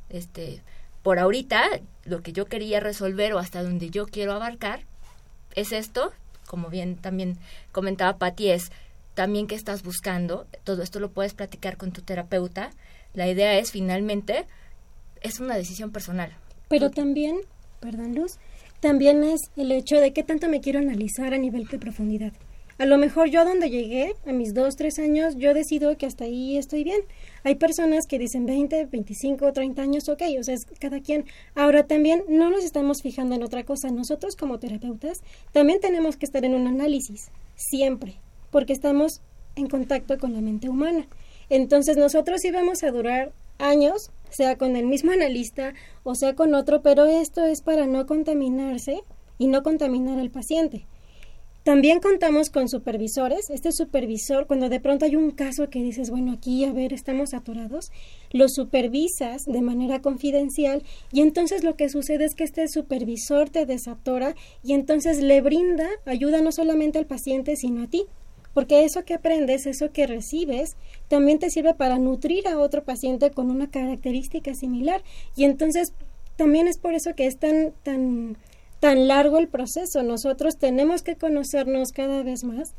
este, 0.10 0.62
por 1.02 1.20
ahorita, 1.20 1.64
lo 2.06 2.22
que 2.22 2.34
yo 2.34 2.46
quería 2.46 2.80
resolver 2.80 3.34
o 3.34 3.40
hasta 3.40 3.64
donde 3.64 3.90
yo 3.90 4.06
quiero 4.06 4.34
abarcar 4.34 4.82
es 5.56 5.72
esto, 5.72 6.14
como 6.54 6.70
bien 6.70 6.98
también 6.98 7.40
comentaba 7.72 8.20
Patti, 8.20 8.52
es 8.52 8.72
también 9.16 9.48
qué 9.48 9.56
estás 9.56 9.82
buscando. 9.82 10.46
Todo 10.64 10.84
esto 10.84 11.00
lo 11.00 11.10
puedes 11.10 11.34
platicar 11.34 11.78
con 11.78 11.92
tu 11.92 12.04
terapeuta. 12.04 12.70
La 13.16 13.28
idea 13.28 13.58
es 13.58 13.72
finalmente, 13.72 14.46
es 15.24 15.40
una 15.40 15.56
decisión 15.56 15.92
personal. 15.92 16.32
Pero 16.68 16.92
también, 16.92 17.38
perdón 17.80 18.14
Luz, 18.14 18.34
también 18.82 19.24
es 19.24 19.42
el 19.58 19.72
hecho 19.72 19.96
de 19.96 20.14
qué 20.14 20.22
tanto 20.22 20.48
me 20.48 20.62
quiero 20.62 20.78
analizar 20.78 21.34
a 21.34 21.40
nivel 21.40 21.66
de 21.66 21.80
profundidad. 21.80 22.34
A 22.80 22.86
lo 22.86 22.98
mejor 22.98 23.30
yo 23.30 23.42
a 23.42 23.46
donde 23.46 23.70
llegué, 23.70 24.16
a 24.26 24.34
mis 24.34 24.54
dos, 24.54 24.76
tres 24.76 24.98
años, 24.98 25.36
yo 25.38 25.54
decido 25.54 25.96
que 25.98 26.06
hasta 26.06 26.26
ahí 26.26 26.58
estoy 26.58 26.84
bien. 26.84 27.02
Hay 27.44 27.56
personas 27.56 28.08
que 28.08 28.18
dicen 28.18 28.46
20, 28.46 28.86
25, 28.86 29.54
30 29.54 29.82
años, 29.82 30.10
ok, 30.10 30.24
o 30.40 30.44
sea, 30.44 30.56
es 30.56 30.66
cada 30.80 31.00
quien. 31.00 31.26
Ahora 31.56 31.86
también 31.86 32.24
no 32.28 32.50
nos 32.50 32.64
estamos 32.64 33.02
fijando 33.02 33.36
en 33.36 33.44
otra 33.44 33.64
cosa. 33.64 33.92
Nosotros 33.92 34.36
como 34.36 34.60
terapeutas 34.60 35.22
también 35.52 35.80
tenemos 35.80 36.18
que 36.18 36.26
estar 36.26 36.44
en 36.46 36.56
un 36.56 36.68
análisis, 36.68 37.30
siempre, 37.56 38.16
porque 38.50 38.74
estamos 38.74 39.22
en 39.56 39.68
contacto 39.68 40.18
con 40.18 40.34
la 40.34 40.42
mente 40.42 40.70
humana. 40.70 41.08
Entonces 41.50 41.98
nosotros 41.98 42.44
íbamos 42.44 42.84
a 42.84 42.92
durar 42.92 43.34
años, 43.60 44.12
sea 44.30 44.58
con 44.58 44.76
el 44.76 44.88
mismo 44.88 45.12
analista 45.12 45.74
o 46.04 46.16
sea 46.16 46.34
con 46.34 46.56
otro, 46.56 46.82
pero 46.82 47.06
esto 47.06 47.46
es 47.46 47.62
para 47.62 47.86
no 47.86 48.08
contaminarse 48.08 49.02
y 49.38 49.48
no 49.48 49.62
contaminar 49.62 50.20
al 50.20 50.32
paciente. 50.32 50.88
También 51.64 52.02
contamos 52.02 52.50
con 52.50 52.68
supervisores. 52.68 53.50
Este 53.50 53.72
supervisor, 53.72 54.48
cuando 54.48 54.68
de 54.68 54.82
pronto 54.82 55.06
hay 55.06 55.16
un 55.16 55.32
caso 55.32 55.70
que 55.70 55.82
dices, 55.82 56.10
bueno, 56.10 56.34
aquí, 56.34 56.66
a 56.66 56.74
ver, 56.74 56.92
estamos 56.92 57.34
atorados, 57.34 57.90
lo 58.32 58.50
supervisas 58.50 59.46
de 59.46 59.62
manera 59.62 60.02
confidencial 60.02 60.84
y 61.14 61.22
entonces 61.22 61.64
lo 61.64 61.78
que 61.78 61.88
sucede 61.88 62.26
es 62.26 62.36
que 62.36 62.44
este 62.44 62.68
supervisor 62.68 63.50
te 63.50 63.66
desatora 63.66 64.36
y 64.62 64.74
entonces 64.74 65.22
le 65.22 65.40
brinda 65.40 65.88
ayuda 66.06 66.42
no 66.42 66.52
solamente 66.52 67.00
al 67.00 67.06
paciente, 67.06 67.56
sino 67.56 67.84
a 67.84 67.88
ti. 67.88 68.08
Porque 68.54 68.84
eso 68.84 69.06
que 69.06 69.14
aprendes, 69.14 69.66
eso 69.66 69.92
que 69.92 70.06
recibes, 70.06 70.76
también 71.08 71.40
te 71.40 71.50
sirve 71.50 71.74
para 71.74 71.98
nutrir 71.98 72.48
a 72.48 72.60
otro 72.60 72.84
paciente 72.84 73.32
con 73.32 73.50
una 73.50 73.72
característica 73.72 74.54
similar. 74.54 75.02
Y 75.38 75.46
entonces 75.46 75.94
también 76.36 76.68
es 76.68 76.78
por 76.78 76.94
eso 76.94 77.16
que 77.16 77.26
es 77.26 77.38
tan, 77.38 77.74
tan 77.84 78.38
tan 78.84 79.08
largo 79.08 79.38
el 79.40 79.48
proceso. 79.48 80.04
Nosotros 80.04 80.58
tenemos 80.58 81.04
que 81.04 81.16
conocernos 81.16 81.94
cada 81.94 82.22
vez 82.22 82.44
más 82.44 82.76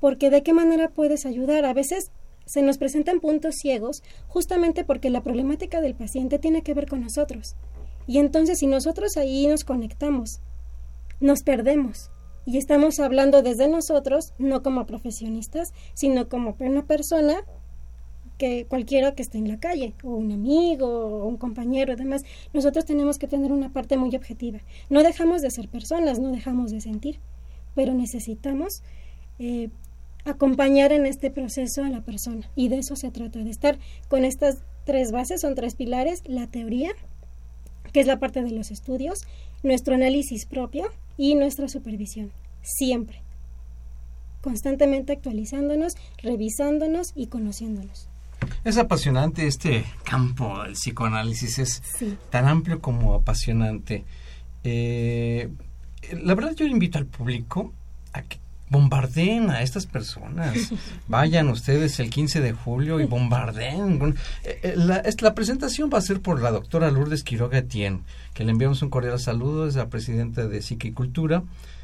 porque 0.00 0.28
de 0.28 0.42
qué 0.42 0.52
manera 0.52 0.88
puedes 0.88 1.26
ayudar. 1.26 1.64
A 1.64 1.72
veces 1.72 2.10
se 2.44 2.60
nos 2.60 2.76
presentan 2.76 3.20
puntos 3.20 3.54
ciegos 3.62 4.02
justamente 4.26 4.82
porque 4.82 5.10
la 5.10 5.22
problemática 5.22 5.80
del 5.80 5.94
paciente 5.94 6.40
tiene 6.40 6.62
que 6.62 6.74
ver 6.74 6.88
con 6.88 7.02
nosotros. 7.02 7.54
Y 8.08 8.18
entonces 8.18 8.58
si 8.58 8.66
nosotros 8.66 9.16
ahí 9.16 9.46
nos 9.46 9.62
conectamos, 9.62 10.40
nos 11.20 11.44
perdemos 11.44 12.10
y 12.44 12.58
estamos 12.58 12.98
hablando 12.98 13.40
desde 13.42 13.68
nosotros, 13.68 14.32
no 14.38 14.60
como 14.60 14.86
profesionistas, 14.86 15.72
sino 15.94 16.28
como 16.28 16.56
una 16.58 16.84
persona 16.84 17.44
que 18.38 18.66
cualquiera 18.66 19.14
que 19.14 19.22
esté 19.22 19.38
en 19.38 19.48
la 19.48 19.58
calle, 19.58 19.94
o 20.02 20.10
un 20.10 20.32
amigo, 20.32 20.86
o 20.86 21.26
un 21.26 21.36
compañero, 21.36 21.92
además, 21.92 22.22
nosotros 22.52 22.84
tenemos 22.84 23.18
que 23.18 23.28
tener 23.28 23.52
una 23.52 23.72
parte 23.72 23.96
muy 23.96 24.14
objetiva. 24.14 24.60
No 24.90 25.02
dejamos 25.02 25.42
de 25.42 25.50
ser 25.50 25.68
personas, 25.68 26.18
no 26.18 26.30
dejamos 26.32 26.70
de 26.70 26.80
sentir, 26.80 27.20
pero 27.74 27.94
necesitamos 27.94 28.82
eh, 29.38 29.68
acompañar 30.24 30.92
en 30.92 31.06
este 31.06 31.30
proceso 31.30 31.84
a 31.84 31.88
la 31.88 32.02
persona. 32.02 32.50
Y 32.56 32.68
de 32.68 32.78
eso 32.78 32.96
se 32.96 33.10
trata, 33.10 33.38
de 33.38 33.50
estar 33.50 33.78
con 34.08 34.24
estas 34.24 34.64
tres 34.84 35.12
bases, 35.12 35.40
son 35.40 35.54
tres 35.54 35.74
pilares, 35.74 36.22
la 36.26 36.46
teoría, 36.46 36.90
que 37.92 38.00
es 38.00 38.06
la 38.06 38.18
parte 38.18 38.42
de 38.42 38.50
los 38.50 38.70
estudios, 38.70 39.20
nuestro 39.62 39.94
análisis 39.94 40.46
propio 40.46 40.86
y 41.16 41.36
nuestra 41.36 41.68
supervisión, 41.68 42.32
siempre 42.62 43.24
constantemente 44.44 45.14
actualizándonos, 45.14 45.94
revisándonos 46.22 47.12
y 47.14 47.28
conociéndonos. 47.28 48.10
Es 48.64 48.78
apasionante 48.78 49.46
este 49.46 49.84
campo 50.04 50.62
del 50.62 50.72
psicoanálisis, 50.72 51.58
es 51.58 51.82
tan 52.30 52.46
amplio 52.46 52.80
como 52.80 53.14
apasionante. 53.14 54.04
Eh, 54.62 55.50
la 56.22 56.34
verdad 56.34 56.54
yo 56.54 56.66
invito 56.66 56.98
al 56.98 57.06
público 57.06 57.72
a 58.12 58.22
que 58.22 58.38
bombardeen 58.70 59.50
a 59.50 59.62
estas 59.62 59.86
personas. 59.86 60.72
Vayan 61.08 61.48
ustedes 61.48 62.00
el 62.00 62.10
15 62.10 62.40
de 62.40 62.52
julio 62.52 63.00
y 63.00 63.04
bombardeen. 63.04 64.16
Eh, 64.42 64.60
eh, 64.62 64.74
la, 64.76 65.02
la, 65.20 65.34
presentación 65.34 65.90
va 65.92 65.98
a 65.98 66.02
ser 66.02 66.20
por 66.20 66.40
la 66.40 66.50
doctora 66.50 66.90
Lourdes 66.90 67.22
Quiroga 67.22 67.58
Etienne, 67.58 68.00
que 68.32 68.44
le 68.44 68.50
enviamos 68.50 68.82
un 68.82 68.90
cordial 68.90 69.20
saludo, 69.20 69.68
es 69.68 69.76
la 69.76 69.88
presidenta 69.88 70.48
de 70.48 70.62
Psiquicultura. 70.62 71.42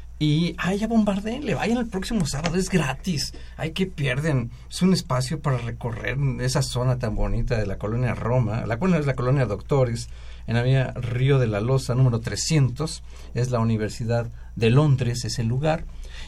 ay, 0.57 0.77
ya 0.77 0.87
le 0.87 1.55
vayan 1.55 1.77
el 1.79 1.87
próximo 1.87 2.27
sábado, 2.27 2.55
es 2.55 2.69
gratis. 2.69 3.33
Ay, 3.57 3.71
que 3.71 3.87
pierden. 3.87 4.51
Es 4.69 4.83
un 4.83 4.93
espacio 4.93 5.39
para 5.39 5.57
recorrer 5.57 6.15
esa 6.41 6.61
zona 6.61 6.99
tan 6.99 7.15
bonita 7.15 7.57
de 7.57 7.65
la 7.65 7.79
colonia 7.79 8.13
Roma. 8.13 8.63
La 8.67 8.77
colonia 8.77 8.99
es 8.99 9.07
la 9.07 9.15
colonia 9.15 9.47
Doctores, 9.47 10.09
en 10.45 10.55
la 10.55 10.61
vía 10.61 10.93
Río 10.95 11.39
de 11.39 11.47
la 11.47 11.59
Loza, 11.59 11.95
número 11.95 12.19
300. 12.19 13.01
Es 13.33 13.49
la 13.49 13.59
Universidad 13.59 14.29
de 14.55 14.69
Londres, 14.69 15.25
es 15.25 15.39
el 15.39 15.47
lugar. 15.47 15.85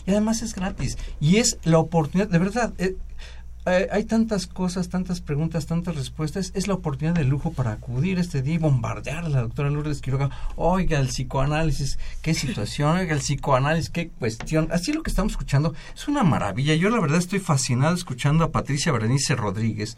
Y 0.08 0.12
además 0.12 0.42
es 0.42 0.56
gratis. 0.56 0.98
Y 1.20 1.38
es 1.38 1.60
la 1.64 1.78
oportunidad, 1.78 2.30
de 2.30 2.40
verdad, 2.40 2.74
eh, 2.80 2.96
eh, 3.66 3.88
hay 3.92 4.04
tantas 4.04 4.46
cosas, 4.46 4.90
tantas 4.90 5.22
preguntas, 5.22 5.66
tantas 5.68 5.96
respuestas. 5.96 6.52
Es 6.54 6.68
la 6.68 6.74
oportunidad 6.74 7.16
de 7.16 7.24
lujo 7.24 7.54
para 7.54 7.72
acudir 7.72 8.20
este 8.20 8.42
día 8.42 8.56
y 8.56 8.58
bombardear 8.58 9.24
a 9.24 9.30
la 9.30 9.42
doctora 9.42 9.70
Lourdes 9.70 10.02
Quiroga. 10.02 10.30
Oiga, 10.58 11.00
el 11.00 11.08
psicoanálisis, 11.08 11.98
qué 12.22 12.34
situación, 12.34 12.98
oiga, 12.98 13.14
el 13.14 13.22
psicoanálisis, 13.22 13.90
qué 13.90 14.10
cuestión. 14.10 14.68
Así 14.72 14.92
lo 14.92 15.02
que 15.02 15.10
estamos 15.10 15.34
escuchando 15.34 15.74
es 15.96 16.08
una 16.10 16.24
maravilla. 16.24 16.76
Yo 16.76 16.90
la 16.90 17.00
verdad 17.00 17.20
estoy 17.20 17.40
fascinado 17.40 17.96
escuchando 17.96 18.44
a 18.44 18.52
Patricia 18.52 18.92
Berenice 18.92 19.36
Rodríguez 19.36 19.98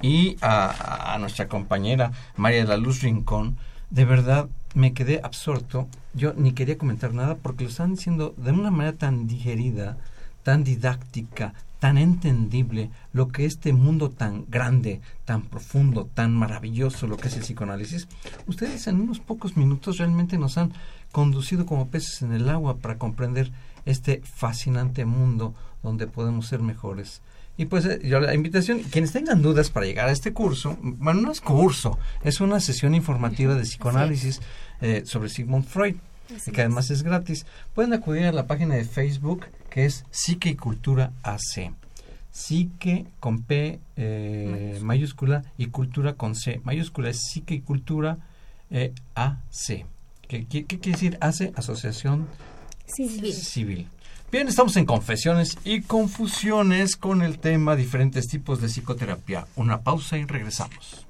y 0.00 0.36
a, 0.40 1.14
a 1.14 1.18
nuestra 1.18 1.48
compañera 1.48 2.12
María 2.36 2.60
de 2.60 2.68
la 2.68 2.76
Luz 2.76 3.02
Rincón. 3.02 3.56
De 3.90 4.04
verdad, 4.04 4.48
me 4.74 4.92
quedé 4.92 5.20
absorto. 5.22 5.88
Yo 6.14 6.32
ni 6.34 6.52
quería 6.52 6.78
comentar 6.78 7.12
nada 7.12 7.34
porque 7.34 7.64
lo 7.64 7.70
están 7.70 7.96
diciendo 7.96 8.34
de 8.36 8.52
una 8.52 8.70
manera 8.70 8.96
tan 8.96 9.26
digerida, 9.26 9.96
tan 10.44 10.62
didáctica, 10.62 11.54
tan 11.80 11.98
entendible 11.98 12.90
lo 13.12 13.28
que 13.28 13.46
este 13.46 13.72
mundo 13.72 14.10
tan 14.10 14.44
grande, 14.48 15.00
tan 15.24 15.42
profundo, 15.42 16.08
tan 16.12 16.34
maravilloso, 16.34 17.08
lo 17.08 17.16
que 17.16 17.28
es 17.28 17.36
el 17.36 17.42
psicoanálisis, 17.42 18.06
ustedes 18.46 18.86
en 18.86 19.00
unos 19.00 19.18
pocos 19.18 19.56
minutos 19.56 19.98
realmente 19.98 20.38
nos 20.38 20.58
han 20.58 20.72
conducido 21.10 21.66
como 21.66 21.88
peces 21.88 22.22
en 22.22 22.32
el 22.32 22.48
agua 22.48 22.76
para 22.76 22.98
comprender 22.98 23.50
este 23.86 24.20
fascinante 24.22 25.04
mundo 25.06 25.54
donde 25.82 26.06
podemos 26.06 26.46
ser 26.46 26.60
mejores. 26.60 27.22
Y 27.56 27.64
pues 27.66 27.84
eh, 27.86 28.00
yo 28.04 28.20
la 28.20 28.34
invitación, 28.34 28.80
quienes 28.90 29.12
tengan 29.12 29.42
dudas 29.42 29.70
para 29.70 29.86
llegar 29.86 30.08
a 30.08 30.12
este 30.12 30.32
curso, 30.32 30.78
bueno, 30.80 31.22
no 31.22 31.32
es 31.32 31.40
curso, 31.40 31.98
es 32.22 32.40
una 32.40 32.60
sesión 32.60 32.94
informativa 32.94 33.54
de 33.54 33.62
psicoanálisis 33.62 34.40
eh, 34.80 35.02
sobre 35.04 35.30
Sigmund 35.30 35.64
Freud, 35.64 35.96
que 36.52 36.60
además 36.60 36.90
es 36.90 37.02
gratis. 37.02 37.46
Pueden 37.74 37.92
acudir 37.92 38.26
a 38.26 38.32
la 38.32 38.46
página 38.46 38.74
de 38.74 38.84
Facebook 38.84 39.46
que 39.68 39.84
es 39.84 40.04
Psique 40.10 40.50
y 40.50 40.56
Cultura 40.56 41.12
AC. 41.22 41.72
Psique 42.30 43.06
con 43.18 43.42
P 43.42 43.80
eh, 43.96 44.78
mayúscula 44.82 45.44
y 45.58 45.66
cultura 45.66 46.14
con 46.14 46.34
C 46.34 46.60
mayúscula. 46.64 47.10
Es 47.10 47.22
Psique 47.22 47.54
y 47.54 47.60
Cultura 47.60 48.18
eh, 48.70 48.92
AC. 49.14 49.86
¿Qué, 50.28 50.46
qué, 50.46 50.64
qué 50.64 50.78
quiere 50.78 50.92
decir 50.92 51.18
AC? 51.20 51.52
Asociación 51.56 52.28
Civil. 52.86 53.32
Civil. 53.32 53.88
Bien, 54.32 54.46
estamos 54.46 54.76
en 54.76 54.86
confesiones 54.86 55.58
y 55.64 55.82
confusiones 55.82 56.96
con 56.96 57.22
el 57.22 57.38
tema 57.38 57.74
diferentes 57.74 58.28
tipos 58.28 58.60
de 58.60 58.68
psicoterapia. 58.68 59.46
Una 59.56 59.82
pausa 59.82 60.18
y 60.18 60.24
regresamos. 60.24 61.09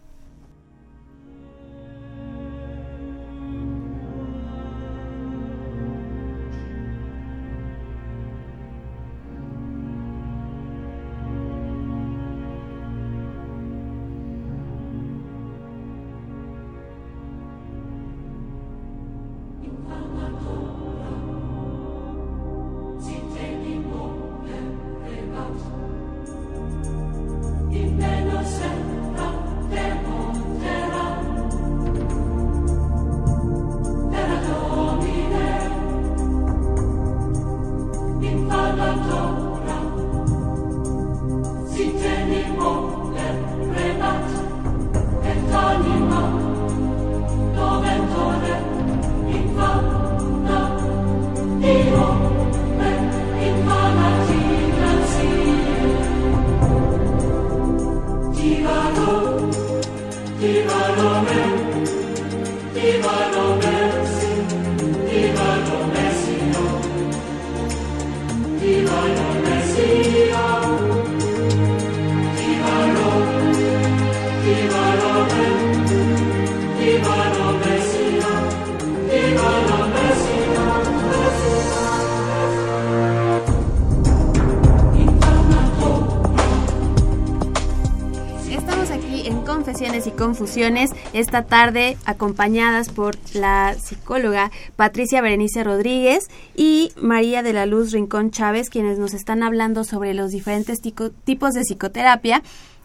Esta 91.12 91.44
tarde 91.44 91.98
acompañadas 92.06 92.88
por 92.88 93.16
la 93.34 93.74
psicóloga 93.74 94.50
Patricia 94.74 95.20
Berenice 95.20 95.64
Rodríguez 95.64 96.28
y 96.56 96.92
María 96.96 97.42
de 97.42 97.52
la 97.52 97.66
Luz 97.66 97.92
Rincón 97.92 98.30
Chávez, 98.30 98.70
quienes 98.70 98.98
nos 98.98 99.12
están 99.12 99.42
hablando 99.42 99.84
sobre 99.84 100.14
los 100.14 100.30
diferentes 100.30 100.78
tipos 100.80 101.52
de 101.52 101.60
psicoterapia. 101.62 102.42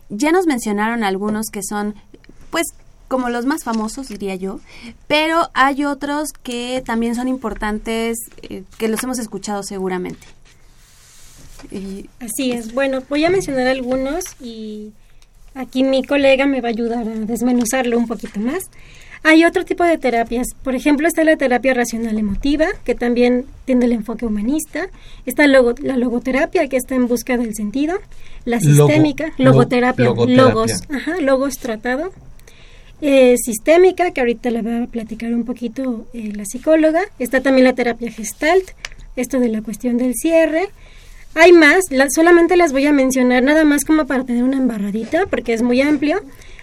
Ya 0.10 0.32
nos 0.32 0.48
mencionaron 0.48 1.04
algunos 1.04 1.48
que 1.50 1.62
son, 1.64 1.96
pues, 2.50 2.68
como 3.08 3.30
los 3.30 3.46
más 3.46 3.64
famosos, 3.64 4.10
diría 4.10 4.36
yo, 4.36 4.60
pero 5.08 5.50
hay 5.54 5.86
otros 5.86 6.34
que 6.34 6.84
también 6.86 7.16
son 7.16 7.30
importantes, 7.30 8.18
eh, 8.42 8.64
que 8.78 8.90
los 8.90 9.02
hemos 9.04 9.18
escuchado 9.18 9.64
seguramente. 9.64 10.28
Así 12.20 12.52
es. 12.52 12.74
Bueno, 12.74 13.02
voy 13.10 13.24
a 13.24 13.30
mencionar 13.30 13.68
algunos 13.68 14.26
y 14.42 14.92
aquí 15.56 15.84
mi 15.84 16.04
colega 16.04 16.46
me 16.46 16.62
va 16.62 16.68
a 16.70 16.72
ayudar 16.72 17.08
a 17.08 17.12
desmenuzarlo 17.26 17.98
un 17.98 18.08
poquito 18.08 18.40
más. 18.40 18.64
Hay 19.24 19.44
otro 19.44 19.66
tipo 19.66 19.84
de 19.84 19.98
terapias. 19.98 20.46
Por 20.64 20.76
ejemplo, 20.76 21.08
está 21.08 21.24
la 21.24 21.36
terapia 21.36 21.74
racional 21.74 22.20
emotiva, 22.20 22.68
que 22.84 22.94
también 22.94 23.46
tiene 23.66 23.86
el 23.86 23.94
enfoque 23.94 24.24
humanista. 24.28 24.88
Está 25.26 25.48
logo- 25.48 25.74
la 25.82 25.98
logoterapia, 25.98 26.68
que 26.68 26.78
está 26.78 26.94
en 26.94 27.08
busca 27.08 27.36
del 27.36 27.56
sentido. 27.56 27.98
La 28.46 28.60
sistémica, 28.60 29.32
lo- 29.40 29.46
logoterapia, 29.46 30.06
logoterapia. 30.06 30.44
logos, 30.54 30.72
ajá, 30.92 31.20
logos 31.22 31.58
tratado. 31.58 32.12
Eh, 33.02 33.36
sistémica, 33.38 34.12
que 34.12 34.22
ahorita 34.22 34.52
le 34.52 34.62
va 34.62 34.84
a 34.84 34.88
platicar 34.88 35.34
un 35.34 35.44
poquito 35.44 36.06
eh, 36.14 36.32
la 36.36 36.46
psicóloga. 36.46 37.02
Está 37.18 37.42
también 37.42 37.66
la 37.66 37.74
terapia 37.74 38.12
gestalt, 38.12 38.70
esto 39.16 39.40
de 39.40 39.50
la 39.50 39.62
cuestión 39.64 39.98
del 39.98 40.14
cierre. 40.14 40.68
Hay 41.36 41.52
más, 41.52 41.86
la- 41.92 42.08
solamente 42.10 42.56
las 42.58 42.72
voy 42.72 42.86
a 42.86 42.94
mencionar 42.94 43.44
nada 43.44 43.64
más 43.66 43.84
como 43.86 44.06
para 44.08 44.24
tener 44.24 44.44
una 44.44 44.58
embarradita, 44.58 45.26
porque 45.28 45.54
es 45.54 45.62
muy 45.62 45.82
amplio. 45.82 46.22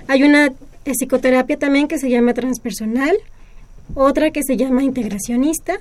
Hay 0.08 0.22
una 0.24 0.50
psicoterapia 0.84 1.58
también 1.58 1.88
que 1.88 1.98
se 1.98 2.10
llama 2.10 2.34
transpersonal, 2.34 3.16
otra 3.94 4.30
que 4.30 4.42
se 4.42 4.56
llama 4.56 4.82
integracionista, 4.82 5.78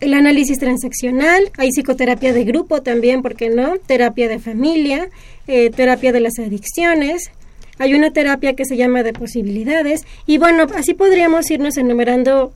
el 0.00 0.14
análisis 0.14 0.58
transaccional, 0.58 1.50
hay 1.58 1.68
psicoterapia 1.70 2.32
de 2.32 2.44
grupo 2.44 2.82
también, 2.82 3.22
¿por 3.22 3.36
qué 3.36 3.50
no? 3.50 3.76
Terapia 3.78 4.28
de 4.28 4.38
familia, 4.38 5.08
eh, 5.46 5.70
terapia 5.70 6.10
de 6.12 6.20
las 6.20 6.38
adicciones, 6.38 7.30
hay 7.78 7.94
una 7.94 8.10
terapia 8.10 8.54
que 8.54 8.64
se 8.64 8.76
llama 8.76 9.02
de 9.02 9.12
posibilidades, 9.12 10.02
y 10.26 10.38
bueno, 10.38 10.66
así 10.74 10.94
podríamos 10.94 11.50
irnos 11.50 11.76
enumerando 11.76 12.52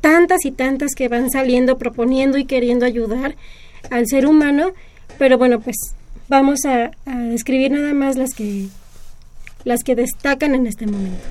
tantas 0.00 0.44
y 0.44 0.52
tantas 0.52 0.94
que 0.94 1.08
van 1.08 1.30
saliendo, 1.30 1.76
proponiendo 1.76 2.38
y 2.38 2.44
queriendo 2.44 2.86
ayudar 2.86 3.34
al 3.90 4.06
ser 4.06 4.26
humano, 4.26 4.72
pero 5.18 5.38
bueno, 5.38 5.60
pues 5.60 5.76
vamos 6.28 6.60
a, 6.64 6.90
describir 7.30 7.70
nada 7.70 7.94
más 7.94 8.16
las 8.16 8.34
que 8.34 8.68
las 9.64 9.82
que 9.82 9.96
destacan 9.96 10.54
en 10.54 10.66
este 10.66 10.86
momento. 10.86 11.24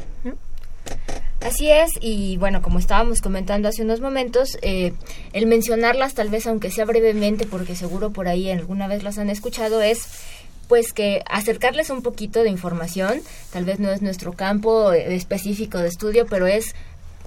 Así 1.42 1.70
es, 1.70 1.92
y 2.02 2.38
bueno, 2.38 2.62
como 2.62 2.80
estábamos 2.80 3.22
comentando 3.22 3.70
hace 3.70 3.84
unos 3.84 4.02
momentos, 4.02 4.58
eh, 4.62 4.94
el 5.32 5.46
mencionarlas 5.46 6.16
tal 6.16 6.30
vez 6.30 6.48
aunque 6.48 6.72
sea 6.72 6.86
brevemente, 6.86 7.46
porque 7.46 7.76
seguro 7.76 8.12
por 8.12 8.28
ahí 8.28 8.50
alguna 8.50 8.88
vez 8.88 9.04
las 9.04 9.20
han 9.20 9.30
escuchado, 9.30 9.82
es 9.82 10.08
pues 10.68 10.92
que 10.92 11.22
acercarles 11.28 11.92
un 11.92 12.02
poquito 12.02 12.42
de 12.42 12.50
información, 12.50 13.22
tal 13.52 13.66
vez 13.66 13.80
no 13.80 13.92
es 13.92 14.02
nuestro 14.02 14.34
campo 14.34 14.92
eh, 14.92 15.16
específico 15.16 15.78
de 15.78 15.88
estudio, 15.88 16.26
pero 16.28 16.48
es 16.48 16.74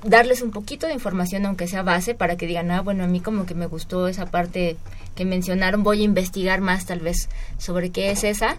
darles 0.04 0.42
un 0.42 0.50
poquito 0.50 0.86
de 0.86 0.94
información 0.94 1.46
aunque 1.46 1.66
sea 1.66 1.82
base 1.82 2.14
para 2.14 2.36
que 2.36 2.46
digan, 2.46 2.70
ah, 2.70 2.82
bueno, 2.82 3.04
a 3.04 3.06
mí 3.06 3.20
como 3.20 3.46
que 3.46 3.54
me 3.54 3.66
gustó 3.66 4.08
esa 4.08 4.26
parte 4.26 4.76
que 5.14 5.24
mencionaron, 5.24 5.82
voy 5.82 6.02
a 6.02 6.04
investigar 6.04 6.60
más 6.60 6.86
tal 6.86 7.00
vez 7.00 7.28
sobre 7.58 7.90
qué 7.90 8.10
es 8.10 8.24
esa. 8.24 8.56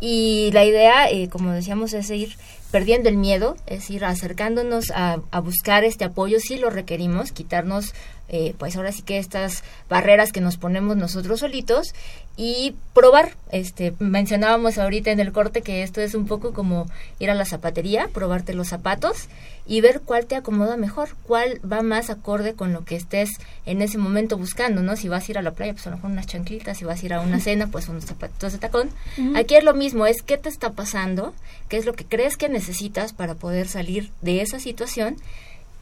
Y 0.00 0.50
la 0.52 0.64
idea, 0.64 1.08
eh, 1.08 1.28
como 1.28 1.52
decíamos, 1.52 1.92
es 1.92 2.10
ir 2.10 2.36
perdiendo 2.72 3.08
el 3.08 3.16
miedo, 3.16 3.56
es 3.66 3.88
ir 3.88 4.04
acercándonos 4.04 4.90
a, 4.90 5.20
a 5.30 5.40
buscar 5.40 5.84
este 5.84 6.04
apoyo 6.04 6.40
si 6.40 6.58
lo 6.58 6.70
requerimos, 6.70 7.30
quitarnos, 7.30 7.94
eh, 8.28 8.54
pues 8.58 8.76
ahora 8.76 8.92
sí 8.92 9.02
que 9.02 9.18
estas 9.18 9.62
barreras 9.90 10.32
que 10.32 10.40
nos 10.40 10.56
ponemos 10.56 10.96
nosotros 10.96 11.40
solitos 11.40 11.94
y 12.36 12.74
probar. 12.94 13.36
Este, 13.50 13.92
mencionábamos 13.98 14.78
ahorita 14.78 15.10
en 15.10 15.20
el 15.20 15.32
corte 15.32 15.62
que 15.62 15.82
esto 15.82 16.00
es 16.00 16.14
un 16.14 16.26
poco 16.26 16.52
como 16.52 16.86
ir 17.18 17.30
a 17.30 17.34
la 17.34 17.44
zapatería, 17.44 18.08
probarte 18.08 18.54
los 18.54 18.68
zapatos 18.68 19.28
y 19.66 19.80
ver 19.80 20.00
cuál 20.00 20.26
te 20.26 20.34
acomoda 20.34 20.76
mejor, 20.76 21.10
cuál 21.24 21.60
va 21.70 21.82
más 21.82 22.10
acorde 22.10 22.54
con 22.54 22.72
lo 22.72 22.84
que 22.84 22.96
estés 22.96 23.30
en 23.66 23.82
ese 23.82 23.98
momento 23.98 24.38
buscando, 24.38 24.82
¿no? 24.82 24.96
Si 24.96 25.08
vas 25.08 25.28
a 25.28 25.32
ir 25.32 25.38
a 25.38 25.42
la 25.42 25.52
playa, 25.52 25.74
pues 25.74 25.86
a 25.86 25.90
lo 25.90 25.96
mejor 25.96 26.10
unas 26.10 26.26
chanclitas, 26.26 26.78
si 26.78 26.84
vas 26.84 27.02
a 27.02 27.06
ir 27.06 27.14
a 27.14 27.20
una 27.20 27.38
cena, 27.38 27.68
pues 27.68 27.88
unos 27.88 28.06
zapatitos 28.06 28.52
de 28.52 28.58
tacón. 28.58 28.90
Aquí 29.36 29.54
es 29.54 29.62
lo 29.64 29.74
mismo, 29.74 30.06
es 30.06 30.22
qué 30.22 30.38
te 30.38 30.48
está 30.48 30.70
pasando, 30.70 31.34
qué 31.68 31.76
es 31.76 31.84
lo 31.84 31.92
que 31.92 32.04
crees 32.04 32.36
que 32.36 32.48
necesitas 32.48 33.12
para 33.12 33.34
poder 33.34 33.68
salir 33.68 34.10
de 34.22 34.40
esa 34.40 34.58
situación 34.58 35.16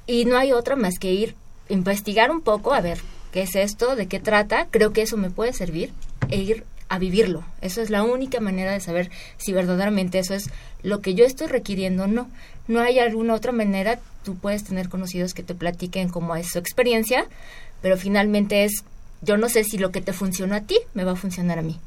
y 0.06 0.24
no 0.24 0.36
hay 0.36 0.52
otra 0.52 0.76
más 0.76 0.98
que 0.98 1.12
ir 1.12 1.34
investigar 1.70 2.30
un 2.30 2.42
poco, 2.42 2.74
a 2.74 2.80
ver 2.80 2.98
qué 3.32 3.42
es 3.42 3.54
esto, 3.54 3.96
de 3.96 4.06
qué 4.06 4.20
trata, 4.20 4.66
creo 4.70 4.92
que 4.92 5.02
eso 5.02 5.16
me 5.16 5.30
puede 5.30 5.52
servir 5.52 5.92
e 6.28 6.38
ir 6.38 6.64
a 6.88 6.98
vivirlo. 6.98 7.44
Eso 7.62 7.80
es 7.80 7.88
la 7.88 8.02
única 8.02 8.40
manera 8.40 8.72
de 8.72 8.80
saber 8.80 9.10
si 9.38 9.52
verdaderamente 9.52 10.18
eso 10.18 10.34
es 10.34 10.50
lo 10.82 11.00
que 11.00 11.14
yo 11.14 11.24
estoy 11.24 11.46
requiriendo 11.46 12.04
o 12.04 12.06
no. 12.08 12.28
No 12.66 12.80
hay 12.80 12.98
alguna 12.98 13.34
otra 13.34 13.52
manera, 13.52 14.00
tú 14.24 14.36
puedes 14.36 14.64
tener 14.64 14.88
conocidos 14.88 15.32
que 15.32 15.44
te 15.44 15.54
platiquen 15.54 16.08
cómo 16.08 16.34
es 16.34 16.48
su 16.50 16.58
experiencia, 16.58 17.26
pero 17.80 17.96
finalmente 17.96 18.64
es 18.64 18.84
yo 19.22 19.36
no 19.36 19.48
sé 19.48 19.64
si 19.64 19.78
lo 19.78 19.90
que 19.90 20.00
te 20.00 20.12
funcionó 20.12 20.54
a 20.54 20.62
ti 20.62 20.78
me 20.94 21.04
va 21.04 21.12
a 21.12 21.16
funcionar 21.16 21.58
a 21.58 21.62
mí. 21.62 21.78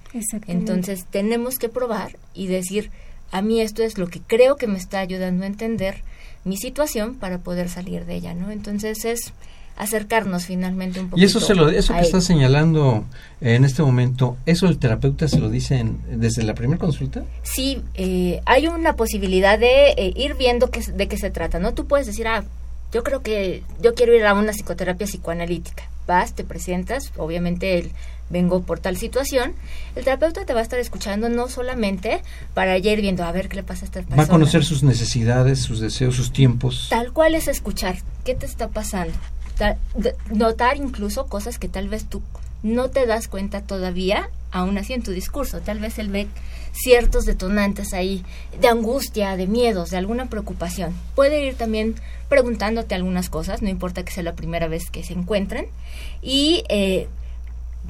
Entonces 0.47 1.05
tenemos 1.09 1.57
que 1.57 1.67
probar 1.67 2.15
y 2.33 2.47
decir, 2.47 2.91
a 3.31 3.41
mí 3.41 3.59
esto 3.59 3.83
es 3.83 3.97
lo 3.97 4.07
que 4.07 4.21
creo 4.21 4.55
que 4.55 4.67
me 4.67 4.77
está 4.77 4.99
ayudando 4.99 5.43
a 5.43 5.47
entender 5.47 6.03
mi 6.45 6.57
situación 6.57 7.15
para 7.15 7.39
poder 7.39 7.69
salir 7.69 8.05
de 8.05 8.15
ella, 8.15 8.33
¿no? 8.33 8.51
Entonces 8.51 9.03
es 9.05 9.33
acercarnos 9.77 10.45
finalmente 10.45 10.99
un 10.99 11.09
poco. 11.09 11.19
Y 11.19 11.25
eso 11.25 11.39
se 11.39 11.55
lo, 11.55 11.69
eso 11.69 11.93
que 11.93 12.01
está 12.01 12.21
señalando 12.21 13.05
en 13.41 13.65
este 13.65 13.81
momento, 13.83 14.37
¿eso 14.45 14.67
el 14.67 14.77
terapeuta 14.77 15.27
se 15.27 15.39
lo 15.39 15.49
dice 15.49 15.83
desde 16.09 16.43
la 16.43 16.53
primera 16.53 16.79
consulta? 16.79 17.23
Sí, 17.43 17.81
eh, 17.95 18.41
hay 18.45 18.67
una 18.67 18.95
posibilidad 18.95 19.57
de 19.57 19.91
eh, 19.91 20.13
ir 20.15 20.35
viendo 20.35 20.69
que, 20.69 20.81
de 20.81 21.07
qué 21.07 21.17
se 21.17 21.29
trata, 21.29 21.59
¿no? 21.59 21.73
Tú 21.73 21.87
puedes 21.87 22.07
decir, 22.07 22.27
ah, 22.27 22.43
yo 22.91 23.03
creo 23.03 23.21
que 23.21 23.63
yo 23.81 23.95
quiero 23.95 24.15
ir 24.15 24.25
a 24.25 24.33
una 24.33 24.51
psicoterapia 24.51 25.07
psicoanalítica. 25.07 25.83
Vas, 26.05 26.33
te 26.33 26.43
presentas, 26.43 27.11
obviamente 27.17 27.79
el, 27.79 27.91
vengo 28.29 28.61
por 28.63 28.79
tal 28.79 28.97
situación, 28.97 29.53
el 29.95 30.03
terapeuta 30.03 30.45
te 30.45 30.53
va 30.53 30.59
a 30.59 30.63
estar 30.63 30.79
escuchando 30.79 31.29
no 31.29 31.47
solamente 31.47 32.21
para 32.53 32.77
ir 32.77 33.01
viendo 33.01 33.23
a 33.23 33.31
ver 33.31 33.47
qué 33.47 33.57
le 33.57 33.63
pasa 33.63 33.83
a 33.83 33.85
esta 33.85 33.99
persona. 34.01 34.17
Va 34.17 34.23
a 34.23 34.27
conocer 34.27 34.65
sus 34.65 34.83
necesidades, 34.83 35.59
sus 35.59 35.79
deseos, 35.79 36.15
sus 36.15 36.33
tiempos. 36.33 36.87
Tal 36.89 37.13
cual 37.13 37.35
es 37.35 37.47
escuchar, 37.47 37.97
¿qué 38.25 38.35
te 38.35 38.45
está 38.45 38.67
pasando? 38.67 39.13
Notar 40.31 40.77
incluso 40.77 41.27
cosas 41.27 41.59
que 41.59 41.69
tal 41.69 41.89
vez 41.89 42.05
tú 42.05 42.21
no 42.63 42.89
te 42.89 43.05
das 43.05 43.27
cuenta 43.27 43.61
todavía, 43.61 44.29
aún 44.51 44.77
así 44.77 44.93
en 44.93 45.03
tu 45.03 45.11
discurso. 45.11 45.59
Tal 45.59 45.79
vez 45.79 45.99
él 45.99 46.09
ve 46.09 46.27
ciertos 46.71 47.25
detonantes 47.25 47.93
ahí 47.93 48.23
de 48.59 48.67
angustia, 48.67 49.35
de 49.35 49.47
miedos, 49.47 49.89
de 49.89 49.97
alguna 49.97 50.29
preocupación. 50.29 50.93
Puede 51.13 51.45
ir 51.45 51.55
también 51.55 51.95
preguntándote 52.29 52.95
algunas 52.95 53.29
cosas, 53.29 53.61
no 53.61 53.69
importa 53.69 54.03
que 54.03 54.11
sea 54.11 54.23
la 54.23 54.33
primera 54.33 54.67
vez 54.67 54.89
que 54.89 55.03
se 55.03 55.13
encuentren, 55.13 55.67
y 56.21 56.63
eh, 56.69 57.07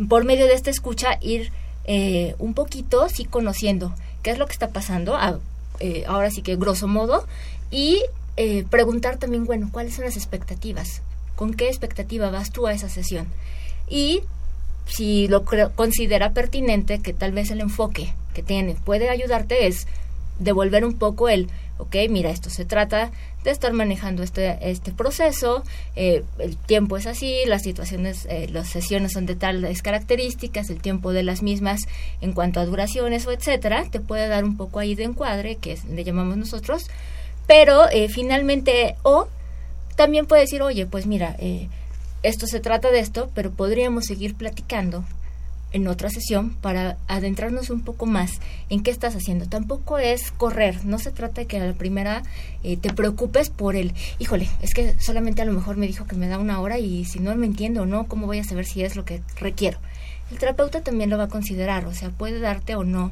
por 0.10 0.26
medio 0.26 0.48
de 0.48 0.54
esta 0.54 0.70
escucha 0.70 1.18
ir 1.22 1.52
eh, 1.86 2.36
un 2.40 2.54
poquito, 2.54 3.08
sí, 3.10 3.26
conociendo 3.26 3.94
qué 4.22 4.32
es 4.32 4.40
lo 4.40 4.48
que 4.48 4.54
está 4.54 4.70
pasando, 4.70 5.18
eh, 5.80 6.04
ahora 6.08 6.32
sí 6.32 6.42
que 6.42 6.56
grosso 6.56 6.88
modo, 6.88 7.26
y 7.72 8.02
preguntar 8.72 9.18
también, 9.18 9.46
bueno, 9.46 9.70
cuáles 9.72 9.94
son 9.94 10.06
las 10.06 10.18
expectativas 10.18 11.04
con 11.36 11.54
qué 11.54 11.68
expectativa 11.68 12.30
vas 12.30 12.52
tú 12.52 12.68
a 12.68 12.74
esa 12.74 12.90
sesión. 12.90 13.28
Y 13.90 14.22
si 14.86 15.28
lo 15.28 15.44
considera 15.46 16.32
pertinente, 16.32 17.00
que 17.00 17.14
tal 17.14 17.32
vez 17.32 17.52
el 17.52 17.62
enfoque 17.62 18.14
que 18.34 18.44
tiene 18.44 18.76
puede 18.76 19.10
ayudarte 19.10 19.68
es 19.68 19.88
devolver 20.40 20.84
un 20.86 20.94
poco 20.94 21.30
el, 21.30 21.50
ok, 21.78 21.96
mira, 22.10 22.30
esto 22.30 22.50
se 22.50 22.66
trata 22.66 23.12
de 23.44 23.52
estar 23.52 23.74
manejando 23.74 24.24
este, 24.24 24.58
este 24.70 24.92
proceso, 24.92 25.64
eh, 25.96 26.24
el 26.40 26.58
tiempo 26.58 26.98
es 26.98 27.08
así, 27.08 27.42
las 27.46 27.62
situaciones, 27.62 28.26
eh, 28.30 28.48
las 28.50 28.70
sesiones 28.70 29.14
son 29.14 29.26
de 29.26 29.36
tales 29.36 29.82
características, 29.82 30.70
el 30.70 30.82
tiempo 30.82 31.14
de 31.14 31.24
las 31.24 31.42
mismas 31.44 31.82
en 32.22 32.34
cuanto 32.34 32.60
a 32.60 32.66
duraciones 32.66 33.28
o 33.28 33.32
etcétera, 33.32 33.86
te 33.90 34.00
puede 34.00 34.28
dar 34.28 34.44
un 34.44 34.58
poco 34.58 34.80
ahí 34.80 34.96
de 34.96 35.04
encuadre, 35.04 35.58
que 35.58 35.78
le 35.90 36.04
llamamos 36.04 36.38
nosotros, 36.38 36.84
pero 37.48 37.90
eh, 37.90 38.08
finalmente, 38.10 38.96
o 39.04 39.28
también 39.96 40.26
puede 40.26 40.44
decir, 40.44 40.62
oye, 40.62 40.86
pues 40.86 41.06
mira, 41.06 41.36
eh, 41.40 41.68
esto 42.24 42.48
se 42.48 42.60
trata 42.60 42.92
de 42.92 43.00
esto, 43.00 43.30
pero 43.34 43.52
podríamos 43.52 44.06
seguir 44.06 44.36
platicando 44.36 45.04
en 45.74 45.88
otra 45.88 46.10
sesión 46.10 46.52
para 46.62 46.98
adentrarnos 47.08 47.72
un 47.72 47.82
poco 47.82 48.06
más 48.06 48.40
en 48.70 48.84
qué 48.84 48.92
estás 48.92 49.16
haciendo. 49.16 49.48
Tampoco 49.48 49.98
es 49.98 50.32
correr, 50.32 50.86
no 50.86 51.00
se 51.00 51.12
trata 51.12 51.42
de 51.42 51.48
que 51.48 51.58
a 51.58 51.66
la 51.66 51.74
primera 51.74 52.22
eh, 52.64 52.78
te 52.78 52.94
preocupes 52.94 53.50
por 53.50 53.76
el, 53.76 53.94
híjole, 54.20 54.48
es 54.62 54.74
que 54.74 54.94
solamente 55.00 55.42
a 55.42 55.46
lo 55.46 55.52
mejor 55.52 55.78
me 55.78 55.88
dijo 55.88 56.06
que 56.06 56.16
me 56.16 56.28
da 56.28 56.38
una 56.38 56.62
hora 56.62 56.78
y 56.78 57.06
si 57.06 57.20
no 57.20 57.36
me 57.36 57.48
entiendo 57.48 57.82
o 57.82 57.86
no, 57.86 58.08
¿cómo 58.08 58.28
voy 58.28 58.40
a 58.40 58.44
saber 58.44 58.66
si 58.66 58.84
es 58.84 58.96
lo 58.96 59.04
que 59.04 59.22
requiero? 59.40 59.80
El 60.32 60.38
terapeuta 60.38 60.82
también 60.82 61.10
lo 61.10 61.18
va 61.18 61.26
a 61.26 61.30
considerar, 61.30 61.86
o 61.86 61.94
sea, 61.94 62.10
puede 62.10 62.40
darte 62.40 62.76
o 62.76 62.84
no 62.84 63.12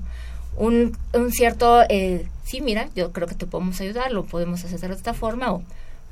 un, 0.55 0.97
un 1.13 1.32
cierto, 1.32 1.82
eh, 1.89 2.27
sí, 2.43 2.61
mira, 2.61 2.89
yo 2.95 3.11
creo 3.11 3.27
que 3.27 3.36
te 3.36 3.45
podemos 3.45 3.79
ayudar, 3.82 4.11
lo 4.11 4.23
podemos 4.23 4.63
hacer 4.63 4.89
de 4.89 4.95
esta 4.95 5.13
forma 5.13 5.51
o 5.51 5.63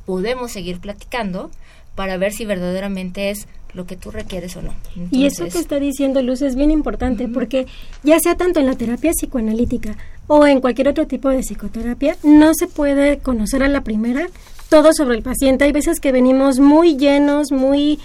podemos 0.10 0.52
seguir 0.52 0.80
platicando 0.80 1.52
para 1.94 2.18
ver 2.18 2.32
si 2.32 2.44
verdaderamente 2.44 3.30
es 3.30 3.48
lo 3.76 3.86
que 3.86 3.96
tú 3.96 4.10
requieres 4.10 4.56
o 4.58 4.64
no. 4.64 4.74
y 5.12 5.28
eso 5.28 5.48
que 5.48 5.60
está 5.60 5.80
diciendo 5.80 6.24
Luz 6.24 6.42
es 6.42 6.56
bien 6.56 6.72
importante 6.72 7.28
porque 7.28 7.68
ya 8.02 8.20
sea 8.20 8.34
tanto 8.36 8.60
en 8.60 8.66
la 8.66 8.74
terapia 8.74 9.12
psicoanalítica 9.12 9.98
o 10.26 10.48
en 10.48 10.62
cualquier 10.62 10.88
otro 10.88 11.06
tipo 11.06 11.30
de 11.30 11.44
psicoterapia, 11.44 12.18
no 12.24 12.56
se 12.56 12.66
puede 12.66 13.20
conocer 13.20 13.62
a 13.62 13.68
la 13.68 13.82
primera 13.82 14.26
todo 14.68 14.94
sobre 14.94 15.16
el 15.16 15.22
paciente. 15.22 15.66
Hay 15.66 15.74
veces 15.74 16.00
que 16.00 16.12
venimos 16.12 16.60
muy 16.60 16.98
llenos, 16.98 17.52
muy 17.52 18.00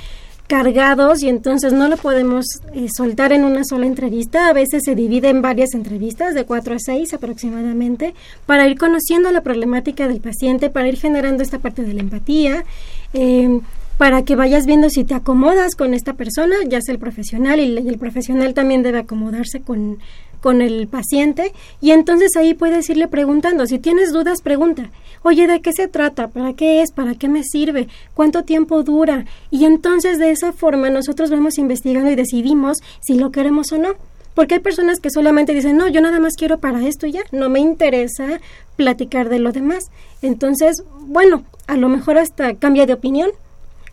cargados 0.47 1.23
y 1.23 1.29
entonces 1.29 1.73
no 1.73 1.89
lo 1.89 1.97
podemos 1.97 2.45
eh, 2.75 2.87
soltar 2.95 3.33
en 3.33 3.45
una 3.45 3.65
sola 3.65 3.87
entrevista. 3.87 4.49
A 4.49 4.53
veces 4.53 4.83
se 4.85 4.95
divide 4.95 5.29
en 5.29 5.43
varias 5.43 5.75
entrevistas, 5.75 6.35
de 6.35 6.45
cuatro 6.45 6.75
a 6.75 6.79
seis 6.79 7.15
aproximadamente, 7.15 8.15
para 8.47 8.69
ir 8.69 8.79
conociendo 8.79 9.31
la 9.31 9.43
problemática 9.43 10.07
del 10.09 10.21
paciente, 10.21 10.71
para 10.71 10.89
ir 10.89 10.99
generando 10.99 11.43
esta 11.43 11.59
parte 11.59 11.83
de 11.83 11.95
la 11.95 12.01
empatía. 12.01 12.65
Eh, 13.13 13.61
para 13.99 14.23
que 14.23 14.35
vayas 14.35 14.67
viendo 14.67 14.91
si 14.91 15.05
te 15.05 15.15
acomodas 15.15 15.77
con 15.77 15.95
esta 15.95 16.15
persona, 16.15 16.57
ya 16.67 16.81
sea 16.81 16.95
el 16.95 16.99
profesional, 16.99 17.61
y 17.61 17.89
el 17.89 17.99
profesional 17.99 18.53
también 18.53 18.83
debe 18.83 18.99
acomodarse 18.99 19.61
con, 19.61 19.99
con 20.45 20.61
el 20.61 20.89
paciente, 20.89 21.55
y 21.81 21.93
entonces 21.93 22.37
ahí 22.37 22.53
puedes 22.53 22.91
irle 22.91 23.09
preguntando, 23.09 23.65
si 23.65 23.79
tienes 23.79 24.13
dudas, 24.13 24.43
pregunta, 24.43 24.91
oye, 25.23 25.47
¿de 25.47 25.63
qué 25.63 25.73
se 25.73 25.89
trata? 25.89 26.29
¿Para 26.29 26.53
qué 26.53 26.83
es? 26.83 26.93
¿Para 26.93 27.15
qué 27.15 27.31
me 27.31 27.43
sirve? 27.43 27.89
¿Cuánto 28.13 28.43
tiempo 28.43 28.83
dura? 28.83 29.25
Y 29.51 29.65
entonces 29.65 30.19
de 30.19 30.33
esa 30.33 30.53
forma 30.53 30.91
nosotros 30.91 31.31
vamos 31.31 31.57
investigando 31.57 32.11
y 32.11 32.15
decidimos 32.15 32.77
si 33.01 33.15
lo 33.15 33.31
queremos 33.31 33.73
o 33.73 33.79
no. 33.79 33.95
Porque 34.35 34.57
hay 34.57 34.61
personas 34.61 35.01
que 35.01 35.09
solamente 35.09 35.55
dicen, 35.55 35.79
no, 35.79 35.89
yo 35.89 36.03
nada 36.03 36.21
más 36.21 36.35
quiero 36.37 36.59
para 36.59 36.87
esto 36.87 37.07
ya, 37.07 37.23
no 37.33 37.49
me 37.49 37.61
interesa 37.61 38.39
platicar 38.77 39.31
de 39.31 39.39
lo 39.39 39.51
demás. 39.51 39.85
Entonces, 40.21 40.83
bueno, 41.07 41.45
a 41.69 41.79
lo 41.79 41.89
mejor 41.89 42.19
hasta 42.19 42.55
cambia 42.57 42.85
de 42.85 42.93
opinión, 42.93 43.31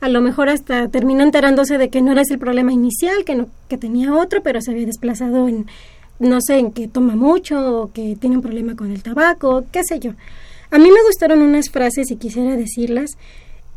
a 0.02 0.10
lo 0.10 0.20
mejor 0.20 0.50
hasta 0.50 0.90
terminó 0.90 1.24
enterándose 1.24 1.78
de 1.78 1.90
que 1.90 2.02
no 2.02 2.12
era 2.12 2.24
ese 2.24 2.34
el 2.34 2.40
problema 2.40 2.74
inicial, 2.74 3.24
que, 3.24 3.36
no, 3.36 3.48
que 3.70 3.78
tenía 3.78 4.14
otro, 4.14 4.44
pero 4.44 4.60
se 4.60 4.72
había 4.72 4.86
desplazado 4.86 5.48
en, 5.48 5.68
no 6.22 6.40
sé, 6.42 6.60
en 6.60 6.72
que 6.72 6.88
toma 6.88 7.16
mucho 7.16 7.82
o 7.82 7.92
que 7.92 8.16
tiene 8.20 8.38
un 8.38 8.42
problema 8.42 8.76
con 8.76 8.92
el 8.92 9.04
tabaco, 9.04 9.66
qué 9.72 9.84
sé 9.84 10.00
yo. 10.00 10.12
A 10.70 10.78
mí 10.78 10.90
me 10.90 11.04
gustaron 11.04 11.42
unas 11.42 11.70
frases 11.70 12.12
y 12.12 12.16
quisiera 12.16 12.56
decirlas 12.56 13.18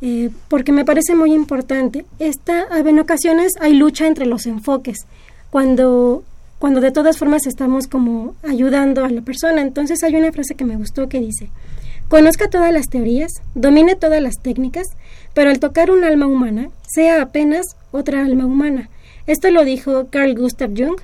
eh, 0.01 0.31
porque 0.49 0.71
me 0.71 0.85
parece 0.85 1.15
muy 1.15 1.33
importante. 1.33 2.05
Esta, 2.19 2.67
en 2.79 2.99
ocasiones 2.99 3.55
hay 3.61 3.75
lucha 3.75 4.07
entre 4.07 4.27
los 4.27 4.47
enfoques, 4.47 4.99
cuando, 5.51 6.23
cuando 6.59 6.81
de 6.81 6.93
todas 6.93 7.19
formas 7.19 7.47
estamos 7.47 7.87
como 7.89 8.35
ayudando 8.47 9.05
a 9.05 9.09
la 9.09 9.23
persona. 9.23 9.63
Entonces 9.63 10.03
hay 10.03 10.15
una 10.15 10.31
frase 10.31 10.55
que 10.55 10.65
me 10.65 10.77
gustó 10.77 11.09
que 11.09 11.21
dice, 11.21 11.49
conozca 12.09 12.51
todas 12.51 12.73
las 12.73 12.89
teorías, 12.89 13.33
domine 13.55 13.97
todas 13.97 14.23
las 14.23 14.35
técnicas, 14.43 14.89
pero 15.33 15.51
al 15.51 15.59
tocar 15.59 15.91
un 15.91 16.05
alma 16.05 16.27
humana, 16.27 16.69
sea 16.87 17.23
apenas 17.23 17.77
otra 17.91 18.25
alma 18.25 18.47
humana. 18.47 18.91
Esto 19.27 19.51
lo 19.51 19.65
dijo 19.65 20.09
Carl 20.11 20.35
Gustav 20.35 20.71
Jung 20.77 21.01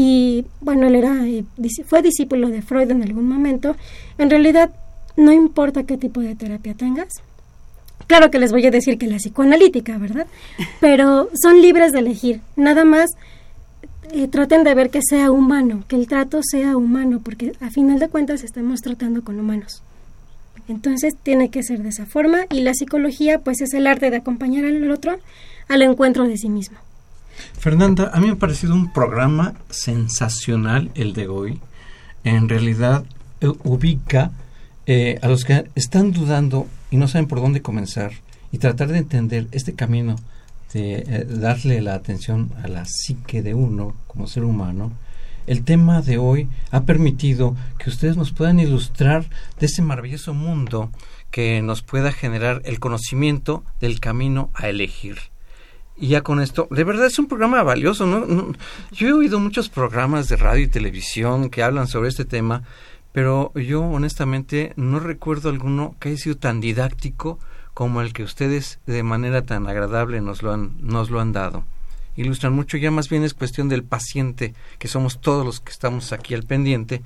y 0.00 0.44
bueno, 0.60 0.86
él 0.86 0.94
era, 0.94 1.26
eh, 1.26 1.44
fue 1.84 2.02
discípulo 2.02 2.50
de 2.50 2.62
Freud 2.62 2.88
en 2.88 3.02
algún 3.02 3.28
momento. 3.28 3.74
En 4.16 4.30
realidad, 4.30 4.70
no 5.16 5.32
importa 5.32 5.82
qué 5.82 5.96
tipo 5.96 6.20
de 6.20 6.36
terapia 6.36 6.72
tengas. 6.74 7.08
Claro 8.06 8.30
que 8.30 8.38
les 8.38 8.52
voy 8.52 8.64
a 8.64 8.70
decir 8.70 8.96
que 8.96 9.08
la 9.08 9.16
psicoanalítica, 9.16 9.98
¿verdad? 9.98 10.28
Pero 10.80 11.30
son 11.42 11.60
libres 11.60 11.90
de 11.90 11.98
elegir. 11.98 12.42
Nada 12.54 12.84
más 12.84 13.10
eh, 14.12 14.28
traten 14.28 14.62
de 14.62 14.72
ver 14.72 14.90
que 14.90 15.00
sea 15.02 15.32
humano, 15.32 15.82
que 15.88 15.96
el 15.96 16.06
trato 16.06 16.42
sea 16.48 16.76
humano, 16.76 17.20
porque 17.20 17.54
a 17.58 17.70
final 17.70 17.98
de 17.98 18.06
cuentas 18.06 18.44
estamos 18.44 18.82
tratando 18.82 19.24
con 19.24 19.40
humanos. 19.40 19.82
Entonces 20.68 21.16
tiene 21.20 21.50
que 21.50 21.64
ser 21.64 21.82
de 21.82 21.88
esa 21.88 22.06
forma 22.06 22.46
y 22.50 22.60
la 22.60 22.72
psicología 22.72 23.40
pues 23.40 23.60
es 23.62 23.74
el 23.74 23.88
arte 23.88 24.10
de 24.10 24.18
acompañar 24.18 24.64
al 24.64 24.88
otro 24.92 25.18
al 25.66 25.82
encuentro 25.82 26.28
de 26.28 26.36
sí 26.36 26.48
mismo. 26.48 26.78
Fernanda, 27.58 28.10
a 28.12 28.20
mí 28.20 28.26
me 28.26 28.32
ha 28.32 28.36
parecido 28.36 28.74
un 28.74 28.92
programa 28.92 29.54
sensacional 29.70 30.90
el 30.94 31.12
de 31.12 31.28
hoy. 31.28 31.60
En 32.24 32.48
realidad 32.48 33.04
eh, 33.40 33.52
ubica 33.64 34.30
eh, 34.86 35.18
a 35.22 35.28
los 35.28 35.44
que 35.44 35.70
están 35.74 36.12
dudando 36.12 36.66
y 36.90 36.96
no 36.96 37.08
saben 37.08 37.28
por 37.28 37.40
dónde 37.40 37.62
comenzar 37.62 38.12
y 38.52 38.58
tratar 38.58 38.88
de 38.88 38.98
entender 38.98 39.48
este 39.52 39.74
camino 39.74 40.16
de 40.72 40.94
eh, 40.96 41.26
darle 41.28 41.80
la 41.80 41.94
atención 41.94 42.50
a 42.62 42.68
la 42.68 42.84
psique 42.84 43.42
de 43.42 43.54
uno 43.54 43.94
como 44.06 44.26
ser 44.26 44.44
humano 44.44 44.92
el 45.48 45.64
tema 45.64 46.02
de 46.02 46.18
hoy 46.18 46.46
ha 46.70 46.82
permitido 46.82 47.56
que 47.78 47.88
ustedes 47.88 48.18
nos 48.18 48.32
puedan 48.32 48.60
ilustrar 48.60 49.24
de 49.58 49.64
ese 49.64 49.80
maravilloso 49.80 50.34
mundo 50.34 50.90
que 51.30 51.62
nos 51.62 51.82
pueda 51.82 52.12
generar 52.12 52.60
el 52.66 52.78
conocimiento 52.78 53.64
del 53.80 53.98
camino 53.98 54.50
a 54.52 54.68
elegir. 54.68 55.16
Y 56.00 56.08
ya 56.08 56.22
con 56.22 56.40
esto, 56.40 56.68
de 56.70 56.84
verdad 56.84 57.06
es 57.06 57.18
un 57.18 57.26
programa 57.26 57.62
valioso, 57.64 58.06
¿no? 58.06 58.52
Yo 58.92 59.08
he 59.08 59.12
oído 59.12 59.40
muchos 59.40 59.68
programas 59.68 60.28
de 60.28 60.36
radio 60.36 60.64
y 60.64 60.68
televisión 60.68 61.50
que 61.50 61.64
hablan 61.64 61.88
sobre 61.88 62.08
este 62.08 62.24
tema, 62.24 62.62
pero 63.10 63.52
yo 63.54 63.82
honestamente 63.82 64.72
no 64.76 65.00
recuerdo 65.00 65.48
alguno 65.48 65.96
que 65.98 66.10
haya 66.10 66.18
sido 66.18 66.36
tan 66.36 66.60
didáctico 66.60 67.40
como 67.74 68.00
el 68.00 68.12
que 68.12 68.22
ustedes 68.22 68.78
de 68.86 69.02
manera 69.02 69.42
tan 69.42 69.66
agradable 69.66 70.20
nos 70.20 70.42
lo 70.42 70.52
han, 70.52 70.76
nos 70.80 71.10
lo 71.10 71.20
han 71.20 71.32
dado. 71.32 71.64
ilustran 72.14 72.52
mucho, 72.52 72.76
ya 72.76 72.92
más 72.92 73.08
bien 73.08 73.24
es 73.24 73.34
cuestión 73.34 73.68
del 73.68 73.82
paciente, 73.82 74.54
que 74.78 74.86
somos 74.86 75.20
todos 75.20 75.44
los 75.44 75.58
que 75.58 75.72
estamos 75.72 76.12
aquí 76.12 76.34
al 76.34 76.44
pendiente, 76.44 77.02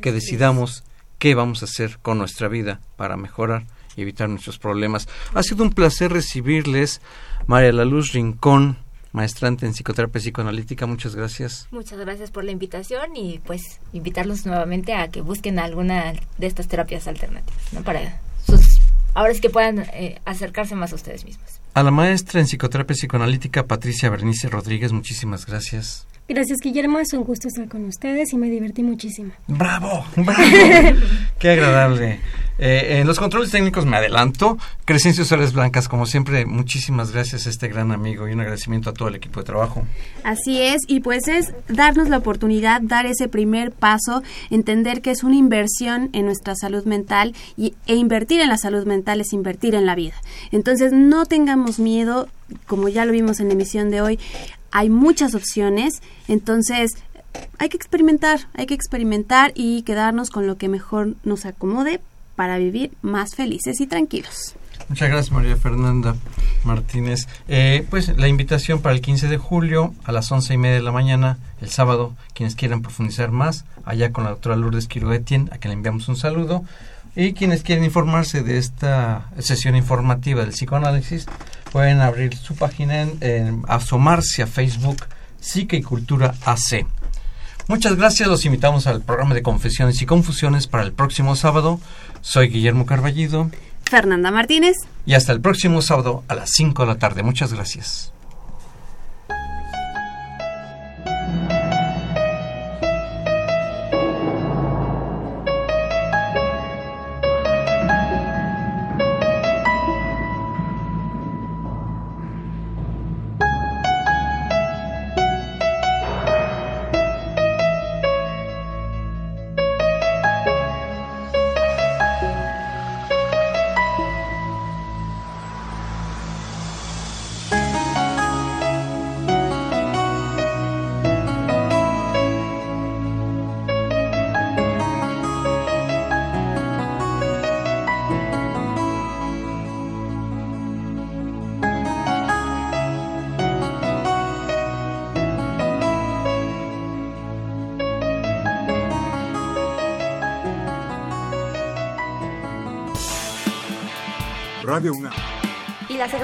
que 0.00 0.12
decidamos 0.12 0.84
qué 1.18 1.34
vamos 1.34 1.62
a 1.62 1.64
hacer 1.64 1.98
con 2.02 2.18
nuestra 2.18 2.46
vida 2.46 2.80
para 2.96 3.16
mejorar 3.16 3.66
y 3.98 4.02
evitar 4.02 4.28
nuestros 4.28 4.58
problemas. 4.58 5.08
Ha 5.34 5.42
sido 5.42 5.64
un 5.64 5.72
placer 5.72 6.12
recibirles, 6.12 7.00
María 7.46 7.72
La 7.72 7.84
Luz 7.84 8.12
Rincón, 8.12 8.78
maestrante 9.12 9.66
en 9.66 9.72
psicoterapia 9.72 10.20
psicoanalítica. 10.20 10.86
Muchas 10.86 11.16
gracias. 11.16 11.66
Muchas 11.72 11.98
gracias 11.98 12.30
por 12.30 12.44
la 12.44 12.52
invitación 12.52 13.16
y 13.16 13.40
pues 13.44 13.80
invitarlos 13.92 14.46
nuevamente 14.46 14.94
a 14.94 15.08
que 15.08 15.20
busquen 15.20 15.58
alguna 15.58 16.14
de 16.38 16.46
estas 16.46 16.68
terapias 16.68 17.08
alternativas, 17.08 17.72
¿no? 17.72 17.82
Para 17.82 18.20
sus 18.46 18.78
ahora 19.14 19.32
es 19.32 19.40
que 19.40 19.50
puedan 19.50 19.80
eh, 19.80 20.20
acercarse 20.24 20.76
más 20.76 20.92
a 20.92 20.94
ustedes 20.94 21.24
mismos. 21.24 21.60
A 21.74 21.82
la 21.82 21.90
maestra 21.90 22.38
en 22.40 22.46
psicoterapia 22.46 22.94
psicoanalítica 22.94 23.66
Patricia 23.66 24.10
Bernice 24.10 24.48
Rodríguez, 24.48 24.92
muchísimas 24.92 25.44
gracias. 25.44 26.06
Gracias, 26.28 26.58
Guillermo. 26.62 26.98
Es 26.98 27.14
un 27.14 27.24
gusto 27.24 27.48
estar 27.48 27.66
con 27.68 27.86
ustedes 27.86 28.34
y 28.34 28.36
me 28.36 28.50
divertí 28.50 28.82
muchísimo. 28.82 29.32
¡Bravo! 29.46 30.04
¡Bravo! 30.14 30.42
¡Qué 31.38 31.50
agradable! 31.50 32.20
Eh, 32.58 32.98
en 32.98 33.06
los 33.06 33.18
controles 33.18 33.50
técnicos 33.50 33.86
me 33.86 33.96
adelanto. 33.96 34.58
Crescencio 34.84 35.24
Suárez 35.24 35.52
Blancas, 35.52 35.88
como 35.88 36.06
siempre, 36.06 36.44
muchísimas 36.44 37.12
gracias 37.12 37.46
a 37.46 37.50
este 37.50 37.68
gran 37.68 37.92
amigo 37.92 38.28
y 38.28 38.32
un 38.32 38.40
agradecimiento 38.40 38.90
a 38.90 38.92
todo 38.92 39.08
el 39.08 39.14
equipo 39.14 39.40
de 39.40 39.46
trabajo. 39.46 39.84
Así 40.24 40.60
es, 40.60 40.82
y 40.88 41.00
pues 41.00 41.28
es 41.28 41.54
darnos 41.68 42.08
la 42.08 42.18
oportunidad, 42.18 42.82
dar 42.82 43.06
ese 43.06 43.28
primer 43.28 43.70
paso, 43.70 44.22
entender 44.50 45.02
que 45.02 45.12
es 45.12 45.22
una 45.22 45.36
inversión 45.36 46.10
en 46.12 46.26
nuestra 46.26 46.54
salud 46.56 46.84
mental 46.84 47.34
y, 47.56 47.74
e 47.86 47.94
invertir 47.94 48.40
en 48.40 48.48
la 48.48 48.58
salud 48.58 48.84
mental 48.86 49.20
es 49.20 49.32
invertir 49.32 49.74
en 49.74 49.86
la 49.86 49.94
vida. 49.94 50.14
Entonces, 50.50 50.92
no 50.92 51.26
tengamos 51.26 51.78
miedo, 51.78 52.28
como 52.66 52.88
ya 52.88 53.04
lo 53.04 53.12
vimos 53.12 53.38
en 53.38 53.48
la 53.48 53.54
emisión 53.54 53.90
de 53.90 54.00
hoy, 54.00 54.18
hay 54.70 54.90
muchas 54.90 55.34
opciones, 55.34 56.02
entonces 56.26 56.92
hay 57.58 57.68
que 57.68 57.76
experimentar, 57.76 58.48
hay 58.54 58.66
que 58.66 58.74
experimentar 58.74 59.52
y 59.54 59.82
quedarnos 59.82 60.30
con 60.30 60.46
lo 60.46 60.56
que 60.56 60.68
mejor 60.68 61.14
nos 61.24 61.44
acomode 61.46 62.00
para 62.36 62.58
vivir 62.58 62.92
más 63.02 63.34
felices 63.34 63.80
y 63.80 63.86
tranquilos. 63.86 64.54
Muchas 64.88 65.08
gracias 65.10 65.32
María 65.32 65.56
Fernanda 65.56 66.16
Martínez. 66.64 67.28
Eh, 67.46 67.86
pues 67.90 68.16
la 68.16 68.28
invitación 68.28 68.80
para 68.80 68.94
el 68.94 69.02
15 69.02 69.28
de 69.28 69.36
julio 69.36 69.94
a 70.04 70.12
las 70.12 70.32
once 70.32 70.54
y 70.54 70.56
media 70.56 70.76
de 70.76 70.82
la 70.82 70.92
mañana, 70.92 71.38
el 71.60 71.68
sábado, 71.68 72.14
quienes 72.34 72.54
quieran 72.54 72.80
profundizar 72.80 73.30
más, 73.30 73.64
allá 73.84 74.12
con 74.12 74.24
la 74.24 74.30
doctora 74.30 74.56
Lourdes 74.56 74.88
Quiroguetien, 74.88 75.50
a 75.52 75.58
quien 75.58 75.70
le 75.70 75.74
enviamos 75.74 76.08
un 76.08 76.16
saludo. 76.16 76.64
Y 77.16 77.32
quienes 77.32 77.62
quieren 77.62 77.84
informarse 77.84 78.42
de 78.42 78.58
esta 78.58 79.28
sesión 79.40 79.74
informativa 79.74 80.42
del 80.42 80.50
psicoanálisis, 80.50 81.26
pueden 81.72 82.00
abrir 82.00 82.36
su 82.36 82.54
página 82.54 83.02
en, 83.02 83.62
asomarse 83.68 84.42
a 84.42 84.46
Facebook 84.46 84.98
Psique 85.40 85.76
y 85.76 85.82
Cultura 85.82 86.34
AC. 86.44 86.86
Muchas 87.68 87.96
gracias, 87.96 88.28
los 88.28 88.44
invitamos 88.44 88.86
al 88.86 89.02
programa 89.02 89.34
de 89.34 89.42
Confesiones 89.42 90.00
y 90.00 90.06
Confusiones 90.06 90.66
para 90.66 90.84
el 90.84 90.92
próximo 90.92 91.36
sábado. 91.36 91.80
Soy 92.22 92.48
Guillermo 92.48 92.86
Carballido. 92.86 93.50
Fernanda 93.84 94.30
Martínez. 94.30 94.76
Y 95.06 95.14
hasta 95.14 95.32
el 95.32 95.40
próximo 95.40 95.82
sábado 95.82 96.24
a 96.28 96.34
las 96.34 96.50
5 96.52 96.82
de 96.82 96.88
la 96.88 96.98
tarde. 96.98 97.22
Muchas 97.22 97.52
gracias. 97.52 98.12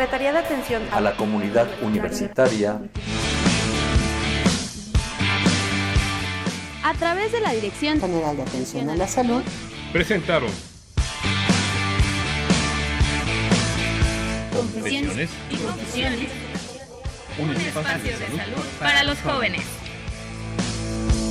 Secretaría 0.05 0.33
de 0.35 0.39
Atención 0.41 0.83
a 0.93 1.01
la 1.01 1.17
Comunidad 1.17 1.67
Universitaria. 1.81 2.79
A 6.83 6.93
través 6.93 7.33
de 7.33 7.41
la 7.41 7.53
Dirección 7.53 7.99
General 7.99 8.37
de 8.37 8.43
Atención 8.43 8.91
a 8.91 8.97
la 8.97 9.09
Salud. 9.09 9.43
Presentaron. 9.95 10.51
Confesiones 14.53 15.31
y 15.49 15.57
confusiones. 15.57 16.29
Un 17.39 17.51
espacio 17.57 18.19
de 18.19 18.27
salud 18.37 18.65
para 18.79 19.05
los 19.05 19.19
jóvenes. 19.23 19.63